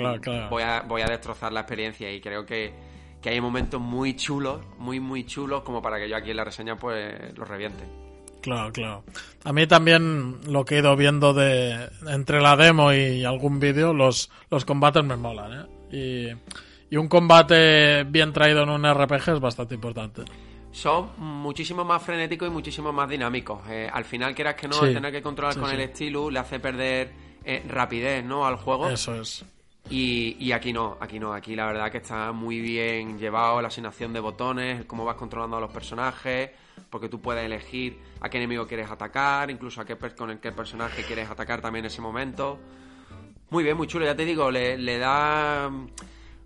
Voy, 0.49 0.63
a, 0.63 0.82
voy 0.82 1.01
a 1.01 1.05
destrozar 1.05 1.53
la 1.53 1.61
experiencia 1.61 2.11
y 2.11 2.19
creo 2.19 2.45
que, 2.45 2.74
que 3.22 3.30
hay 3.30 3.39
momentos 3.39 3.80
muy 3.80 4.15
chulos, 4.15 4.61
muy, 4.78 4.99
muy 4.99 5.26
chulos, 5.26 5.61
como 5.61 5.82
para 5.82 5.97
que 5.99 6.09
yo 6.09 6.17
aquí 6.17 6.32
en 6.32 6.38
la 6.38 6.43
reseña 6.43 6.76
pues 6.76 7.38
los 7.38 7.47
reviente. 7.47 8.01
Claro, 8.42 8.72
claro. 8.72 9.04
A 9.44 9.54
mí 9.54 9.68
también 9.68 10.39
lo 10.48 10.66
que 10.66 10.76
he 10.76 10.80
ido 10.80 10.96
viendo 10.96 11.34
de 11.34 11.89
entre 12.08 12.42
la 12.42 12.56
demo 12.56 12.92
y 12.94 13.24
algún 13.24 13.60
vídeo, 13.60 13.94
los, 13.94 14.30
los 14.50 14.66
combates 14.66 15.04
me 15.04 15.16
molan, 15.16 15.68
¿eh? 15.92 16.36
Y, 16.89 16.94
y 16.94 16.98
un 16.98 17.08
combate 17.08 18.04
bien 18.06 18.34
traído 18.34 18.64
en 18.64 18.70
un 18.70 18.92
RPG 18.92 19.30
es 19.30 19.39
bastante 19.39 19.76
importante 19.76 20.24
son 20.72 21.12
muchísimo 21.18 21.84
más 21.84 22.02
frenéticos 22.02 22.48
y 22.48 22.52
muchísimo 22.52 22.92
más 22.94 23.10
dinámicos. 23.10 23.62
Eh, 23.70 23.89
al 23.92 24.06
final, 24.06 24.34
quieras 24.34 24.56
que 24.56 24.68
no, 24.68 24.80
tener 24.80 25.12
que 25.12 25.22
controlar 25.22 25.58
con 25.58 25.70
el 25.70 25.82
estilo 25.82 26.30
le 26.30 26.39
hace 26.39 26.60
perder 26.60 27.12
eh, 27.44 27.64
rapidez 27.68 28.24
¿no? 28.24 28.46
al 28.46 28.56
juego. 28.56 28.89
Eso 28.89 29.16
es. 29.22 29.46
Y, 29.92 30.38
y, 30.39 30.54
aquí 30.54 30.72
no, 30.72 30.98
aquí 31.02 31.20
no, 31.20 31.34
aquí 31.34 31.54
la 31.54 31.66
verdad 31.66 31.92
que 31.92 31.98
está 31.98 32.32
muy 32.32 32.62
bien 32.62 33.20
llevado 33.20 33.62
la 33.62 33.68
asignación 33.68 34.14
de 34.14 34.22
botones, 34.22 34.86
cómo 34.86 35.04
vas 35.04 35.18
controlando 35.18 35.58
a 35.58 35.60
los 35.60 35.70
personajes, 35.70 36.52
porque 36.89 37.10
tú 37.10 37.20
puedes 37.20 37.44
elegir 37.44 38.00
a 38.22 38.30
qué 38.30 38.38
enemigo 38.38 38.66
quieres 38.66 38.89
atacar, 38.89 39.52
incluso 39.52 39.82
a 39.82 39.86
qué 39.86 39.98
con 39.98 40.30
el 40.30 40.39
qué 40.39 40.54
personaje 40.54 41.04
quieres 41.04 41.30
atacar 41.30 41.60
también 41.60 41.84
en 41.84 41.92
ese 41.92 42.02
momento. 42.02 42.58
Muy 43.50 43.66
bien, 43.66 43.76
muy 43.76 43.86
chulo, 43.86 44.06
ya 44.06 44.16
te 44.16 44.24
digo, 44.24 44.50
le, 44.50 44.78
le 44.78 44.98
da 44.98 45.70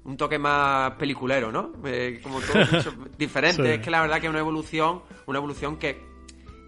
un 0.06 0.18
toque 0.18 0.38
más 0.40 0.94
peliculero, 0.94 1.52
¿no? 1.52 1.74
Eh, 1.86 2.20
como 2.24 2.40
todo 2.40 2.64
diferente. 3.18 3.76
Es 3.76 3.82
que 3.82 3.92
la 3.92 4.02
verdad 4.02 4.20
que 4.20 4.28
es 4.28 4.30
una 4.32 4.40
evolución, 4.40 5.02
una 5.26 5.38
evolución 5.38 5.78
que, 5.78 6.02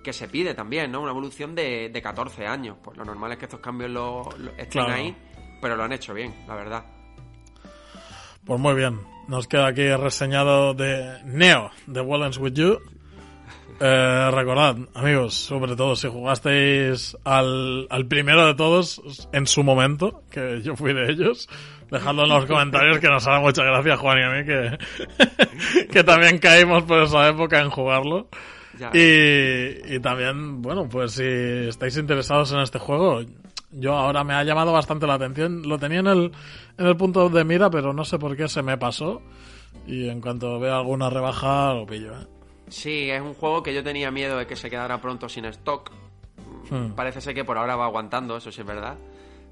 que 0.03 0.11
se 0.11 0.27
pide 0.27 0.53
también, 0.53 0.91
¿no? 0.91 1.01
Una 1.01 1.11
evolución 1.11 1.55
de, 1.55 1.89
de 1.89 2.01
14 2.01 2.45
años. 2.45 2.77
Pues 2.83 2.97
lo 2.97 3.05
normal 3.05 3.31
es 3.31 3.37
que 3.37 3.45
estos 3.45 3.59
cambios 3.59 3.91
lo, 3.91 4.29
estén 4.57 4.89
ahí, 4.89 5.15
pero 5.61 5.75
lo 5.75 5.83
han 5.83 5.93
hecho 5.93 6.13
bien, 6.13 6.33
la 6.47 6.55
verdad. 6.55 6.83
Pues 8.45 8.59
muy 8.59 8.75
bien. 8.75 8.99
Nos 9.27 9.47
queda 9.47 9.67
aquí 9.67 9.89
reseñado 9.95 10.73
de 10.73 11.21
Neo, 11.25 11.71
de 11.85 12.01
Wallens 12.01 12.37
With 12.37 12.53
You. 12.53 12.79
Eh, 13.79 14.31
recordad, 14.31 14.77
amigos, 14.95 15.35
sobre 15.35 15.75
todo 15.75 15.95
si 15.95 16.07
jugasteis 16.07 17.15
al, 17.23 17.87
al 17.89 18.07
primero 18.07 18.47
de 18.47 18.55
todos 18.55 19.27
en 19.33 19.45
su 19.45 19.63
momento, 19.63 20.23
que 20.31 20.61
yo 20.63 20.75
fui 20.75 20.93
de 20.93 21.11
ellos, 21.11 21.47
Dejadlo 21.91 22.23
en 22.23 22.29
los 22.29 22.45
comentarios 22.45 22.99
que 22.99 23.07
nos 23.07 23.25
hará 23.27 23.39
mucha 23.39 23.63
gracia 23.63 23.95
Juan 23.95 24.17
y 24.17 24.23
a 24.23 24.29
mí 24.29 24.45
que, 24.45 25.87
que 25.91 26.03
también 26.03 26.37
caímos 26.37 26.83
por 26.83 27.03
esa 27.03 27.29
época 27.29 27.61
en 27.61 27.69
jugarlo. 27.69 28.27
Y, 28.93 29.95
y 29.95 29.99
también, 30.01 30.61
bueno, 30.61 30.87
pues 30.87 31.13
si 31.13 31.23
estáis 31.23 31.97
interesados 31.97 32.51
en 32.51 32.59
este 32.59 32.77
juego, 32.77 33.21
yo 33.79 33.93
ahora 33.93 34.23
me 34.23 34.33
ha 34.33 34.43
llamado 34.43 34.71
bastante 34.71 35.07
la 35.07 35.15
atención. 35.15 35.63
Lo 35.67 35.77
tenía 35.77 35.99
en 35.99 36.07
el, 36.07 36.31
en 36.77 36.85
el 36.85 36.97
punto 36.97 37.29
de 37.29 37.43
mira, 37.43 37.69
pero 37.69 37.93
no 37.93 38.05
sé 38.05 38.19
por 38.19 38.35
qué 38.35 38.47
se 38.47 38.61
me 38.61 38.77
pasó. 38.77 39.21
Y 39.85 40.09
en 40.09 40.21
cuanto 40.21 40.59
vea 40.59 40.77
alguna 40.77 41.09
rebaja, 41.09 41.73
lo 41.73 41.85
pillo. 41.85 42.13
¿eh? 42.13 42.27
Sí, 42.69 43.09
es 43.09 43.21
un 43.21 43.33
juego 43.33 43.63
que 43.63 43.73
yo 43.73 43.83
tenía 43.83 44.11
miedo 44.11 44.37
de 44.37 44.47
que 44.47 44.55
se 44.55 44.69
quedara 44.69 44.99
pronto 44.99 45.29
sin 45.29 45.45
stock. 45.45 45.91
Hmm. 46.69 46.91
Parece 46.95 47.21
ser 47.21 47.33
que 47.33 47.45
por 47.45 47.57
ahora 47.57 47.75
va 47.75 47.85
aguantando, 47.85 48.37
eso 48.37 48.51
sí 48.51 48.61
es 48.61 48.67
verdad 48.67 48.97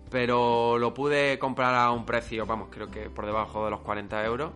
pero 0.10 0.78
lo 0.78 0.94
pude 0.94 1.38
comprar 1.40 1.76
a 1.76 1.92
un 1.92 2.06
precio, 2.06 2.46
vamos, 2.46 2.70
creo 2.72 2.90
que 2.90 3.10
por 3.10 3.26
debajo 3.26 3.66
de 3.66 3.72
los 3.72 3.82
40 3.82 4.26
euros. 4.26 4.52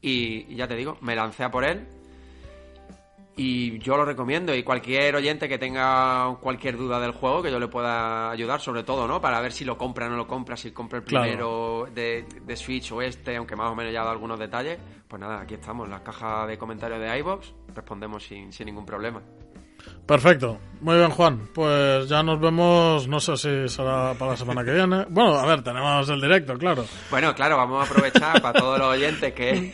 Y 0.00 0.54
ya 0.54 0.68
te 0.68 0.76
digo, 0.76 0.98
me 1.00 1.14
lancé 1.14 1.44
a 1.44 1.50
por 1.50 1.64
él. 1.64 1.86
Y 3.36 3.78
yo 3.80 3.96
lo 3.96 4.04
recomiendo. 4.04 4.54
Y 4.54 4.62
cualquier 4.62 5.16
oyente 5.16 5.48
que 5.48 5.58
tenga 5.58 6.36
cualquier 6.40 6.76
duda 6.76 7.00
del 7.00 7.12
juego, 7.12 7.42
que 7.42 7.50
yo 7.50 7.58
le 7.58 7.68
pueda 7.68 8.30
ayudar, 8.30 8.60
sobre 8.60 8.84
todo, 8.84 9.08
¿no? 9.08 9.20
Para 9.20 9.40
ver 9.40 9.52
si 9.52 9.64
lo 9.64 9.76
compra 9.76 10.06
o 10.06 10.10
no 10.10 10.16
lo 10.16 10.26
compra, 10.26 10.56
si 10.56 10.70
compra 10.70 10.98
el 10.98 11.04
primero 11.04 11.88
de, 11.92 12.26
Switch 12.56 12.92
o 12.92 13.02
este, 13.02 13.36
aunque 13.36 13.56
más 13.56 13.70
o 13.70 13.74
menos 13.74 13.92
ya 13.92 14.00
ha 14.00 14.04
dado 14.04 14.12
algunos 14.12 14.38
detalles. 14.38 14.78
Pues 15.08 15.20
nada, 15.20 15.40
aquí 15.40 15.54
estamos, 15.54 15.86
en 15.86 15.92
la 15.92 16.02
caja 16.02 16.46
de 16.46 16.56
comentarios 16.56 17.00
de 17.00 17.18
iBox. 17.18 17.52
Respondemos 17.74 18.22
sin, 18.24 18.52
sin 18.52 18.66
ningún 18.66 18.86
problema. 18.86 19.20
Perfecto. 20.06 20.58
Muy 20.80 20.96
bien, 20.96 21.10
Juan. 21.10 21.48
Pues 21.54 22.08
ya 22.08 22.22
nos 22.22 22.38
vemos, 22.38 23.08
no 23.08 23.20
sé 23.20 23.36
si 23.36 23.68
será 23.68 24.14
para 24.14 24.32
la 24.32 24.36
semana 24.36 24.64
que 24.64 24.72
viene. 24.72 25.06
Bueno, 25.14 25.36
a 25.36 25.46
ver, 25.46 25.62
tenemos 25.62 26.08
el 26.08 26.20
directo, 26.20 26.58
claro. 26.58 26.84
Bueno, 27.10 27.34
claro, 27.34 27.56
vamos 27.56 27.82
a 27.82 27.90
aprovechar 27.90 28.42
para 28.42 28.58
todos 28.58 28.78
los 28.78 28.88
oyentes 28.88 29.32
que, 29.32 29.70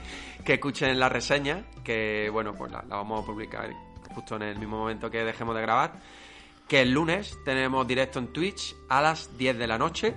que 0.44 0.54
escuchen 0.54 0.98
la 0.98 1.08
reseña, 1.08 1.64
que 1.84 2.28
bueno, 2.32 2.54
pues 2.54 2.72
la, 2.72 2.82
vamos 2.82 3.22
a 3.22 3.26
publicar 3.26 3.70
justo 4.14 4.36
en 4.36 4.42
el 4.42 4.58
mismo 4.58 4.78
momento 4.78 5.10
que 5.10 5.24
dejemos 5.24 5.54
de 5.54 5.62
grabar. 5.62 5.92
Que 6.68 6.82
el 6.82 6.92
lunes 6.92 7.38
tenemos 7.44 7.86
directo 7.86 8.18
en 8.18 8.32
Twitch 8.32 8.74
a 8.88 9.02
las 9.02 9.36
10 9.36 9.58
de 9.58 9.66
la 9.66 9.78
noche 9.78 10.14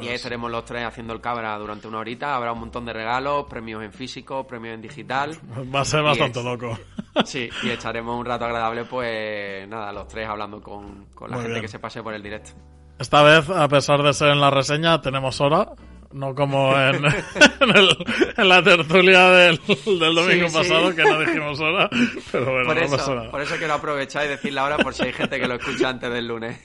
y 0.00 0.08
ahí 0.08 0.14
estaremos 0.14 0.50
los 0.50 0.64
tres 0.64 0.84
haciendo 0.84 1.12
el 1.12 1.20
cabra 1.20 1.56
durante 1.58 1.86
una 1.86 1.98
horita. 1.98 2.34
Habrá 2.34 2.52
un 2.52 2.60
montón 2.60 2.84
de 2.84 2.92
regalos, 2.92 3.46
premios 3.48 3.82
en 3.82 3.92
físico, 3.92 4.46
premios 4.46 4.74
en 4.74 4.82
digital. 4.82 5.38
Va 5.74 5.80
a 5.80 5.84
ser 5.84 6.02
bastante 6.02 6.42
loco. 6.42 6.78
Sí, 7.24 7.50
y 7.64 7.70
echaremos 7.70 8.16
un 8.16 8.24
rato 8.24 8.44
agradable, 8.44 8.84
pues 8.84 9.68
nada, 9.68 9.92
los 9.92 10.06
tres 10.06 10.28
hablando 10.28 10.62
con, 10.62 11.06
la 11.28 11.38
gente 11.38 11.60
que 11.60 11.66
se 11.66 11.80
pase 11.80 12.04
por 12.04 12.14
el 12.14 12.22
directo. 12.22 12.52
Esta 13.00 13.24
vez, 13.24 13.50
a 13.50 13.66
pesar 13.66 14.00
de 14.04 14.14
ser 14.14 14.28
en 14.28 14.40
la 14.40 14.48
reseña, 14.48 15.00
tenemos 15.00 15.40
hora. 15.40 15.72
No 16.12 16.34
como 16.34 16.76
en, 16.76 17.04
en, 18.36 18.48
la 18.48 18.62
tertulia 18.64 19.30
del, 19.30 19.60
domingo 19.86 20.48
pasado, 20.52 20.94
que 20.94 21.04
no 21.04 21.20
dijimos 21.20 21.60
hora. 21.60 21.88
Pero 22.32 22.46
bueno, 22.46 22.66
por, 22.66 22.78
eso, 22.78 23.30
por 23.30 23.40
eso 23.40 23.56
quiero 23.56 23.74
aprovechar 23.74 24.26
y 24.26 24.28
decir 24.28 24.52
la 24.52 24.64
hora 24.64 24.78
por 24.78 24.92
si 24.92 25.04
hay 25.04 25.12
gente 25.12 25.38
que 25.38 25.46
lo 25.46 25.54
escucha 25.54 25.88
antes 25.88 26.12
del 26.12 26.26
lunes. 26.26 26.58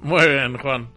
Muy 0.00 0.26
bien, 0.26 0.56
Juan. 0.56 0.88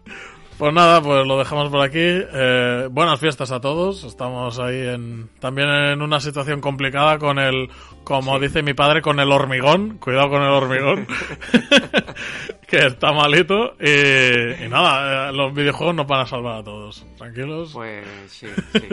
Pues 0.58 0.72
nada, 0.72 1.02
pues 1.02 1.26
lo 1.26 1.38
dejamos 1.38 1.68
por 1.68 1.82
aquí. 1.82 1.98
Eh, 2.00 2.88
buenas 2.90 3.20
fiestas 3.20 3.50
a 3.52 3.60
todos. 3.60 4.04
Estamos 4.04 4.58
ahí 4.58 4.88
en, 4.88 5.28
también 5.38 5.68
en 5.68 6.00
una 6.00 6.18
situación 6.18 6.62
complicada 6.62 7.18
con 7.18 7.38
el, 7.38 7.68
como 8.04 8.38
dice 8.40 8.62
mi 8.62 8.72
padre, 8.72 9.02
con 9.02 9.20
el 9.20 9.30
hormigón. 9.30 9.98
Cuidado 9.98 10.30
con 10.30 10.42
el 10.42 10.48
hormigón. 10.48 11.06
que 12.66 12.86
está 12.86 13.12
malito. 13.12 13.74
Y, 13.78 14.66
nada, 14.70 15.28
eh, 15.28 15.32
los 15.34 15.52
videojuegos 15.52 15.94
nos 15.94 16.06
van 16.06 16.20
a 16.22 16.26
salvar 16.26 16.60
a 16.60 16.64
todos. 16.64 17.06
Tranquilos. 17.18 17.72
Pues 17.74 18.06
sí, 18.28 18.46
sí. 18.72 18.88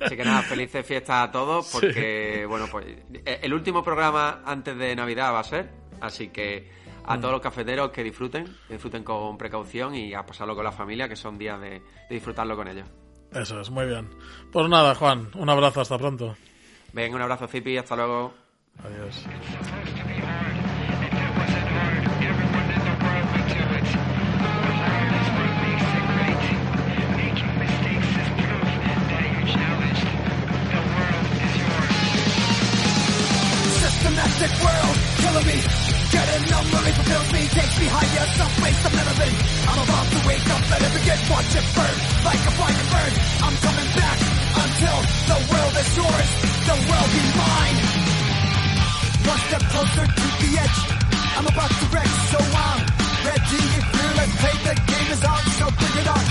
Así 0.00 0.16
que 0.16 0.24
nada, 0.24 0.40
felices 0.40 0.86
fiestas 0.86 1.28
a 1.28 1.30
todos 1.30 1.68
porque, 1.70 2.46
bueno, 2.48 2.66
pues 2.72 2.86
eh, 3.26 3.40
el 3.42 3.52
último 3.52 3.84
programa 3.84 4.40
antes 4.46 4.74
de 4.78 4.96
Navidad 4.96 5.34
va 5.34 5.40
a 5.40 5.44
ser. 5.44 5.68
Así 6.00 6.28
que 6.28 6.70
a 7.04 7.18
todos 7.18 7.32
los 7.32 7.40
cafeteros 7.40 7.90
que 7.90 8.02
disfruten, 8.02 8.46
disfruten 8.68 9.04
con 9.04 9.36
precaución 9.36 9.94
y 9.94 10.14
a 10.14 10.24
pasarlo 10.24 10.54
con 10.54 10.64
la 10.64 10.72
familia, 10.72 11.08
que 11.08 11.16
son 11.16 11.38
días 11.38 11.60
de, 11.60 11.82
disfrutarlo 12.08 12.56
con 12.56 12.68
ellos. 12.68 12.88
Eso 13.32 13.60
es, 13.60 13.70
muy 13.70 13.86
bien. 13.86 14.08
Pues 14.52 14.68
nada, 14.68 14.94
Juan, 14.94 15.28
un 15.34 15.50
abrazo, 15.50 15.80
hasta 15.80 15.98
pronto. 15.98 16.36
Venga, 16.92 17.16
un 17.16 17.22
abrazo, 17.22 17.48
Zipi, 17.48 17.76
hasta 17.76 17.96
luego. 17.96 18.32
Adiós. 18.82 19.26
get 36.14 36.28
enough 36.38 36.68
of 36.70 36.82
it 36.86 36.94
fulfills 36.94 37.28
me. 37.34 37.42
Takes 37.50 37.76
me 37.82 37.86
higher, 37.90 38.26
some 38.38 38.52
place 38.62 38.78
I've 38.86 38.94
never 38.94 39.14
been. 39.18 39.34
I'm 39.66 39.80
about 39.82 40.06
to 40.14 40.18
wake 40.30 40.46
up 40.54 40.62
better 40.70 40.90
begin 40.94 41.18
Watch 41.34 41.52
it 41.58 41.66
burn, 41.74 41.96
like 42.22 42.42
a 42.50 42.52
fire 42.54 42.86
burn 42.94 43.12
I'm 43.42 43.56
coming 43.66 43.90
back, 43.98 44.18
until 44.62 44.98
the 45.30 45.38
world 45.50 45.74
is 45.82 45.90
yours. 45.98 46.30
The 46.70 46.76
world 46.86 47.10
be 47.14 47.22
mine. 47.34 47.78
One 49.26 49.40
step 49.48 49.64
closer 49.74 50.04
to 50.06 50.26
the 50.38 50.50
edge. 50.62 50.78
I'm 51.34 51.46
about 51.50 51.72
to 51.80 51.86
wreck, 51.90 52.10
so 52.30 52.38
I'm 52.38 52.80
ready. 53.26 53.62
If 53.74 53.86
you 53.98 54.06
let's 54.14 54.34
play, 54.38 54.56
the 54.68 54.74
game 54.86 55.08
is 55.16 55.22
on 55.26 55.42
So 55.58 55.66
bring 55.74 55.96
it 55.98 56.08
on. 56.14 56.24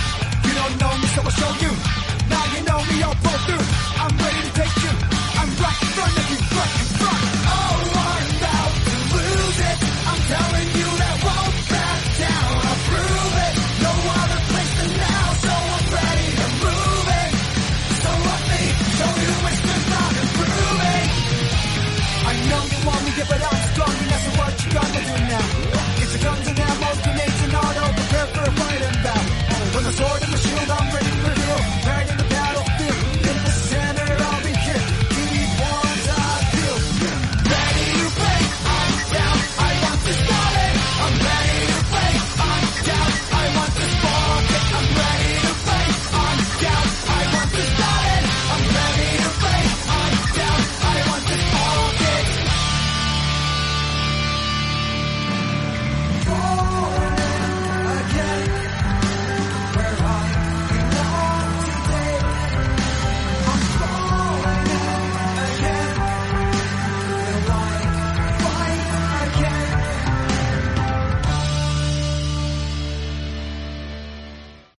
You 0.47 0.53
don't 0.59 0.75
know 0.79 0.93
me, 1.01 1.07
so 1.11 1.19
I'll 1.27 1.35
show 1.41 1.53
you. 1.65 1.71
Now 2.31 2.43
you 2.55 2.61
know 2.63 2.79
me, 2.87 2.95
I'll 3.03 3.19
pull 3.19 3.39
through. 3.47 3.65